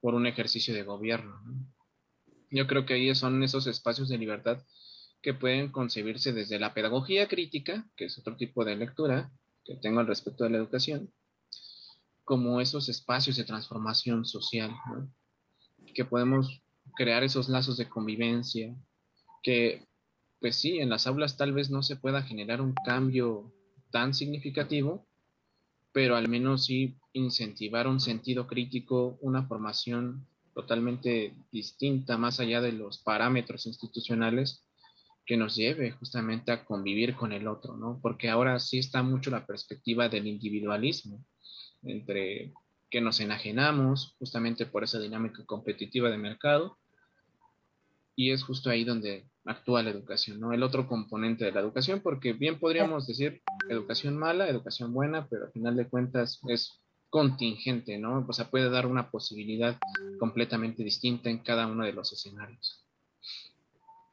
por 0.02 0.14
un 0.14 0.28
ejercicio 0.28 0.72
de 0.76 0.84
gobierno. 0.84 1.42
Yo 2.54 2.68
creo 2.68 2.86
que 2.86 2.94
ahí 2.94 3.16
son 3.16 3.42
esos 3.42 3.66
espacios 3.66 4.10
de 4.10 4.20
libertad 4.20 4.64
que 5.24 5.34
pueden 5.34 5.72
concebirse 5.72 6.34
desde 6.34 6.60
la 6.60 6.76
pedagogía 6.76 7.28
crítica, 7.28 7.90
que 7.98 8.06
es 8.06 8.20
otro 8.20 8.38
tipo 8.38 8.64
de 8.64 8.76
lectura 8.76 9.32
que 9.66 9.76
tengo 9.78 10.00
al 10.00 10.06
respecto 10.06 10.44
de 10.44 10.52
la 10.52 10.58
educación, 10.58 11.12
como 12.24 12.62
esos 12.62 12.90
espacios 12.90 13.38
de 13.38 13.44
transformación 13.44 14.24
social, 14.24 14.72
que 15.96 16.06
podemos 16.06 16.62
crear 16.96 17.24
esos 17.24 17.50
lazos 17.50 17.76
de 17.78 17.90
convivencia, 17.90 18.76
que 19.42 19.88
pues 20.40 20.56
sí, 20.58 20.78
en 20.78 20.90
las 20.90 21.08
aulas 21.08 21.38
tal 21.38 21.54
vez 21.54 21.72
no 21.72 21.82
se 21.82 21.96
pueda 21.96 22.22
generar 22.22 22.62
un 22.62 22.76
cambio 22.86 23.52
tan 23.92 24.14
significativo, 24.14 25.08
pero 25.92 26.16
al 26.16 26.28
menos 26.28 26.66
sí 26.66 27.00
incentivar 27.14 27.88
un 27.88 28.00
sentido 28.00 28.46
crítico, 28.46 29.18
una 29.22 29.48
formación 29.48 30.28
totalmente 30.54 31.36
distinta, 31.52 32.18
más 32.18 32.40
allá 32.40 32.62
de 32.62 32.72
los 32.72 33.00
parámetros 33.00 33.66
institucionales, 33.66 34.64
que 35.26 35.38
nos 35.38 35.56
lleve 35.56 35.92
justamente 35.92 36.52
a 36.52 36.66
convivir 36.66 37.16
con 37.16 37.32
el 37.32 37.48
otro, 37.48 37.78
¿no? 37.78 38.00
Porque 38.02 38.30
ahora 38.30 38.60
sí 38.60 38.78
está 38.78 39.04
mucho 39.04 39.32
la 39.32 39.46
perspectiva 39.46 40.10
del 40.10 40.28
individualismo, 40.28 41.26
entre 41.84 42.54
que 42.90 43.02
nos 43.02 43.20
enajenamos 43.20 44.16
justamente 44.20 44.66
por 44.66 44.84
esa 44.84 45.00
dinámica 45.00 45.44
competitiva 45.46 46.10
de 46.10 46.18
mercado, 46.18 46.78
y 48.16 48.32
es 48.32 48.44
justo 48.44 48.70
ahí 48.70 48.84
donde 48.84 49.26
actúa 49.46 49.82
la 49.82 49.90
educación, 49.90 50.40
¿no? 50.40 50.54
El 50.54 50.62
otro 50.62 50.88
componente 50.88 51.46
de 51.46 51.52
la 51.52 51.62
educación, 51.62 52.02
porque 52.02 52.34
bien 52.34 52.60
podríamos 52.60 53.08
decir 53.08 53.42
educación 53.70 54.18
mala, 54.18 54.48
educación 54.48 54.94
buena, 54.94 55.28
pero 55.28 55.46
al 55.46 55.52
final 55.52 55.76
de 55.76 55.88
cuentas 55.88 56.40
es 56.48 56.83
contingente, 57.14 58.00
¿no? 58.00 58.26
O 58.28 58.34
sea, 58.34 58.50
puede 58.50 58.72
dar 58.72 58.88
una 58.88 59.12
posibilidad 59.12 59.78
completamente 60.18 60.82
distinta 60.82 61.30
en 61.30 61.44
cada 61.44 61.68
uno 61.68 61.86
de 61.86 61.94
los 61.94 62.12
escenarios. 62.12 62.84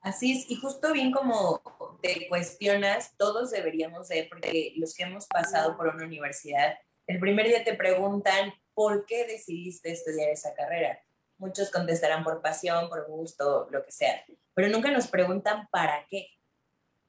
Así 0.02 0.32
es, 0.32 0.50
y 0.50 0.56
justo 0.56 0.92
bien 0.92 1.10
como 1.10 1.62
te 2.02 2.28
cuestionas, 2.28 3.16
todos 3.16 3.52
deberíamos 3.52 4.08
de, 4.08 4.26
porque 4.28 4.74
los 4.76 4.92
que 4.92 5.04
hemos 5.04 5.26
pasado 5.28 5.78
por 5.78 5.88
una 5.88 6.04
universidad, 6.04 6.74
el 7.06 7.18
primer 7.18 7.48
día 7.48 7.64
te 7.64 7.72
preguntan, 7.72 8.52
¿por 8.74 9.06
qué 9.06 9.26
decidiste 9.26 9.92
estudiar 9.92 10.28
esa 10.28 10.52
carrera? 10.52 11.02
Muchos 11.38 11.70
contestarán 11.70 12.22
por 12.22 12.42
pasión, 12.42 12.90
por 12.90 13.06
gusto, 13.06 13.66
lo 13.70 13.82
que 13.82 13.92
sea, 13.92 14.26
pero 14.52 14.68
nunca 14.68 14.90
nos 14.90 15.06
preguntan 15.06 15.68
para 15.70 16.06
qué, 16.10 16.26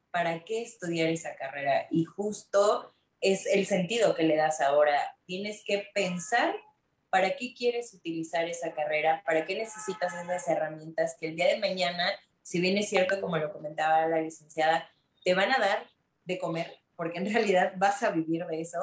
para 0.09 0.45
qué 0.45 0.61
estudiar 0.61 1.09
esa 1.09 1.35
carrera. 1.35 1.87
Y 1.91 2.05
justo 2.05 2.95
es 3.21 3.45
el 3.45 3.65
sentido 3.65 4.15
que 4.15 4.23
le 4.23 4.35
das 4.35 4.61
ahora. 4.61 5.15
Tienes 5.25 5.63
que 5.65 5.87
pensar 5.93 6.55
para 7.09 7.35
qué 7.35 7.53
quieres 7.53 7.93
utilizar 7.93 8.47
esa 8.49 8.73
carrera, 8.73 9.21
para 9.25 9.45
qué 9.45 9.55
necesitas 9.55 10.13
esas 10.13 10.47
herramientas 10.47 11.15
que 11.19 11.27
el 11.27 11.35
día 11.35 11.47
de 11.47 11.59
mañana, 11.59 12.09
si 12.41 12.59
bien 12.59 12.77
es 12.77 12.89
cierto, 12.89 13.21
como 13.21 13.37
lo 13.37 13.53
comentaba 13.53 14.07
la 14.07 14.21
licenciada, 14.21 14.89
te 15.23 15.33
van 15.33 15.51
a 15.51 15.59
dar 15.59 15.87
de 16.25 16.39
comer, 16.39 16.79
porque 16.95 17.19
en 17.19 17.25
realidad 17.33 17.73
vas 17.77 18.01
a 18.03 18.11
vivir 18.11 18.45
de 18.45 18.61
eso. 18.61 18.79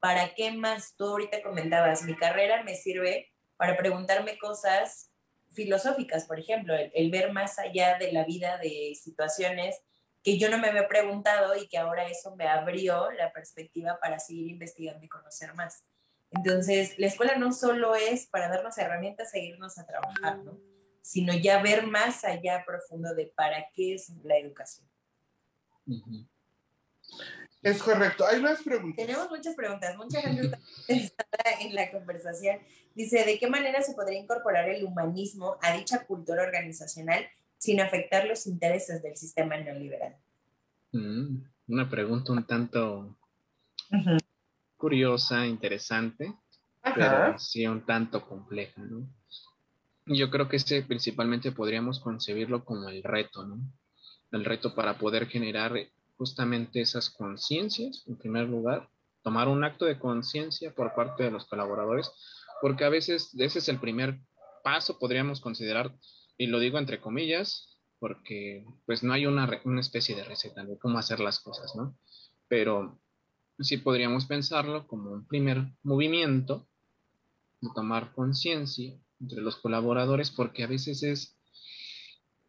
¿Para 0.00 0.34
qué 0.34 0.52
más? 0.52 0.94
Tú 0.96 1.04
ahorita 1.04 1.42
comentabas, 1.42 2.02
mi 2.02 2.16
carrera 2.16 2.62
me 2.62 2.74
sirve 2.74 3.32
para 3.56 3.76
preguntarme 3.76 4.38
cosas 4.38 5.10
filosóficas, 5.52 6.26
por 6.26 6.38
ejemplo, 6.38 6.74
el, 6.74 7.10
ver 7.10 7.32
más 7.32 7.58
allá 7.58 7.98
de 7.98 8.12
la 8.12 8.24
vida, 8.24 8.58
de 8.58 8.92
situaciones 8.94 9.80
que 10.26 10.38
yo 10.38 10.50
no 10.50 10.58
me 10.58 10.66
había 10.66 10.88
preguntado 10.88 11.54
y 11.54 11.68
que 11.68 11.78
ahora 11.78 12.08
eso 12.08 12.34
me 12.34 12.48
abrió 12.48 13.12
la 13.12 13.32
perspectiva 13.32 14.00
para 14.00 14.18
seguir 14.18 14.48
investigando 14.48 15.04
y 15.04 15.08
conocer 15.08 15.54
más. 15.54 15.84
Entonces, 16.32 16.98
la 16.98 17.06
escuela 17.06 17.36
no 17.36 17.52
solo 17.52 17.94
es 17.94 18.26
para 18.26 18.48
darnos 18.48 18.76
herramientas 18.76 19.32
e 19.34 19.44
irnos 19.44 19.78
a 19.78 19.86
trabajar, 19.86 20.38
¿no? 20.38 20.58
sino 21.00 21.32
ya 21.32 21.62
ver 21.62 21.86
más 21.86 22.24
allá 22.24 22.64
profundo 22.66 23.14
de 23.14 23.28
para 23.36 23.68
qué 23.72 23.94
es 23.94 24.08
la 24.24 24.36
educación. 24.36 24.88
Es 27.62 27.80
correcto. 27.80 28.26
Hay 28.26 28.40
más 28.40 28.64
preguntas. 28.64 29.06
Tenemos 29.06 29.30
muchas 29.30 29.54
preguntas. 29.54 29.96
Mucha 29.96 30.22
gente 30.22 30.42
está 30.42 30.58
interesada 30.88 31.60
en 31.60 31.72
la 31.72 31.92
conversación. 31.92 32.58
Dice, 32.96 33.24
¿de 33.24 33.38
qué 33.38 33.46
manera 33.46 33.80
se 33.80 33.94
podría 33.94 34.18
incorporar 34.18 34.68
el 34.70 34.82
humanismo 34.82 35.56
a 35.62 35.76
dicha 35.76 36.04
cultura 36.04 36.42
organizacional 36.42 37.24
sin 37.58 37.80
afectar 37.80 38.26
los 38.26 38.46
intereses 38.46 39.02
del 39.02 39.16
sistema 39.16 39.56
neoliberal? 39.56 40.16
Mm, 40.92 41.38
una 41.68 41.88
pregunta 41.88 42.32
un 42.32 42.44
tanto 42.44 43.16
curiosa, 44.76 45.46
interesante, 45.46 46.34
pero 46.82 47.38
sí 47.38 47.66
un 47.66 47.84
tanto 47.84 48.26
compleja, 48.26 48.82
¿no? 48.82 49.08
Yo 50.06 50.30
creo 50.30 50.48
que 50.48 50.56
este 50.56 50.82
principalmente 50.82 51.50
podríamos 51.50 51.98
concebirlo 51.98 52.64
como 52.64 52.88
el 52.88 53.02
reto, 53.02 53.44
¿no? 53.44 53.58
El 54.30 54.44
reto 54.44 54.74
para 54.74 54.98
poder 54.98 55.26
generar 55.26 55.72
justamente 56.16 56.80
esas 56.80 57.10
conciencias, 57.10 58.04
en 58.06 58.16
primer 58.16 58.48
lugar, 58.48 58.88
tomar 59.22 59.48
un 59.48 59.64
acto 59.64 59.84
de 59.84 59.98
conciencia 59.98 60.72
por 60.72 60.94
parte 60.94 61.24
de 61.24 61.30
los 61.30 61.46
colaboradores, 61.46 62.12
porque 62.60 62.84
a 62.84 62.88
veces 62.88 63.30
ese 63.36 63.58
es 63.58 63.68
el 63.68 63.80
primer 63.80 64.20
paso, 64.62 64.98
podríamos 64.98 65.40
considerar, 65.40 65.92
y 66.38 66.46
lo 66.46 66.58
digo 66.58 66.78
entre 66.78 67.00
comillas, 67.00 67.78
porque 67.98 68.64
pues 68.84 69.02
no 69.02 69.12
hay 69.12 69.26
una, 69.26 69.60
una 69.64 69.80
especie 69.80 70.14
de 70.14 70.24
receta 70.24 70.64
de 70.64 70.78
cómo 70.78 70.98
hacer 70.98 71.20
las 71.20 71.40
cosas, 71.40 71.74
¿no? 71.74 71.98
Pero 72.48 73.00
sí 73.58 73.78
podríamos 73.78 74.26
pensarlo 74.26 74.86
como 74.86 75.10
un 75.12 75.26
primer 75.26 75.72
movimiento 75.82 76.68
de 77.60 77.70
tomar 77.74 78.12
conciencia 78.12 78.98
entre 79.20 79.40
los 79.40 79.56
colaboradores, 79.56 80.30
porque 80.30 80.62
a 80.62 80.66
veces 80.66 81.02
es 81.02 81.36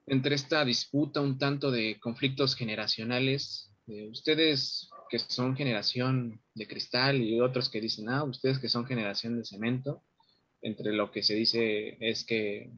entre 0.06 0.36
esta 0.36 0.64
disputa 0.64 1.22
un 1.22 1.38
tanto 1.38 1.72
de 1.72 2.00
conflictos 2.00 2.56
generacionales, 2.56 3.72
de 3.86 4.10
ustedes 4.10 4.90
que 5.10 5.20
son 5.20 5.56
generación 5.56 6.42
de 6.54 6.68
cristal 6.68 7.22
y 7.22 7.40
otros 7.40 7.70
que 7.70 7.80
dicen, 7.80 8.10
ah, 8.10 8.24
ustedes 8.24 8.60
que 8.60 8.70
son 8.70 8.86
generación 8.86 9.38
de 9.38 9.46
cemento, 9.46 10.04
entre 10.62 10.94
lo 10.94 11.12
que 11.12 11.24
se 11.24 11.36
dice 11.36 11.98
es 12.02 12.26
que 12.26 12.72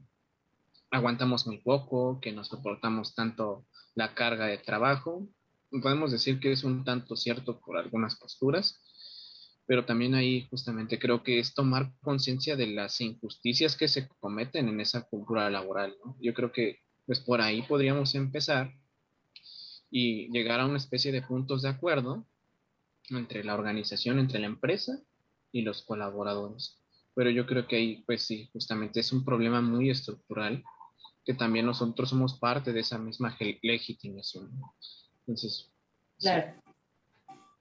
aguantamos 0.90 1.46
muy 1.46 1.58
poco, 1.58 2.20
que 2.20 2.32
nos 2.32 2.48
soportamos 2.48 3.14
tanto 3.14 3.66
la 3.94 4.14
carga 4.14 4.46
de 4.46 4.58
trabajo. 4.58 5.28
Podemos 5.82 6.10
decir 6.10 6.40
que 6.40 6.52
es 6.52 6.64
un 6.64 6.84
tanto 6.84 7.16
cierto 7.16 7.60
por 7.60 7.76
algunas 7.76 8.16
posturas, 8.16 8.82
pero 9.66 9.84
también 9.84 10.14
ahí 10.14 10.48
justamente 10.50 10.98
creo 10.98 11.22
que 11.22 11.38
es 11.38 11.54
tomar 11.54 11.92
conciencia 12.00 12.56
de 12.56 12.66
las 12.66 13.00
injusticias 13.00 13.76
que 13.76 13.86
se 13.86 14.08
cometen 14.18 14.68
en 14.68 14.80
esa 14.80 15.02
cultura 15.02 15.48
laboral. 15.48 15.96
Yo 16.20 16.34
creo 16.34 16.50
que 16.50 16.80
pues 17.06 17.20
por 17.20 17.40
ahí 17.40 17.62
podríamos 17.62 18.14
empezar 18.14 18.72
y 19.90 20.30
llegar 20.32 20.60
a 20.60 20.66
una 20.66 20.76
especie 20.76 21.12
de 21.12 21.22
puntos 21.22 21.62
de 21.62 21.68
acuerdo 21.68 22.26
entre 23.08 23.42
la 23.44 23.54
organización, 23.54 24.18
entre 24.18 24.38
la 24.38 24.46
empresa 24.46 25.00
y 25.52 25.62
los 25.62 25.82
colaboradores. 25.82 26.78
Pero 27.14 27.30
yo 27.30 27.46
creo 27.46 27.66
que 27.66 27.76
ahí, 27.76 28.04
pues 28.06 28.22
sí, 28.22 28.48
justamente 28.52 29.00
es 29.00 29.12
un 29.12 29.24
problema 29.24 29.60
muy 29.60 29.90
estructural 29.90 30.62
que 31.30 31.38
también 31.38 31.64
nosotros 31.64 32.10
somos 32.10 32.40
parte 32.40 32.72
de 32.72 32.80
esa 32.80 32.98
misma 32.98 33.38
legitimación. 33.62 34.50
Entonces. 35.20 35.70
Claro. 36.18 36.60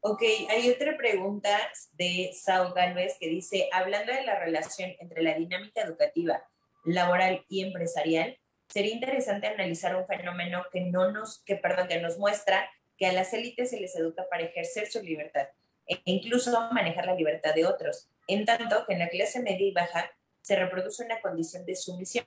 Ok, 0.01 0.23
hay 0.49 0.71
otra 0.71 0.97
pregunta 0.97 1.55
de 1.91 2.31
Sao 2.33 2.73
Galvez 2.73 3.17
que 3.19 3.29
dice, 3.29 3.69
hablando 3.71 4.11
de 4.11 4.23
la 4.23 4.39
relación 4.39 4.89
entre 4.99 5.21
la 5.21 5.35
dinámica 5.35 5.83
educativa, 5.83 6.41
laboral 6.83 7.45
y 7.47 7.63
empresarial, 7.63 8.39
sería 8.67 8.95
interesante 8.95 9.45
analizar 9.45 9.95
un 9.95 10.07
fenómeno 10.07 10.63
que 10.71 10.81
no 10.81 11.11
nos, 11.11 11.43
que 11.43 11.55
perdón, 11.55 11.89
que 11.89 12.01
nos 12.01 12.17
muestra 12.17 12.67
que 12.97 13.05
a 13.05 13.13
las 13.13 13.31
élites 13.33 13.69
se 13.69 13.79
les 13.79 13.95
educa 13.95 14.25
para 14.31 14.45
ejercer 14.45 14.89
su 14.89 15.03
libertad 15.03 15.47
e 15.85 16.01
incluso 16.05 16.59
manejar 16.71 17.05
la 17.05 17.13
libertad 17.13 17.53
de 17.53 17.67
otros, 17.67 18.09
en 18.27 18.45
tanto 18.45 18.83
que 18.87 18.93
en 18.93 18.99
la 18.99 19.09
clase 19.09 19.43
media 19.43 19.67
y 19.67 19.73
baja 19.73 20.09
se 20.41 20.55
reproduce 20.55 21.05
una 21.05 21.21
condición 21.21 21.67
de 21.67 21.75
sumisión, 21.75 22.25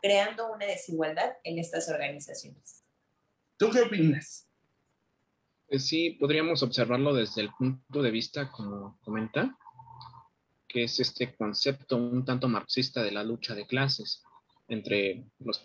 creando 0.00 0.52
una 0.52 0.66
desigualdad 0.66 1.32
en 1.44 1.58
estas 1.58 1.88
organizaciones. 1.88 2.82
¿Tú 3.56 3.70
qué 3.70 3.82
opinas? 3.82 4.46
Pues 5.68 5.86
sí, 5.86 6.10
podríamos 6.18 6.62
observarlo 6.62 7.14
desde 7.14 7.42
el 7.42 7.50
punto 7.50 8.02
de 8.02 8.10
vista, 8.10 8.50
como 8.50 8.98
comenta, 9.02 9.56
que 10.66 10.84
es 10.84 10.98
este 11.00 11.34
concepto 11.34 11.96
un 11.96 12.24
tanto 12.24 12.48
marxista 12.48 13.02
de 13.02 13.12
la 13.12 13.22
lucha 13.22 13.54
de 13.54 13.66
clases 13.66 14.22
entre 14.68 15.26
los, 15.38 15.62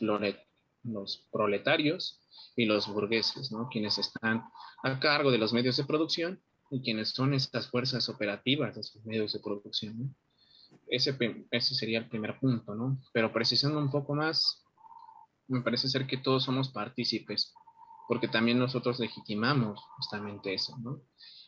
los 0.83 1.27
proletarios 1.31 2.21
y 2.55 2.65
los 2.65 2.87
burgueses, 2.87 3.51
¿no? 3.51 3.69
quienes 3.69 3.97
están 3.97 4.43
a 4.83 4.99
cargo 4.99 5.31
de 5.31 5.37
los 5.37 5.53
medios 5.53 5.77
de 5.77 5.85
producción 5.85 6.41
y 6.69 6.81
quienes 6.81 7.09
son 7.09 7.33
estas 7.33 7.69
fuerzas 7.69 8.09
operativas 8.09 8.75
de 8.75 8.81
esos 8.81 9.05
medios 9.05 9.33
de 9.33 9.39
producción. 9.39 10.15
Ese, 10.87 11.17
ese 11.51 11.75
sería 11.75 11.99
el 11.99 12.09
primer 12.09 12.39
punto, 12.39 12.75
¿no? 12.75 12.99
Pero 13.13 13.33
precisando 13.33 13.79
un 13.79 13.91
poco 13.91 14.13
más, 14.15 14.63
me 15.47 15.61
parece 15.61 15.87
ser 15.89 16.07
que 16.07 16.17
todos 16.17 16.43
somos 16.43 16.69
partícipes 16.69 17.53
porque 18.07 18.27
también 18.27 18.59
nosotros 18.59 18.99
legitimamos 18.99 19.81
justamente 19.95 20.53
eso, 20.53 20.77
¿no? 20.79 21.01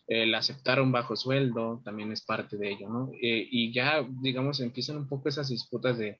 El 0.08 0.34
aceptar 0.36 0.82
un 0.82 0.92
bajo 0.92 1.16
sueldo 1.16 1.82
también 1.84 2.12
es 2.12 2.22
parte 2.22 2.58
de 2.58 2.72
ello, 2.72 2.90
¿no? 2.90 3.12
Eh, 3.22 3.48
y 3.52 3.74
ya, 3.74 4.08
digamos, 4.22 4.60
empiezan 4.60 4.98
un 4.98 5.08
poco 5.08 5.30
esas 5.30 5.50
disputas 5.50 5.98
de, 5.98 6.20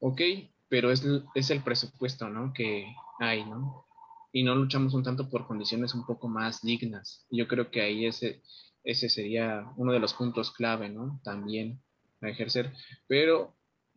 ok, 0.00 0.20
pero 0.68 0.90
es, 0.90 1.02
es 1.34 1.50
el 1.50 1.62
presupuesto, 1.62 2.28
¿no? 2.28 2.52
Que 2.52 2.86
hay, 3.18 3.44
¿no? 3.44 3.86
Y 4.32 4.44
no 4.44 4.54
luchamos 4.54 4.94
un 4.94 5.02
tanto 5.02 5.28
por 5.28 5.46
condiciones 5.46 5.94
un 5.94 6.06
poco 6.06 6.28
más 6.28 6.62
dignas. 6.62 7.26
Yo 7.30 7.48
creo 7.48 7.70
que 7.70 7.80
ahí 7.80 8.06
ese, 8.06 8.42
ese 8.84 9.08
sería 9.08 9.64
uno 9.76 9.92
de 9.92 10.00
los 10.00 10.14
puntos 10.14 10.50
clave, 10.50 10.88
¿no? 10.88 11.20
También 11.24 11.80
a 12.20 12.28
ejercer. 12.28 12.72
Pero, 13.06 13.56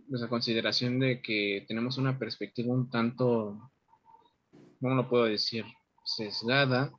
pues 0.10 0.24
consideración 0.26 1.00
de 1.00 1.22
que 1.22 1.66
tenemos 1.68 1.98
una 1.98 2.20
perspectiva 2.20 2.74
un 2.74 2.90
tanto 2.90 3.72
¿cómo 4.84 4.96
lo 4.96 5.08
puedo 5.08 5.24
decir? 5.24 5.66
Sesgada 6.04 6.92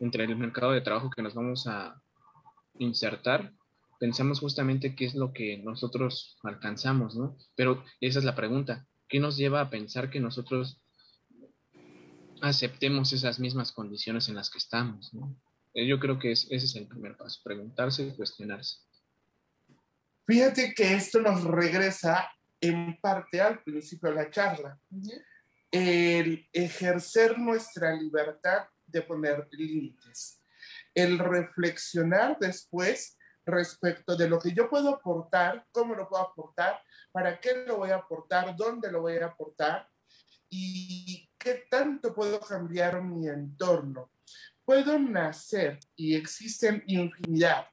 entre 0.00 0.24
el 0.24 0.36
mercado 0.36 0.72
de 0.72 0.80
trabajo 0.80 1.08
que 1.08 1.22
nos 1.22 1.34
vamos 1.34 1.68
a 1.68 2.02
insertar, 2.78 3.52
pensamos 4.00 4.40
justamente 4.40 4.96
qué 4.96 5.06
es 5.06 5.14
lo 5.14 5.32
que 5.32 5.58
nosotros 5.58 6.36
alcanzamos, 6.42 7.14
¿no? 7.14 7.36
Pero 7.54 7.84
esa 8.00 8.18
es 8.18 8.24
la 8.24 8.34
pregunta, 8.34 8.88
¿qué 9.08 9.20
nos 9.20 9.36
lleva 9.36 9.60
a 9.60 9.70
pensar 9.70 10.10
que 10.10 10.18
nosotros 10.18 10.82
aceptemos 12.42 13.12
esas 13.12 13.38
mismas 13.38 13.70
condiciones 13.70 14.28
en 14.28 14.34
las 14.34 14.50
que 14.50 14.58
estamos, 14.58 15.14
¿no? 15.14 15.34
Eh, 15.76 15.86
yo 15.86 16.00
creo 16.00 16.18
que 16.18 16.32
ese 16.32 16.54
es 16.54 16.74
el 16.74 16.88
primer 16.88 17.18
paso, 17.18 17.38
preguntarse 17.44 18.02
y 18.02 18.16
cuestionarse. 18.16 18.78
Fíjate 20.26 20.72
que 20.74 20.94
esto 20.94 21.20
nos 21.20 21.44
regresa 21.44 22.30
en 22.58 22.98
parte 22.98 23.42
al 23.42 23.62
principio 23.62 24.08
de 24.08 24.14
la 24.14 24.30
charla. 24.30 24.80
El 25.70 26.48
ejercer 26.50 27.38
nuestra 27.38 27.92
libertad 27.92 28.66
de 28.86 29.02
poner 29.02 29.46
límites, 29.52 30.40
el 30.94 31.18
reflexionar 31.18 32.38
después 32.40 33.18
respecto 33.44 34.16
de 34.16 34.30
lo 34.30 34.38
que 34.38 34.52
yo 34.52 34.70
puedo 34.70 34.88
aportar, 34.88 35.66
cómo 35.72 35.94
lo 35.94 36.08
puedo 36.08 36.22
aportar, 36.22 36.80
para 37.12 37.38
qué 37.38 37.64
lo 37.66 37.76
voy 37.76 37.90
a 37.90 37.96
aportar, 37.96 38.56
dónde 38.56 38.90
lo 38.90 39.02
voy 39.02 39.18
a 39.18 39.26
aportar 39.26 39.86
y 40.48 41.25
qué 41.46 41.64
tanto 41.70 42.12
puedo 42.12 42.40
cambiar 42.40 43.00
mi 43.00 43.28
entorno. 43.28 44.10
Puedo 44.64 44.98
nacer 44.98 45.78
y 45.94 46.16
existen 46.16 46.82
infinidad 46.88 47.68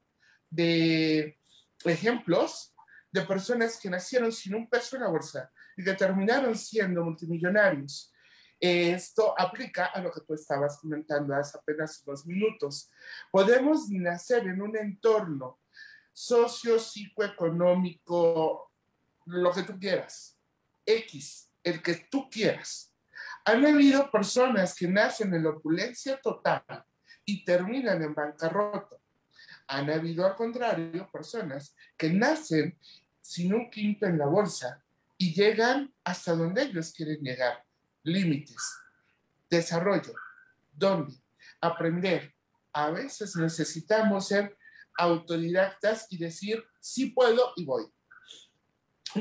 de 0.47 1.39
ejemplos 1.83 2.75
de 3.11 3.23
personas 3.23 3.79
que 3.79 3.89
nacieron 3.89 4.31
sin 4.31 4.53
un 4.53 4.69
peso 4.69 4.95
en 4.95 5.01
la 5.01 5.09
bolsa, 5.09 5.51
y 5.75 5.83
que 5.83 5.93
terminaron 5.93 6.55
siendo 6.55 7.03
multimillonarios. 7.03 8.13
Esto 8.59 9.33
aplica 9.35 9.87
a 9.87 9.99
lo 10.01 10.11
que 10.11 10.21
tú 10.21 10.35
estabas 10.35 10.77
comentando 10.77 11.35
hace 11.35 11.57
apenas 11.57 12.03
unos 12.05 12.27
minutos. 12.27 12.91
Podemos 13.31 13.89
nacer 13.89 14.45
en 14.45 14.61
un 14.61 14.77
entorno 14.77 15.61
socio-psicoeconómico, 16.11 18.71
lo 19.25 19.51
que 19.51 19.63
tú 19.63 19.79
quieras, 19.79 20.37
X, 20.85 21.49
el 21.63 21.81
que 21.81 22.07
tú 22.11 22.29
quieras. 22.29 22.92
Han 23.45 23.65
habido 23.65 24.09
personas 24.09 24.75
que 24.75 24.87
nacen 24.87 25.33
en 25.33 25.43
la 25.43 25.49
opulencia 25.49 26.19
total 26.21 26.63
y 27.25 27.43
terminan 27.43 28.01
en 28.01 28.13
bancarrota. 28.13 28.97
Han 29.67 29.89
habido, 29.89 30.25
al 30.25 30.35
contrario, 30.35 31.09
personas 31.11 31.75
que 31.97 32.09
nacen 32.09 32.77
sin 33.21 33.53
un 33.53 33.69
quinto 33.69 34.05
en 34.05 34.17
la 34.17 34.25
bolsa 34.25 34.83
y 35.17 35.33
llegan 35.33 35.93
hasta 36.03 36.35
donde 36.35 36.63
ellos 36.63 36.91
quieren 36.91 37.21
llegar. 37.21 37.63
Límites, 38.03 38.77
desarrollo, 39.49 40.13
dónde, 40.71 41.13
aprender. 41.61 42.33
A 42.73 42.91
veces 42.91 43.35
necesitamos 43.35 44.27
ser 44.27 44.57
autodidactas 44.97 46.07
y 46.09 46.17
decir, 46.17 46.63
sí 46.79 47.11
puedo 47.11 47.53
y 47.55 47.65
voy. 47.65 47.85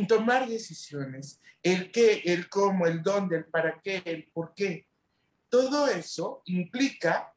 Tomar 0.08 0.48
decisiones, 0.48 1.40
el 1.62 1.90
qué, 1.90 2.22
el 2.24 2.48
cómo, 2.48 2.86
el 2.86 3.02
dónde, 3.02 3.36
el 3.36 3.44
para 3.46 3.80
qué, 3.80 4.02
el 4.04 4.30
por 4.32 4.54
qué. 4.54 4.88
todo 5.48 5.86
eso 5.86 6.42
implica 6.46 7.34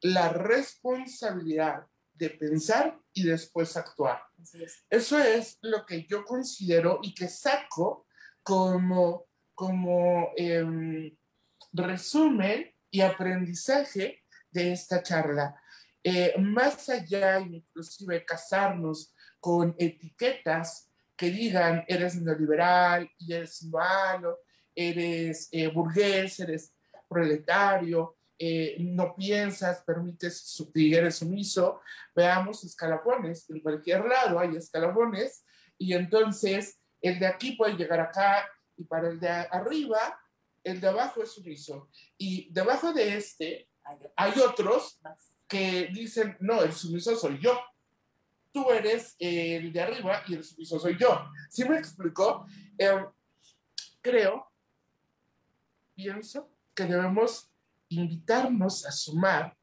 la 0.00 0.28
responsabilidad 0.28 1.86
de 2.14 2.30
pensar 2.30 3.00
y 3.12 3.24
después 3.24 3.76
actuar. 3.76 4.22
Eso 4.88 5.18
es 5.18 5.58
lo 5.62 5.84
que 5.84 6.04
yo 6.06 6.24
considero 6.24 7.00
y 7.02 7.14
que 7.14 7.28
saco 7.28 8.06
como, 8.42 9.26
como 9.54 10.30
em, 10.36 11.16
resumen 11.72 12.72
y 12.90 13.00
aprendizaje 13.00 14.24
de 14.50 14.72
esta 14.72 15.02
charla. 15.02 15.60
Eh, 16.02 16.34
más 16.38 16.88
allá, 16.88 17.40
inclusive, 17.40 18.24
casarnos 18.24 19.14
con 19.40 19.74
etiquetas 19.78 20.87
que 21.18 21.30
digan 21.30 21.84
eres 21.88 22.14
neoliberal 22.14 23.10
y 23.18 23.32
eres 23.32 23.64
malo, 23.64 24.38
eres 24.74 25.48
eh, 25.50 25.66
burgués, 25.66 26.38
eres 26.38 26.72
proletario, 27.08 28.16
eh, 28.38 28.76
no 28.78 29.16
piensas, 29.16 29.82
permites 29.82 30.64
y 30.72 30.94
eres 30.94 31.16
sumiso, 31.16 31.80
veamos 32.14 32.62
escalafones, 32.62 33.50
en 33.50 33.60
cualquier 33.60 34.04
lado 34.04 34.38
hay 34.38 34.54
escalafones, 34.54 35.44
y 35.76 35.94
entonces 35.94 36.78
el 37.02 37.18
de 37.18 37.26
aquí 37.26 37.52
puede 37.56 37.76
llegar 37.76 37.98
acá 37.98 38.48
y 38.76 38.84
para 38.84 39.08
el 39.08 39.18
de 39.18 39.28
arriba, 39.28 40.20
el 40.62 40.80
de 40.80 40.86
abajo 40.86 41.22
es 41.22 41.32
sumiso. 41.32 41.90
Y 42.16 42.52
debajo 42.52 42.92
de 42.92 43.16
este 43.16 43.68
hay 44.14 44.32
otros 44.38 45.00
que 45.48 45.88
dicen, 45.92 46.36
no, 46.40 46.62
el 46.62 46.72
sumiso 46.72 47.16
soy 47.16 47.40
yo. 47.40 47.58
Tú 48.58 48.72
eres 48.72 49.14
el 49.20 49.72
de 49.72 49.80
arriba 49.80 50.24
y 50.26 50.34
el 50.34 50.42
sumiso 50.42 50.80
soy 50.80 50.98
yo. 50.98 51.30
¿Sí 51.48 51.64
me 51.64 51.78
explicó? 51.78 52.44
Em, 52.76 53.06
creo, 54.00 54.50
pienso 55.94 56.50
que 56.74 56.84
debemos 56.86 57.52
invitarnos 57.88 58.84
a 58.84 58.90
sumar 58.90 59.56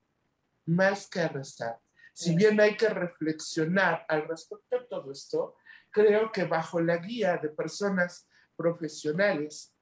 más 0.66 1.10
que 1.10 1.20
a 1.20 1.28
restar. 1.28 1.78
Si 2.14 2.34
bien 2.38 2.58
hay 2.62 2.78
que 2.78 2.88
reflexionar 2.88 4.06
al 4.08 4.30
respecto 4.30 4.80
de 4.80 4.86
todo 4.86 5.12
esto, 5.12 5.58
creo 5.92 6.32
que 6.32 6.46
bajo 6.46 6.80
la 6.80 6.96
guía 6.96 7.36
de 7.36 7.50
personas 7.50 8.30
profesionales 8.56 9.76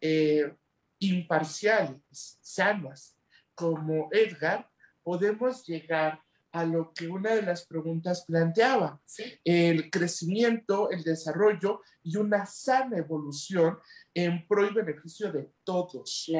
eh, 0.00 0.54
imparciales, 1.00 2.38
sanas, 2.40 3.18
como 3.52 4.08
Edgar, 4.12 4.70
podemos 5.02 5.66
llegar 5.66 6.22
a 6.52 6.64
lo 6.64 6.92
que 6.92 7.06
una 7.06 7.34
de 7.34 7.42
las 7.42 7.66
preguntas 7.66 8.24
planteaba, 8.26 9.00
el 9.44 9.90
crecimiento, 9.90 10.90
el 10.90 11.02
desarrollo 11.02 11.82
y 12.02 12.16
una 12.16 12.46
sana 12.46 12.98
evolución 12.98 13.78
en 14.12 14.46
pro 14.46 14.66
y 14.66 14.74
beneficio 14.74 15.30
de 15.30 15.50
todos. 15.64 16.30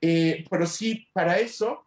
Eh, 0.00 0.44
pero 0.50 0.66
sí, 0.66 1.08
para 1.12 1.38
eso, 1.38 1.86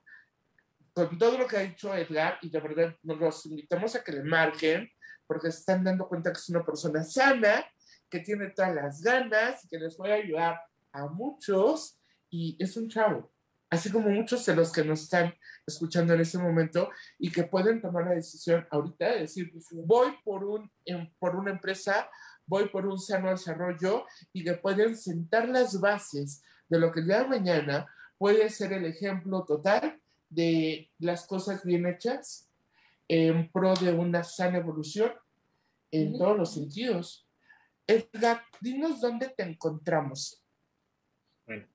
con 0.94 1.18
todo 1.18 1.38
lo 1.38 1.48
que 1.48 1.58
ha 1.58 1.62
dicho 1.62 1.94
Edgar, 1.96 2.38
y 2.42 2.50
de 2.50 2.60
verdad 2.60 2.96
nos 3.04 3.18
los 3.20 3.46
invitamos 3.46 3.96
a 3.96 4.04
que 4.04 4.12
le 4.12 4.24
marquen, 4.24 4.90
porque 5.26 5.52
se 5.52 5.60
están 5.60 5.84
dando 5.84 6.08
cuenta 6.08 6.32
que 6.32 6.40
es 6.40 6.50
una 6.50 6.66
persona 6.66 7.04
sana, 7.04 7.66
que 8.10 8.20
tiene 8.20 8.50
todas 8.50 8.76
las 8.76 9.02
ganas, 9.02 9.68
que 9.70 9.80
les 9.80 10.00
a 10.00 10.06
ayudar 10.06 10.60
a 10.92 11.08
muchos, 11.08 12.00
y 12.30 12.56
es 12.60 12.78
un 12.78 12.90
chavo 12.90 13.32
así 13.70 13.92
como 13.92 14.10
muchos 14.10 14.46
de 14.46 14.56
los 14.56 14.72
que 14.72 14.84
nos 14.84 15.04
están 15.04 15.34
escuchando 15.66 16.14
en 16.14 16.22
este 16.22 16.38
momento 16.38 16.90
y 17.18 17.32
que 17.32 17.44
pueden 17.44 17.82
tomar 17.82 18.06
la 18.06 18.16
decisión 18.16 18.68
ahorita 18.72 19.12
de 19.14 19.20
decir, 19.22 19.52
voy 19.72 20.14
por, 20.24 20.44
un, 20.44 20.72
em, 20.86 21.10
por 21.20 21.36
una 21.36 21.52
empresa, 21.52 22.10
voy 22.46 22.70
por 22.70 22.86
un 22.88 23.00
sano 23.00 23.30
desarrollo 23.30 24.06
y 24.34 24.44
que 24.44 24.54
pueden 24.54 24.98
sentar 24.98 25.48
las 25.48 25.80
bases 25.80 26.42
de 26.68 26.80
lo 26.80 26.92
que 26.92 27.02
el 27.02 27.08
día 27.08 27.24
de 27.24 27.30
mañana 27.30 27.88
puede 28.18 28.50
ser 28.50 28.74
el 28.74 28.86
ejemplo 28.86 29.46
total 29.46 30.00
de 30.30 30.90
las 31.00 31.26
cosas 31.26 31.64
bien 31.64 31.86
hechas 31.86 32.50
en 33.08 33.52
pro 33.52 33.74
de 33.76 33.92
una 33.92 34.24
sana 34.24 34.60
evolución 34.60 35.12
en 35.92 36.18
todos 36.18 36.38
los 36.38 36.54
sentidos. 36.54 37.28
Edgar, 37.88 38.44
dinos 38.62 39.02
dónde 39.02 39.30
te 39.30 39.44
encontramos. 39.44 40.44
Bueno. 41.48 41.68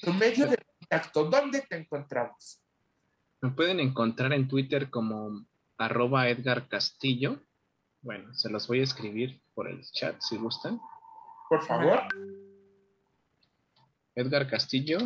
Tu 0.00 0.12
medio 0.12 0.46
de 0.46 0.56
¿dónde 1.14 1.62
te 1.62 1.76
encontramos? 1.76 2.62
Me 3.40 3.50
pueden 3.50 3.80
encontrar 3.80 4.32
en 4.32 4.48
Twitter 4.48 4.90
como 4.90 5.46
arroba 5.78 6.28
Edgar 6.28 6.68
Castillo. 6.68 7.42
Bueno, 8.02 8.34
se 8.34 8.50
los 8.50 8.68
voy 8.68 8.80
a 8.80 8.84
escribir 8.84 9.40
por 9.54 9.68
el 9.68 9.82
chat 9.90 10.20
si 10.20 10.36
gustan. 10.36 10.80
Por 11.48 11.64
favor. 11.64 12.02
Edgar 14.14 14.48
Castillo, 14.48 14.98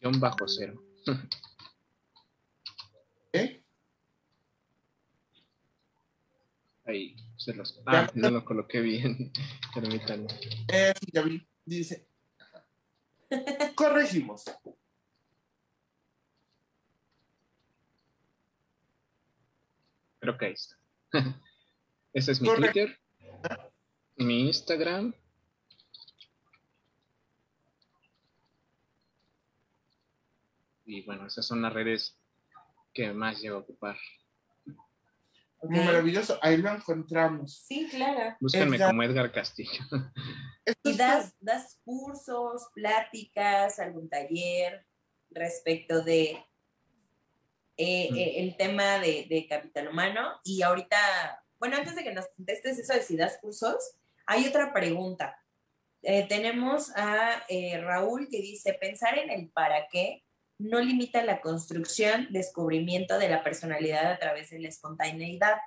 guion 0.00 0.20
bajo 0.20 0.46
cero. 0.46 0.82
¿Eh? 3.32 3.62
Ahí, 6.84 7.16
se 7.36 7.54
los... 7.54 7.80
Ah, 7.86 8.08
no 8.14 8.30
lo 8.30 8.44
coloqué 8.44 8.80
bien. 8.80 9.32
Permítanme. 9.74 10.28
Eh, 10.68 10.92
ya 11.12 11.22
vi. 11.22 11.46
Dice, 11.64 12.06
Corregimos. 13.76 14.44
Creo 20.18 20.38
que 20.38 20.46
ahí 20.46 20.52
está. 20.54 20.76
Ese 22.12 22.32
es 22.32 22.40
mi 22.40 22.48
Twitter, 22.54 22.98
mi 24.16 24.46
Instagram. 24.46 25.14
Y 30.86 31.02
bueno, 31.02 31.26
esas 31.26 31.46
son 31.46 31.60
las 31.60 31.72
redes 31.72 32.18
que 32.94 33.12
más 33.12 33.40
llevo 33.40 33.58
a 33.58 33.60
ocupar. 33.60 33.98
Maravilloso, 35.62 36.38
ahí 36.40 36.56
lo 36.56 36.70
encontramos. 36.70 37.58
Sí, 37.66 37.88
claro. 37.90 38.36
Búsquenme 38.40 38.78
como 38.78 39.02
Edgar 39.02 39.30
Castillo. 39.32 39.84
¿Y 40.82 40.96
das, 40.96 41.34
das 41.40 41.78
cursos, 41.84 42.68
pláticas, 42.74 43.78
algún 43.78 44.08
taller 44.08 44.84
respecto 45.30 46.02
de 46.02 46.44
eh, 47.76 48.08
mm. 48.10 48.16
eh, 48.16 48.40
el 48.40 48.56
tema 48.56 48.98
de, 48.98 49.46
capital 49.48 49.88
humano? 49.88 50.40
Y 50.44 50.62
ahorita, 50.62 50.96
bueno, 51.58 51.76
antes 51.76 51.94
de 51.94 52.02
que 52.02 52.12
nos 52.12 52.26
contestes 52.36 52.78
eso 52.78 52.94
de 52.94 53.02
si 53.02 53.16
das 53.16 53.38
cursos, 53.40 53.96
hay 54.26 54.46
otra 54.46 54.72
pregunta. 54.72 55.40
Eh, 56.02 56.26
tenemos 56.28 56.90
a 56.96 57.44
Raúl 57.80 58.28
que 58.28 58.40
dice, 58.40 58.74
pensar 58.74 59.18
en 59.18 59.30
el 59.30 59.50
para 59.50 59.86
qué 59.88 60.24
no 60.58 60.80
limita 60.80 61.22
la 61.22 61.40
construcción, 61.40 62.28
descubrimiento 62.30 63.18
de 63.18 63.28
la 63.28 63.42
personalidad 63.44 64.10
a 64.10 64.18
través 64.18 64.50
de 64.50 64.58
la 64.58 64.68
espontaneidad. 64.68 65.58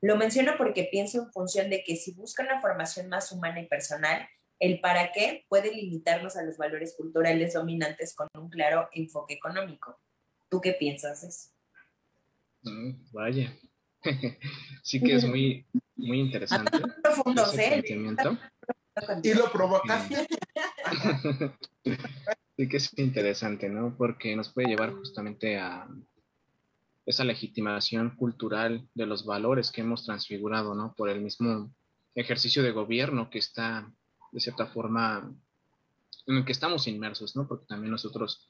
Lo 0.00 0.16
menciono 0.16 0.54
porque 0.56 0.84
pienso 0.84 1.18
en 1.18 1.32
función 1.32 1.68
de 1.68 1.82
que 1.82 1.96
si 1.96 2.12
busca 2.12 2.42
una 2.42 2.60
formación 2.60 3.08
más 3.08 3.32
humana 3.32 3.60
y 3.60 3.66
personal, 3.66 4.26
el 4.58 4.80
para 4.80 5.12
qué 5.12 5.44
puede 5.48 5.74
limitarnos 5.74 6.36
a 6.36 6.42
los 6.42 6.56
valores 6.56 6.94
culturales 6.96 7.54
dominantes 7.54 8.14
con 8.14 8.28
un 8.34 8.48
claro 8.48 8.88
enfoque 8.92 9.34
económico. 9.34 10.00
¿Tú 10.48 10.60
qué 10.60 10.72
piensas 10.72 11.22
de 11.22 11.28
eso? 11.28 11.50
Mm, 12.62 13.12
vaya, 13.12 13.52
sí 14.82 15.00
que 15.00 15.14
es 15.14 15.24
muy, 15.24 15.66
muy 15.96 16.20
interesante. 16.20 16.70
Profundo, 17.02 17.44
¿eh? 17.58 17.82
Y 19.22 19.34
lo 19.34 19.50
provocaste. 19.52 20.26
Sí 22.56 22.68
que 22.68 22.76
es 22.78 22.98
interesante, 22.98 23.68
¿no? 23.68 23.94
Porque 23.96 24.34
nos 24.34 24.52
puede 24.52 24.68
llevar 24.68 24.92
justamente 24.92 25.58
a 25.58 25.86
esa 27.04 27.24
legitimación 27.24 28.16
cultural 28.16 28.88
de 28.94 29.06
los 29.06 29.24
valores 29.24 29.70
que 29.70 29.82
hemos 29.82 30.04
transfigurado, 30.04 30.74
¿no? 30.74 30.94
Por 30.96 31.08
el 31.08 31.20
mismo 31.20 31.72
ejercicio 32.14 32.62
de 32.62 32.72
gobierno 32.72 33.30
que 33.30 33.38
está, 33.38 33.92
de 34.36 34.40
cierta 34.40 34.66
forma, 34.66 35.34
en 36.26 36.36
el 36.36 36.44
que 36.44 36.52
estamos 36.52 36.86
inmersos, 36.86 37.34
¿no? 37.36 37.48
Porque 37.48 37.64
también 37.64 37.90
nosotros 37.90 38.46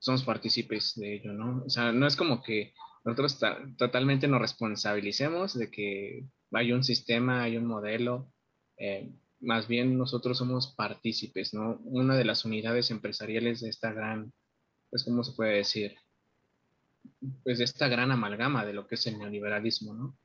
somos 0.00 0.24
partícipes 0.24 0.96
de 0.96 1.14
ello, 1.14 1.32
¿no? 1.32 1.62
O 1.64 1.70
sea, 1.70 1.92
no 1.92 2.08
es 2.08 2.16
como 2.16 2.42
que 2.42 2.74
nosotros 3.04 3.38
totalmente 3.76 4.26
nos 4.26 4.40
responsabilicemos 4.40 5.56
de 5.56 5.70
que 5.70 6.26
hay 6.50 6.72
un 6.72 6.82
sistema, 6.82 7.44
hay 7.44 7.56
un 7.56 7.66
modelo, 7.66 8.32
eh, 8.78 9.12
más 9.38 9.68
bien 9.68 9.96
nosotros 9.96 10.38
somos 10.38 10.74
partícipes, 10.74 11.54
¿no? 11.54 11.78
Una 11.84 12.16
de 12.16 12.24
las 12.24 12.44
unidades 12.44 12.90
empresariales 12.90 13.60
de 13.60 13.68
esta 13.68 13.92
gran, 13.92 14.32
pues, 14.90 15.04
¿cómo 15.04 15.22
se 15.22 15.34
puede 15.34 15.58
decir? 15.58 15.94
Pues 17.44 17.58
de 17.58 17.64
esta 17.64 17.86
gran 17.86 18.10
amalgama 18.10 18.66
de 18.66 18.72
lo 18.72 18.88
que 18.88 18.96
es 18.96 19.06
el 19.06 19.18
neoliberalismo, 19.18 19.94
¿no? 19.94 20.18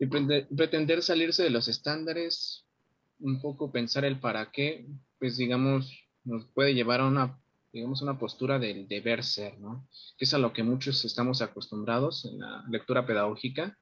Y 0.00 0.06
pretender 0.06 1.04
salirse 1.04 1.44
de 1.44 1.50
los 1.50 1.68
estándares, 1.68 2.66
un 3.22 3.40
poco 3.40 3.72
pensar 3.72 4.04
el 4.04 4.20
para 4.20 4.50
qué, 4.52 4.86
pues 5.18 5.36
digamos, 5.36 5.90
nos 6.24 6.46
puede 6.46 6.74
llevar 6.74 7.00
a 7.00 7.06
una, 7.06 7.40
digamos, 7.72 8.02
una 8.02 8.18
postura 8.18 8.58
del 8.58 8.88
deber 8.88 9.24
ser, 9.24 9.58
¿no? 9.58 9.88
Que 10.18 10.24
es 10.24 10.34
a 10.34 10.38
lo 10.38 10.52
que 10.52 10.62
muchos 10.62 11.04
estamos 11.04 11.40
acostumbrados 11.40 12.24
en 12.24 12.40
la 12.40 12.64
lectura 12.68 13.06
pedagógica, 13.06 13.78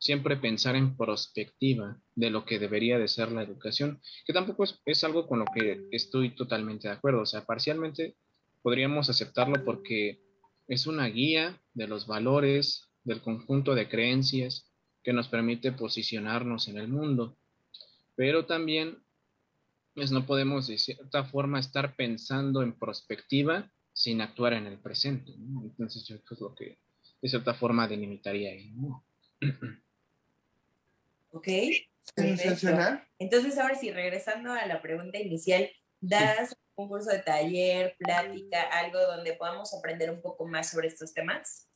siempre 0.00 0.36
pensar 0.36 0.76
en 0.76 0.96
perspectiva 0.96 1.98
de 2.14 2.30
lo 2.30 2.44
que 2.44 2.58
debería 2.58 2.98
de 2.98 3.08
ser 3.08 3.32
la 3.32 3.42
educación, 3.42 4.00
que 4.26 4.32
tampoco 4.32 4.64
es, 4.84 5.04
algo 5.04 5.26
con 5.26 5.40
lo 5.40 5.46
que 5.46 5.86
estoy 5.92 6.34
totalmente 6.34 6.88
de 6.88 6.94
acuerdo. 6.94 7.22
O 7.22 7.26
sea, 7.26 7.44
parcialmente 7.44 8.16
podríamos 8.62 9.08
aceptarlo 9.08 9.64
porque 9.64 10.20
es 10.68 10.86
una 10.86 11.06
guía 11.06 11.60
de 11.72 11.86
los 11.86 12.06
valores, 12.06 12.90
del 13.02 13.20
conjunto 13.20 13.74
de 13.74 13.88
creencias 13.88 14.70
que 15.02 15.12
nos 15.12 15.28
permite 15.28 15.72
posicionarnos 15.72 16.68
en 16.68 16.78
el 16.78 16.88
mundo. 16.88 17.36
Pero 18.16 18.46
también 18.46 19.02
pues, 19.94 20.10
no 20.10 20.26
podemos 20.26 20.66
de 20.66 20.78
cierta 20.78 21.24
forma 21.24 21.60
estar 21.60 21.94
pensando 21.96 22.62
en 22.62 22.78
perspectiva 22.78 23.70
sin 23.92 24.20
actuar 24.20 24.54
en 24.54 24.66
el 24.66 24.78
presente. 24.78 25.32
Entonces, 25.32 26.04
yo 26.06 26.16
es 26.16 26.40
lo 26.40 26.54
que 26.54 26.78
de 27.22 27.28
cierta 27.28 27.54
forma 27.54 27.88
delimitaría 27.88 28.50
ahí. 28.50 28.74
Ok. 31.30 31.48
Entonces, 33.18 33.58
ahora 33.58 33.74
sí, 33.74 33.90
regresando 33.90 34.52
a 34.52 34.66
la 34.66 34.82
pregunta 34.82 35.18
inicial, 35.18 35.68
¿das 36.00 36.54
un 36.76 36.88
curso 36.88 37.10
de 37.10 37.20
taller, 37.20 37.96
plática, 37.98 38.62
algo 38.62 39.00
donde 39.00 39.32
podamos 39.34 39.72
aprender 39.74 40.10
un 40.10 40.20
poco 40.20 40.46
más 40.46 40.70
sobre 40.70 40.88
estos 40.88 41.14
temas? 41.14 41.68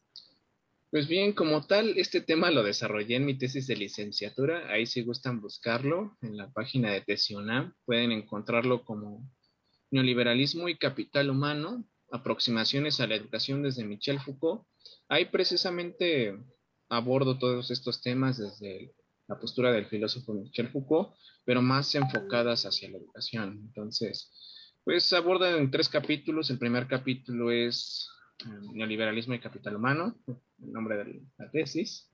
Pues 0.90 1.06
bien, 1.06 1.34
como 1.34 1.66
tal, 1.66 1.98
este 1.98 2.22
tema 2.22 2.50
lo 2.50 2.62
desarrollé 2.62 3.16
en 3.16 3.26
mi 3.26 3.36
tesis 3.36 3.66
de 3.66 3.76
licenciatura. 3.76 4.72
Ahí 4.72 4.86
si 4.86 5.02
gustan 5.02 5.42
buscarlo 5.42 6.16
en 6.22 6.38
la 6.38 6.50
página 6.50 6.90
de 6.90 7.02
Tesionam, 7.02 7.74
pueden 7.84 8.10
encontrarlo 8.10 8.86
como 8.86 9.30
Neoliberalismo 9.90 10.66
y 10.70 10.78
Capital 10.78 11.28
Humano, 11.28 11.84
aproximaciones 12.10 13.00
a 13.00 13.06
la 13.06 13.16
educación 13.16 13.62
desde 13.62 13.84
Michel 13.84 14.18
Foucault. 14.18 14.62
Ahí 15.10 15.26
precisamente 15.26 16.38
abordo 16.88 17.38
todos 17.38 17.70
estos 17.70 18.00
temas 18.00 18.38
desde 18.38 18.94
la 19.26 19.38
postura 19.38 19.70
del 19.72 19.88
filósofo 19.88 20.32
Michel 20.32 20.70
Foucault, 20.70 21.14
pero 21.44 21.60
más 21.60 21.94
enfocadas 21.94 22.64
hacia 22.64 22.88
la 22.88 22.96
educación. 22.96 23.60
Entonces, 23.66 24.32
pues 24.84 25.12
abordan 25.12 25.56
en 25.56 25.70
tres 25.70 25.90
capítulos. 25.90 26.48
El 26.48 26.58
primer 26.58 26.88
capítulo 26.88 27.50
es 27.50 28.08
Neoliberalismo 28.46 29.34
y 29.34 29.40
Capital 29.40 29.76
Humano, 29.76 30.16
el 30.26 30.72
nombre 30.72 30.96
de 30.96 31.22
la 31.38 31.50
tesis. 31.50 32.10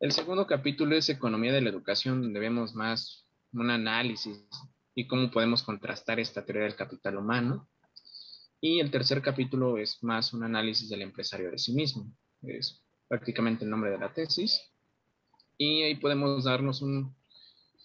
El 0.00 0.12
segundo 0.12 0.46
capítulo 0.46 0.96
es 0.96 1.08
Economía 1.08 1.52
de 1.52 1.60
la 1.60 1.70
Educación, 1.70 2.20
donde 2.20 2.40
vemos 2.40 2.74
más 2.74 3.26
un 3.52 3.70
análisis 3.70 4.44
y 4.94 5.06
cómo 5.06 5.30
podemos 5.30 5.62
contrastar 5.62 6.18
esta 6.18 6.44
teoría 6.44 6.64
del 6.64 6.74
capital 6.74 7.16
humano. 7.16 7.68
Y 8.60 8.80
el 8.80 8.90
tercer 8.90 9.22
capítulo 9.22 9.78
es 9.78 10.02
más 10.02 10.32
un 10.32 10.42
análisis 10.42 10.88
del 10.88 11.02
empresario 11.02 11.50
de 11.50 11.58
sí 11.58 11.72
mismo. 11.72 12.12
Es 12.42 12.82
prácticamente 13.06 13.64
el 13.64 13.70
nombre 13.70 13.90
de 13.90 13.98
la 13.98 14.12
tesis. 14.12 14.60
Y 15.56 15.82
ahí 15.82 15.94
podemos 15.94 16.44
darnos 16.44 16.82
un 16.82 17.14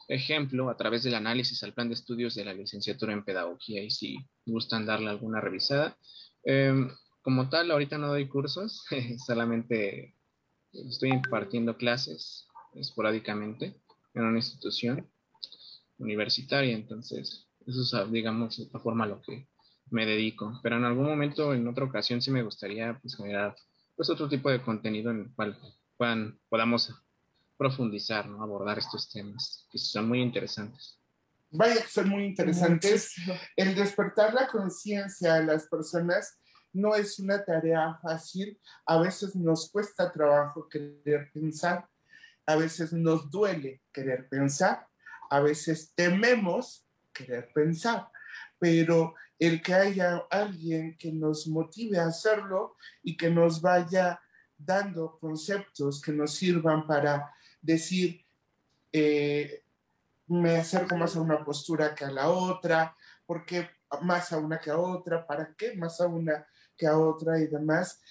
ejemplo 0.08 0.70
a 0.70 0.78
través 0.78 1.04
del 1.04 1.16
análisis 1.16 1.62
al 1.64 1.74
plan 1.74 1.88
de 1.88 1.94
estudios 1.94 2.36
de 2.36 2.44
la 2.44 2.54
licenciatura 2.54 3.14
en 3.14 3.24
pedagogía 3.24 3.84
y 3.84 3.92
si 3.92 4.18
gustan 4.46 4.86
darle 4.86 5.10
alguna 5.10 5.40
revisada. 5.40 5.98
Eh, 6.44 6.88
como 7.22 7.50
tal, 7.50 7.72
ahorita 7.72 7.98
no 7.98 8.08
doy 8.08 8.28
cursos, 8.28 8.86
solamente 9.26 10.16
estoy 10.74 11.10
impartiendo 11.10 11.78
clases 11.78 12.48
esporádicamente 12.74 13.76
en 14.14 14.24
una 14.24 14.38
institución 14.38 15.10
universitaria, 15.98 16.74
entonces 16.74 17.48
eso 17.68 17.82
es, 17.82 18.12
digamos, 18.12 18.60
la 18.72 18.80
forma 18.80 19.04
a 19.04 19.08
lo 19.08 19.22
que 19.22 19.48
me 19.92 20.06
dedico. 20.06 20.60
Pero 20.64 20.78
en 20.78 20.86
algún 20.86 21.06
momento, 21.06 21.54
en 21.54 21.68
otra 21.68 21.86
ocasión, 21.86 22.22
sí 22.22 22.32
me 22.32 22.44
gustaría 22.44 22.98
pues, 23.02 23.16
generar 23.16 23.56
pues, 23.96 24.10
otro 24.10 24.28
tipo 24.28 24.50
de 24.50 24.62
contenido 24.62 25.12
en 25.12 25.22
el 25.22 25.36
cual 25.36 25.58
puedan, 25.98 26.40
podamos 26.50 26.94
profundizar, 27.58 28.28
¿no? 28.28 28.42
abordar 28.42 28.80
estos 28.80 29.12
temas 29.12 29.68
que 29.72 29.78
son 29.78 30.08
muy 30.08 30.22
interesantes. 30.22 30.98
Vaya 31.52 31.82
que 31.82 31.90
son 31.90 32.10
muy 32.10 32.24
interesantes. 32.24 33.14
El 33.56 33.76
despertar 33.76 34.34
la 34.34 34.48
conciencia 34.48 35.36
a 35.36 35.44
las 35.44 35.68
personas 35.68 36.40
no 36.74 36.96
es 36.96 37.20
una 37.20 37.44
tarea 37.44 37.94
fácil, 38.02 38.60
a 38.86 39.00
veces 39.00 39.36
nos 39.36 39.70
cuesta 39.70 40.12
trabajo 40.12 40.68
querer 40.70 41.32
pensar, 41.34 41.88
a 42.46 42.56
veces 42.56 42.94
nos 42.94 43.30
duele 43.30 43.82
querer 43.92 44.28
pensar, 44.30 44.88
a 45.30 45.40
veces 45.40 45.92
tememos 45.96 46.86
querer 47.14 47.52
pensar, 47.54 48.10
pero 48.60 49.16
el 49.40 49.62
que 49.62 49.74
haya 49.74 50.18
alguien 50.30 50.96
que 50.98 51.12
nos 51.12 51.48
motive 51.48 52.00
a 52.00 52.08
hacerlo 52.08 52.76
y 53.02 53.18
que 53.18 53.30
nos 53.30 53.62
vaya 53.62 54.22
dando 54.58 55.18
conceptos 55.20 56.02
que 56.02 56.12
nos 56.12 56.36
sirvan 56.36 56.86
para 56.86 57.34
decir, 57.62 58.26
eh, 58.94 59.64
me 60.28 60.58
acerco 60.58 60.96
más 60.96 61.16
a 61.16 61.22
una 61.22 61.44
postura 61.44 61.96
que 61.96 62.06
a 62.06 62.12
la 62.12 62.30
otra, 62.30 62.96
¿por 63.26 63.46
qué 63.46 63.70
más 64.02 64.32
a 64.32 64.38
una 64.38 64.60
que 64.60 64.70
a 64.70 64.78
otra? 64.78 65.26
¿Para 65.26 65.54
qué 65.56 65.76
más 65.76 66.00
a 66.00 66.08
una 66.08 66.46
que 66.82 66.88
a 66.88 66.98
otra 66.98 67.40
y 67.40 67.46
demás. 67.46 68.02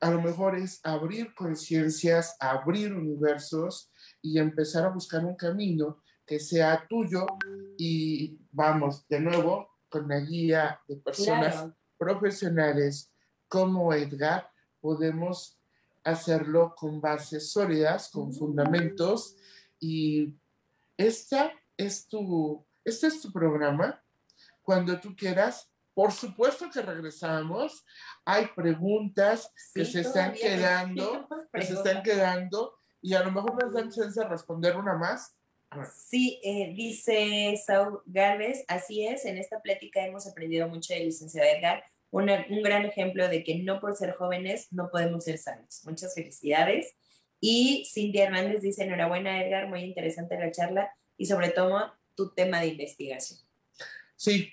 A 0.00 0.10
lo 0.10 0.20
mejor 0.20 0.58
es 0.58 0.80
abrir 0.84 1.34
conciencias, 1.34 2.36
abrir 2.38 2.92
universos 2.92 3.90
y 4.20 4.38
empezar 4.38 4.84
a 4.84 4.90
buscar 4.90 5.24
un 5.24 5.34
camino 5.34 6.02
que 6.26 6.38
sea 6.38 6.86
tuyo 6.86 7.26
y 7.78 8.38
vamos 8.52 9.08
de 9.08 9.20
nuevo 9.20 9.70
con 9.88 10.08
la 10.08 10.20
guía 10.20 10.78
de 10.86 10.96
personas 10.96 11.72
profesionales 11.96 13.10
como 13.48 13.94
Edgar, 13.94 14.50
podemos 14.80 15.58
hacerlo 16.04 16.74
con 16.76 17.00
bases 17.00 17.50
sólidas, 17.50 18.10
con 18.10 18.34
fundamentos 18.34 19.36
y 19.80 20.34
esta 20.98 21.50
es 21.78 22.06
tu, 22.06 22.62
este 22.84 23.06
es 23.06 23.22
tu 23.22 23.32
programa. 23.32 24.02
Cuando 24.62 25.00
tú 25.00 25.16
quieras, 25.16 25.69
por 26.00 26.12
supuesto 26.12 26.70
que 26.72 26.80
regresamos. 26.80 27.84
Hay 28.24 28.46
preguntas 28.56 29.52
que 29.74 29.84
se 29.84 30.00
están 30.00 30.32
quedando, 30.32 31.28
que 31.52 31.60
se 31.60 31.74
están 31.74 32.02
quedando, 32.02 32.72
y 33.02 33.12
a 33.12 33.22
lo 33.22 33.30
mejor 33.30 33.62
nos 33.62 33.74
dan 33.74 33.90
chance 33.90 34.18
de 34.18 34.26
responder 34.26 34.78
una 34.78 34.94
más. 34.94 35.36
Sí, 36.08 36.40
eh, 36.42 36.72
dice 36.74 37.54
Saúl 37.62 38.00
Gálvez, 38.06 38.64
así 38.66 39.06
es, 39.06 39.26
en 39.26 39.36
esta 39.36 39.60
plática 39.60 40.06
hemos 40.06 40.26
aprendido 40.26 40.68
mucho 40.68 40.94
de 40.94 41.00
licenciado 41.00 41.46
Edgar, 41.46 41.84
un 42.12 42.62
gran 42.62 42.86
ejemplo 42.86 43.28
de 43.28 43.44
que 43.44 43.58
no 43.58 43.78
por 43.78 43.94
ser 43.94 44.14
jóvenes 44.14 44.68
no 44.70 44.88
podemos 44.90 45.24
ser 45.24 45.36
sanos. 45.36 45.82
Muchas 45.84 46.14
felicidades. 46.14 46.94
Y 47.40 47.86
Cindy 47.92 48.20
Hernández 48.20 48.62
dice, 48.62 48.84
enhorabuena 48.84 49.44
Edgar, 49.44 49.68
muy 49.68 49.80
interesante 49.80 50.38
la 50.38 50.50
charla 50.50 50.90
y 51.18 51.26
sobre 51.26 51.50
todo 51.50 51.92
tu 52.14 52.32
tema 52.32 52.62
de 52.62 52.68
investigación. 52.68 53.40
Sí, 54.16 54.50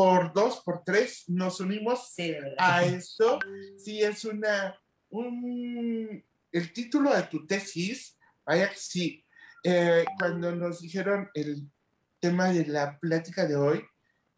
por 0.00 0.32
dos, 0.32 0.62
por 0.64 0.82
tres, 0.82 1.24
nos 1.28 1.60
unimos 1.60 2.14
a 2.56 2.82
esto. 2.84 3.38
Sí, 3.76 4.02
es 4.02 4.24
una, 4.24 4.74
un, 5.10 6.24
el 6.50 6.72
título 6.72 7.14
de 7.14 7.24
tu 7.24 7.46
tesis, 7.46 8.18
vaya 8.46 8.70
que 8.70 8.76
sí, 8.76 9.22
eh, 9.62 10.06
cuando 10.18 10.56
nos 10.56 10.80
dijeron 10.80 11.28
el 11.34 11.70
tema 12.18 12.48
de 12.48 12.64
la 12.64 12.98
plática 12.98 13.44
de 13.44 13.56
hoy, 13.56 13.84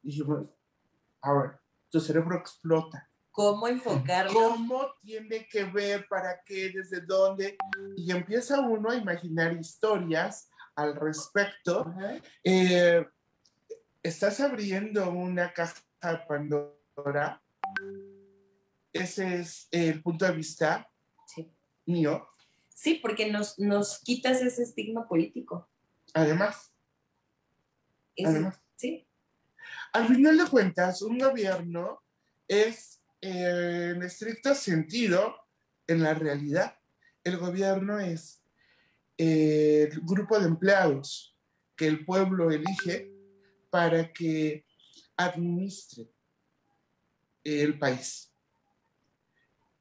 dijimos, 0.02 0.48
ahora, 1.20 1.62
tu 1.90 2.00
cerebro 2.00 2.38
explota. 2.38 3.08
¿Cómo 3.30 3.68
enfocarlo? 3.68 4.32
¿Cómo 4.32 4.88
tiene 5.00 5.46
que 5.46 5.62
ver? 5.62 6.08
¿Para 6.08 6.42
qué? 6.44 6.72
¿Desde 6.74 7.02
dónde? 7.02 7.56
Y 7.96 8.10
empieza 8.10 8.58
uno 8.58 8.90
a 8.90 8.96
imaginar 8.96 9.52
historias 9.52 10.50
al 10.74 10.96
respecto 10.96 11.94
estás 14.02 14.40
abriendo 14.40 15.10
una 15.10 15.52
caja 15.52 15.80
de 16.02 16.18
Pandora. 16.26 17.42
Ese 18.92 19.40
es 19.40 19.68
el 19.70 20.02
punto 20.02 20.24
de 20.24 20.32
vista 20.32 20.90
mío. 21.86 22.26
Sí, 22.68 22.94
porque 22.94 23.30
nos, 23.30 23.58
nos 23.58 24.00
quitas 24.00 24.42
ese 24.42 24.64
estigma 24.64 25.06
político. 25.06 25.68
Además. 26.14 26.72
además. 28.24 28.60
Sí. 28.76 29.06
Al 29.92 30.08
final 30.08 30.36
de 30.36 30.46
cuentas, 30.46 31.02
un 31.02 31.18
gobierno 31.18 32.02
es, 32.48 33.00
eh, 33.20 33.92
en 33.94 34.02
estricto 34.02 34.54
sentido, 34.54 35.36
en 35.86 36.02
la 36.02 36.14
realidad, 36.14 36.78
el 37.24 37.36
gobierno 37.36 38.00
es 38.00 38.42
eh, 39.16 39.88
el 39.90 40.00
grupo 40.00 40.38
de 40.38 40.46
empleados 40.46 41.36
que 41.76 41.86
el 41.86 42.04
pueblo 42.04 42.50
elige 42.50 43.11
para 43.72 44.12
que 44.12 44.66
administre 45.16 46.12
el 47.42 47.78
país. 47.78 48.30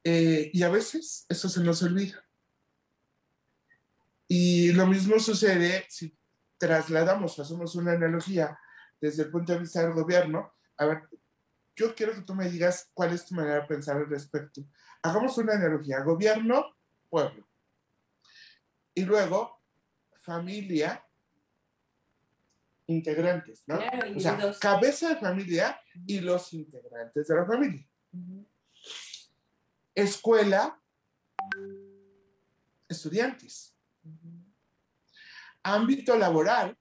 Eh, 0.02 0.50
y 0.54 0.64
a 0.64 0.70
veces 0.70 1.26
eso 1.28 1.50
se 1.50 1.60
nos 1.60 1.84
olvida. 1.84 2.26
Y 4.30 4.72
lo 4.72 4.88
mismo 4.88 5.20
sucede 5.20 5.86
si 5.90 6.18
trasladamos, 6.58 7.38
hacemos 7.38 7.76
una 7.76 7.92
analogía 7.92 8.58
desde 9.02 9.24
el 9.24 9.30
punto 9.30 9.52
de 9.52 9.60
vista 9.60 9.82
del 9.82 9.92
gobierno. 9.92 10.54
A 10.78 10.86
ver, 10.86 11.10
yo 11.76 11.94
quiero 11.94 12.14
que 12.14 12.22
tú 12.22 12.34
me 12.34 12.50
digas 12.50 12.90
cuál 12.94 13.12
es 13.12 13.26
tu 13.26 13.36
manera 13.36 13.56
de 13.56 13.68
pensar 13.68 13.98
al 13.98 14.08
respecto. 14.08 14.62
Hagamos 15.04 15.38
una 15.38 15.56
analogía, 15.56 16.00
gobierno, 16.00 16.78
pueblo. 17.10 17.46
Y 18.94 19.04
luego, 19.04 19.62
familia, 20.14 21.06
integrantes, 22.92 23.64
¿no? 23.68 23.80
o 24.16 24.20
sea, 24.20 24.54
cabeza 24.60 25.10
de 25.10 25.16
familia 25.18 25.80
y 26.06 26.20
los 26.20 26.54
integrantes 26.54 27.28
de 27.28 27.36
la 27.36 27.46
familia. 27.46 27.88
Escuela, 29.96 30.80
estudiantes. 32.88 33.76
Ámbito 35.64 36.18
laboral, 36.18 36.78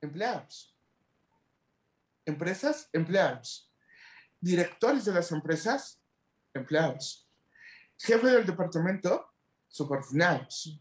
empleados. 0.00 0.76
Empresas, 2.24 2.88
empleados. 2.92 3.72
Directores 4.40 5.04
de 5.04 5.14
las 5.14 5.32
empresas, 5.32 6.00
empleados. 6.54 7.28
Jefe 7.98 8.26
del 8.26 8.46
departamento, 8.46 9.32
subordinados. 9.68 10.78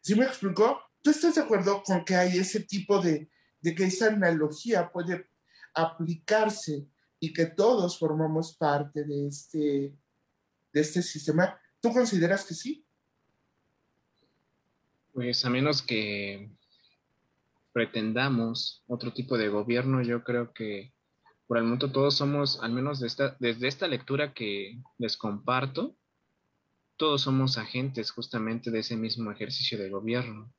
¿Sí 0.00 0.14
me 0.14 0.24
explicó? 0.24 0.80
¿Tú 1.06 1.10
estás 1.10 1.36
de 1.36 1.42
acuerdo 1.42 1.84
con 1.84 2.04
que 2.04 2.16
hay 2.16 2.36
ese 2.36 2.58
tipo 2.58 3.00
de, 3.00 3.30
de 3.60 3.76
que 3.76 3.84
esa 3.84 4.08
analogía 4.08 4.90
puede 4.90 5.30
aplicarse 5.72 6.88
y 7.20 7.32
que 7.32 7.46
todos 7.46 7.96
formamos 7.96 8.56
parte 8.56 9.04
de 9.04 9.28
este, 9.28 9.94
de 10.72 10.80
este 10.80 11.02
sistema? 11.02 11.60
¿Tú 11.80 11.92
consideras 11.92 12.44
que 12.44 12.54
sí? 12.54 12.84
Pues 15.12 15.44
a 15.44 15.50
menos 15.50 15.80
que 15.80 16.50
pretendamos 17.72 18.82
otro 18.88 19.12
tipo 19.12 19.38
de 19.38 19.48
gobierno, 19.48 20.02
yo 20.02 20.24
creo 20.24 20.52
que 20.52 20.92
por 21.46 21.58
el 21.58 21.62
momento 21.62 21.92
todos 21.92 22.16
somos, 22.16 22.60
al 22.64 22.72
menos 22.72 22.98
desde 22.98 23.68
esta 23.68 23.86
lectura 23.86 24.34
que 24.34 24.82
les 24.98 25.16
comparto, 25.16 25.96
todos 26.96 27.22
somos 27.22 27.58
agentes 27.58 28.10
justamente 28.10 28.72
de 28.72 28.80
ese 28.80 28.96
mismo 28.96 29.30
ejercicio 29.30 29.78
de 29.78 29.88
gobierno. 29.88 30.52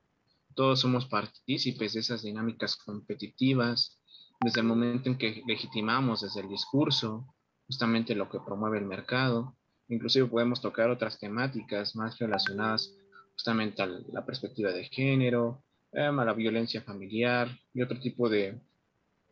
Todos 0.58 0.80
somos 0.80 1.06
partícipes 1.06 1.94
de 1.94 2.00
esas 2.00 2.24
dinámicas 2.24 2.76
competitivas, 2.78 4.02
desde 4.42 4.62
el 4.62 4.66
momento 4.66 5.08
en 5.08 5.16
que 5.16 5.44
legitimamos 5.46 6.22
desde 6.22 6.42
el 6.42 6.50
discurso 6.50 7.32
justamente 7.68 8.16
lo 8.16 8.28
que 8.28 8.40
promueve 8.40 8.80
el 8.80 8.86
mercado. 8.86 9.56
Inclusive 9.88 10.26
podemos 10.26 10.60
tocar 10.60 10.90
otras 10.90 11.20
temáticas 11.20 11.96
más 11.96 12.18
relacionadas 12.18 12.92
justamente 13.34 13.84
a 13.84 13.86
la 13.86 14.26
perspectiva 14.26 14.72
de 14.72 14.86
género, 14.86 15.64
eh, 15.92 16.02
a 16.02 16.12
la 16.12 16.34
violencia 16.34 16.82
familiar 16.82 17.56
y 17.72 17.84
otro 17.84 18.00
tipo 18.00 18.28
de 18.28 18.60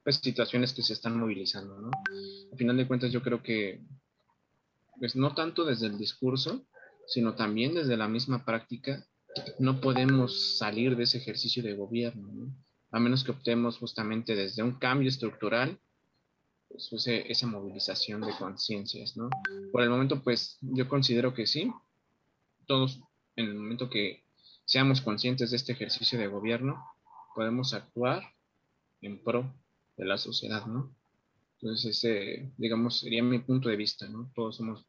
pues, 0.04 0.18
situaciones 0.18 0.74
que 0.74 0.84
se 0.84 0.94
están 0.94 1.20
movilizando. 1.20 1.80
¿no? 1.80 1.90
Al 2.52 2.58
final 2.60 2.78
de 2.78 2.86
cuentas 2.86 3.12
yo 3.12 3.24
creo 3.24 3.42
que 3.42 3.82
pues 5.00 5.16
no 5.16 5.34
tanto 5.34 5.66
desde 5.66 5.88
el 5.88 5.98
discurso, 5.98 6.68
sino 7.08 7.34
también 7.34 7.74
desde 7.74 7.98
la 7.98 8.08
misma 8.08 8.46
práctica, 8.46 9.08
no 9.60 9.82
podemos 9.82 10.58
salir 10.58 10.96
de 10.96 11.04
ese 11.04 11.18
ejercicio 11.18 11.64
de 11.64 11.76
gobierno, 11.76 12.54
a 12.92 13.00
menos 13.00 13.24
que 13.24 13.32
optemos 13.32 13.78
justamente 13.78 14.36
desde 14.36 14.64
un 14.64 14.74
cambio 14.74 15.10
estructural, 15.10 15.80
pues 16.70 17.08
esa 17.08 17.48
movilización 17.48 18.22
de 18.22 18.34
conciencias, 18.38 19.16
¿no? 19.16 19.30
Por 19.72 19.82
el 19.82 19.90
momento, 19.90 20.24
pues 20.24 20.58
yo 20.62 20.88
considero 20.88 21.34
que 21.34 21.48
sí, 21.48 21.72
todos 22.66 23.00
en 23.36 23.48
el 23.48 23.56
momento 23.56 23.90
que 23.90 24.24
seamos 24.66 25.02
conscientes 25.02 25.52
de 25.52 25.58
este 25.58 25.74
ejercicio 25.74 26.18
de 26.18 26.28
gobierno, 26.28 26.84
podemos 27.36 27.74
actuar 27.74 28.24
en 29.02 29.24
pro 29.24 29.54
de 29.98 30.06
la 30.06 30.18
sociedad, 30.18 30.66
¿no? 30.66 30.96
Entonces, 31.60 31.98
ese, 31.98 32.52
digamos, 32.58 33.00
sería 33.00 33.24
mi 33.24 33.40
punto 33.40 33.70
de 33.70 33.76
vista, 33.76 34.08
¿no? 34.08 34.32
Todos 34.36 34.58
somos 34.58 34.86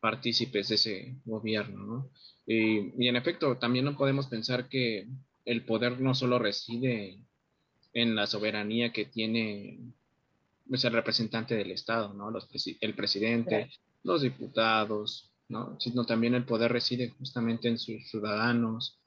partícipes 0.00 0.68
de 0.68 0.74
ese 0.74 1.16
gobierno, 1.24 1.84
¿no? 1.84 2.10
Y, 2.46 3.08
en 3.08 3.16
efecto, 3.16 3.58
también 3.58 3.84
no 3.84 3.96
podemos 3.96 4.26
pensar 4.28 4.68
que 4.68 5.08
el 5.44 5.64
poder 5.64 6.00
no 6.00 6.14
solo 6.14 6.38
reside 6.38 7.18
en 7.92 8.14
la 8.14 8.26
soberanía 8.26 8.92
que 8.92 9.06
tiene 9.06 9.80
pues, 10.68 10.84
el 10.84 10.92
representante 10.92 11.54
del 11.54 11.70
Estado, 11.70 12.14
¿no? 12.14 12.30
Los 12.30 12.48
el 12.80 12.94
presidente, 12.94 13.70
los 14.02 14.22
diputados, 14.22 15.32
¿no? 15.48 15.76
Sino 15.80 16.04
también 16.04 16.34
el 16.34 16.44
poder 16.44 16.72
reside 16.72 17.10
justamente 17.10 17.68
en 17.68 17.78
sus 17.78 18.08
ciudadanos 18.10 19.00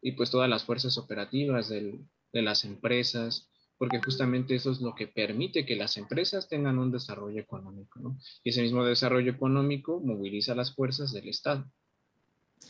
y 0.00 0.12
pues 0.12 0.30
todas 0.30 0.48
las 0.48 0.64
fuerzas 0.64 0.96
operativas 0.98 1.68
del, 1.68 2.06
de 2.32 2.42
las 2.42 2.64
empresas, 2.64 3.47
porque 3.78 4.00
justamente 4.02 4.56
eso 4.56 4.72
es 4.72 4.80
lo 4.80 4.94
que 4.94 5.06
permite 5.06 5.64
que 5.64 5.76
las 5.76 5.96
empresas 5.96 6.48
tengan 6.48 6.78
un 6.78 6.90
desarrollo 6.90 7.40
económico, 7.40 8.00
¿no? 8.00 8.18
Y 8.42 8.50
ese 8.50 8.60
mismo 8.62 8.84
desarrollo 8.84 9.30
económico 9.30 10.00
moviliza 10.00 10.54
las 10.54 10.74
fuerzas 10.74 11.12
del 11.12 11.28
Estado. 11.28 11.64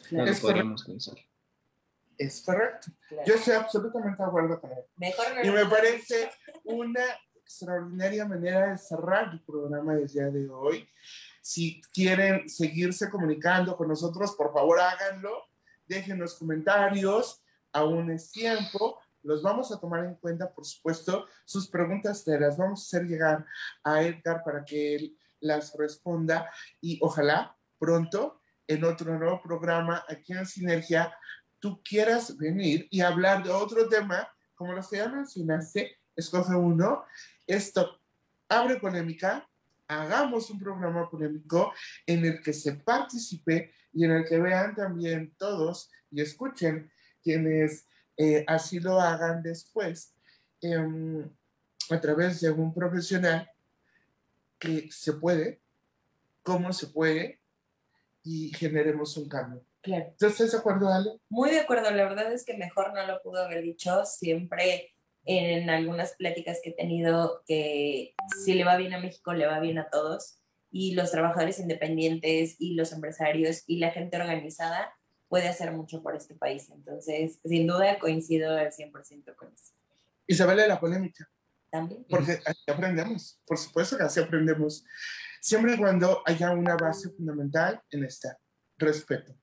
Claro. 0.09 0.33
podríamos 0.41 0.85
pensar. 0.85 1.17
Es 2.19 2.43
correcto. 2.43 2.91
Yo 3.27 3.35
estoy 3.35 3.55
absolutamente 3.55 4.23
de 4.23 4.29
acuerdo 4.29 4.61
con 4.61 4.71
él. 4.71 4.85
y 5.45 5.51
me 5.51 5.65
parece 5.67 6.31
una 6.65 7.05
extraordinaria 7.37 8.27
manera 8.27 8.71
de 8.71 8.79
cerrar 8.79 9.31
el 9.33 9.41
programa 9.43 9.95
del 9.95 10.09
día 10.09 10.27
de 10.27 10.49
hoy. 10.51 10.87
Si 11.41 11.81
quieren 11.95 12.47
seguirse 12.49 13.09
comunicando 13.09 13.77
con 13.77 13.89
nosotros, 13.89 14.35
por 14.37 14.53
favor 14.53 14.79
háganlo. 14.81 15.45
Déjenos 15.87 16.35
comentarios. 16.35 17.43
Aún 17.73 18.11
es 18.11 18.31
tiempo 18.31 18.99
los 19.23 19.43
vamos 19.43 19.73
a 19.73 19.81
tomar 19.81 20.05
en 20.05 20.15
cuenta, 20.15 20.53
por 20.53 20.65
supuesto. 20.65 21.27
Sus 21.45 21.69
preguntas 21.69 22.25
te 22.25 22.39
las 22.39 22.57
vamos 22.57 22.81
a 22.81 22.85
hacer 22.85 23.09
llegar 23.09 23.45
a 23.83 24.03
Edgar 24.03 24.43
para 24.45 24.65
que 24.65 24.97
él 24.97 25.19
las 25.41 25.75
responda 25.77 26.51
y 26.81 26.99
ojalá 27.03 27.57
pronto 27.79 28.41
en 28.67 28.85
otro 28.85 29.19
nuevo 29.19 29.41
programa 29.41 30.05
aquí 30.09 30.33
en 30.33 30.47
Sinergia 30.47 31.13
tú 31.59 31.81
quieras 31.83 32.37
venir 32.37 32.87
y 32.91 33.01
hablar 33.01 33.43
de 33.43 33.51
otro 33.51 33.89
tema 33.89 34.29
como 34.55 34.73
los 34.73 34.89
que 34.89 34.97
ya 34.97 35.09
mencionaste, 35.09 35.99
escoge 36.17 36.55
uno. 36.55 37.05
Esto 37.47 38.01
abre 38.49 38.77
polémica, 38.81 39.49
hagamos 39.87 40.51
un 40.51 40.59
programa 40.59 41.09
polémico 41.09 41.73
en 42.05 42.25
el 42.25 42.43
que 42.43 42.53
se 42.53 42.75
participe 42.75 43.73
y 43.93 44.05
en 44.05 44.13
el 44.13 44.25
que 44.25 44.39
vean 44.41 44.75
también 44.75 45.35
todos 45.39 45.91
y 46.11 46.21
escuchen 46.21 46.91
quienes 47.23 47.87
eh, 48.19 48.45
así 48.49 48.81
lo 48.81 49.01
hagan 49.01 49.45
después 49.45 50.13
em, 50.61 51.31
a 51.89 52.01
través 52.01 52.41
de 52.41 52.51
un 52.51 52.75
profesional 52.75 53.49
que 54.59 54.91
se 54.91 55.13
puede, 55.13 55.61
cómo 56.43 56.73
se 56.73 56.89
puede 56.89 57.39
y 58.25 58.53
generemos 58.55 59.17
un 59.17 59.29
cambio. 59.29 59.65
Claro. 59.81 60.13
estás 60.21 60.51
de 60.51 60.59
acuerdo, 60.59 60.93
Ale? 60.93 61.11
Muy 61.29 61.51
de 61.51 61.61
acuerdo. 61.61 61.91
La 61.93 62.05
verdad 62.05 62.33
es 62.33 62.45
que 62.45 62.57
mejor 62.57 62.93
no 62.93 63.07
lo 63.07 63.23
pudo 63.23 63.45
haber 63.45 63.63
dicho. 63.63 64.05
Siempre 64.05 64.93
en 65.25 65.71
algunas 65.71 66.15
pláticas 66.15 66.59
que 66.63 66.71
he 66.71 66.75
tenido 66.75 67.45
que 67.47 68.15
si 68.45 68.55
le 68.55 68.65
va 68.65 68.77
bien 68.77 68.95
a 68.95 68.99
México, 68.99 69.33
le 69.33 69.47
va 69.47 69.61
bien 69.61 69.79
a 69.79 69.89
todos. 69.91 70.41
Y 70.73 70.95
los 70.95 71.13
trabajadores 71.13 71.61
independientes 71.61 72.57
y 72.59 72.75
los 72.75 72.93
empresarios 72.93 73.63
y 73.69 73.79
la 73.79 73.93
gente 73.93 74.17
organizada 74.17 74.98
puede 75.29 75.49
hacer 75.49 75.73
mucho 75.73 76.03
por 76.03 76.17
este 76.17 76.35
país. 76.35 76.69
Entonces, 76.71 77.39
sin 77.45 77.67
duda 77.67 77.99
coincido 77.99 78.57
al 78.57 78.73
100% 78.73 79.37
con 79.37 79.53
eso. 79.53 79.73
Y 80.27 80.35
se 80.35 80.45
vale 80.45 80.67
la 80.67 80.81
polémica. 80.81 81.29
También. 81.71 82.07
Porque 82.09 82.41
así 82.45 82.71
aprendemos, 82.71 83.41
por 83.47 83.59
supuesto 83.59 83.97
que 83.97 84.05
así 84.05 84.21
aprendemos. 84.21 84.85
Siempre 85.41 85.75
y 85.75 85.77
cuando 85.77 86.23
haya 86.25 86.51
una 86.51 86.77
base 86.77 87.11
fundamental 87.11 87.83
en 87.91 88.05
esta, 88.05 88.39
respeto. 88.79 89.35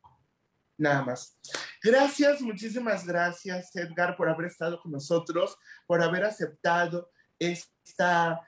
Nada 0.78 1.04
más. 1.04 1.38
Gracias, 1.82 2.42
muchísimas 2.42 3.06
gracias, 3.06 3.74
Edgar, 3.76 4.18
por 4.18 4.28
haber 4.28 4.48
estado 4.48 4.82
con 4.82 4.92
nosotros, 4.92 5.58
por 5.88 6.02
haber 6.02 6.26
aceptado 6.26 7.12
esta 7.40 8.42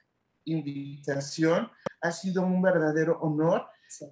invitación. 0.44 1.72
Ha 2.02 2.12
sido 2.12 2.44
un 2.44 2.62
verdadero 2.62 3.20
honor 3.22 3.68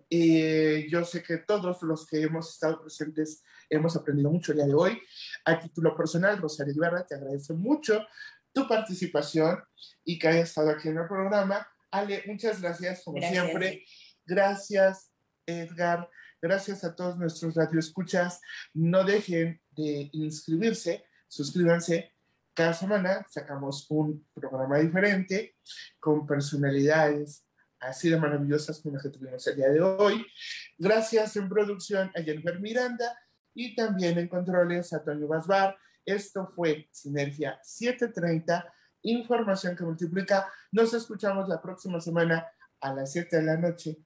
eh, 0.09 0.88
yo 0.89 1.03
sé 1.03 1.23
que 1.23 1.38
todos 1.38 1.82
los 1.84 2.05
que 2.05 2.21
hemos 2.21 2.51
estado 2.51 2.82
presentes 2.82 3.43
hemos 3.69 3.95
aprendido 3.95 4.32
mucho 4.32 4.51
el 4.51 4.59
día 4.59 4.67
de 4.67 4.73
hoy. 4.73 5.01
A 5.45 5.59
título 5.59 5.95
personal, 5.95 6.38
Rosario 6.38 6.73
Ibarra, 6.73 7.05
te 7.05 7.15
agradezco 7.15 7.53
mucho 7.53 8.05
tu 8.53 8.67
participación 8.67 9.59
y 10.03 10.17
que 10.17 10.28
hayas 10.28 10.49
estado 10.49 10.71
aquí 10.71 10.88
en 10.88 10.97
el 10.97 11.07
programa. 11.07 11.67
Ale, 11.91 12.23
muchas 12.28 12.61
gracias, 12.61 13.03
como 13.03 13.19
siempre. 13.19 13.86
Gracias, 14.26 15.11
Edgar. 15.45 16.09
Gracias 16.41 16.84
a 16.84 16.95
todos 16.95 17.17
nuestros 17.17 17.55
radioescuchas. 17.55 18.41
No 18.73 19.03
dejen 19.03 19.61
de 19.71 20.09
inscribirse, 20.13 21.05
suscríbanse. 21.28 22.13
Cada 22.53 22.73
semana 22.73 23.26
sacamos 23.30 23.86
un 23.89 24.26
programa 24.34 24.80
diferente 24.80 25.57
con 25.99 26.26
personalidades 26.26 27.44
así 27.88 28.09
de 28.09 28.17
maravillosas 28.17 28.79
como 28.79 28.95
las 28.95 29.03
que 29.03 29.09
tuvimos 29.09 29.45
el 29.47 29.55
día 29.55 29.69
de 29.69 29.81
hoy. 29.81 30.25
Gracias 30.77 31.36
en 31.36 31.49
producción 31.49 32.11
a 32.15 32.21
Jennifer 32.21 32.59
Miranda 32.59 33.17
y 33.53 33.75
también 33.75 34.17
en 34.17 34.27
controles 34.27 34.91
a 34.93 35.03
Toño 35.03 35.27
Basbar. 35.27 35.77
Esto 36.05 36.47
fue 36.47 36.88
Sinergia 36.91 37.59
730, 37.63 38.73
información 39.03 39.75
que 39.75 39.83
multiplica. 39.83 40.51
Nos 40.71 40.93
escuchamos 40.93 41.47
la 41.47 41.61
próxima 41.61 41.99
semana 41.99 42.47
a 42.81 42.93
las 42.93 43.11
7 43.11 43.38
de 43.38 43.43
la 43.43 43.57
noche. 43.57 43.97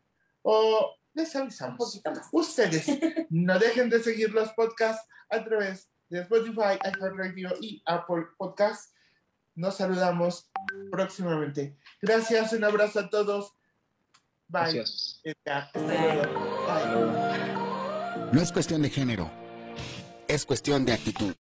O 0.41 0.95
les 1.13 1.36
avisamos. 1.36 2.01
Ustedes 2.32 2.88
no 3.30 3.59
dejen 3.59 3.89
de 3.89 4.01
seguir 4.01 4.32
los 4.32 4.49
podcasts 4.53 5.05
a 5.30 5.43
través 5.43 5.89
de 6.09 6.21
Spotify, 6.21 6.80
iHeartRadio 6.84 7.49
y 7.61 7.82
Apple 7.86 8.27
Podcast. 8.38 8.93
Nos 9.55 9.75
saludamos 9.75 10.49
próximamente. 10.91 11.77
Gracias, 12.01 12.53
un 12.53 12.63
abrazo 12.63 12.99
a 13.01 13.09
todos. 13.09 13.59
Bye. 14.50 14.84
No 18.32 18.41
es 18.41 18.52
cuestión 18.52 18.82
de 18.82 18.89
género, 18.89 19.30
es 20.28 20.45
cuestión 20.45 20.86
de 20.86 20.93
actitud. 20.93 21.36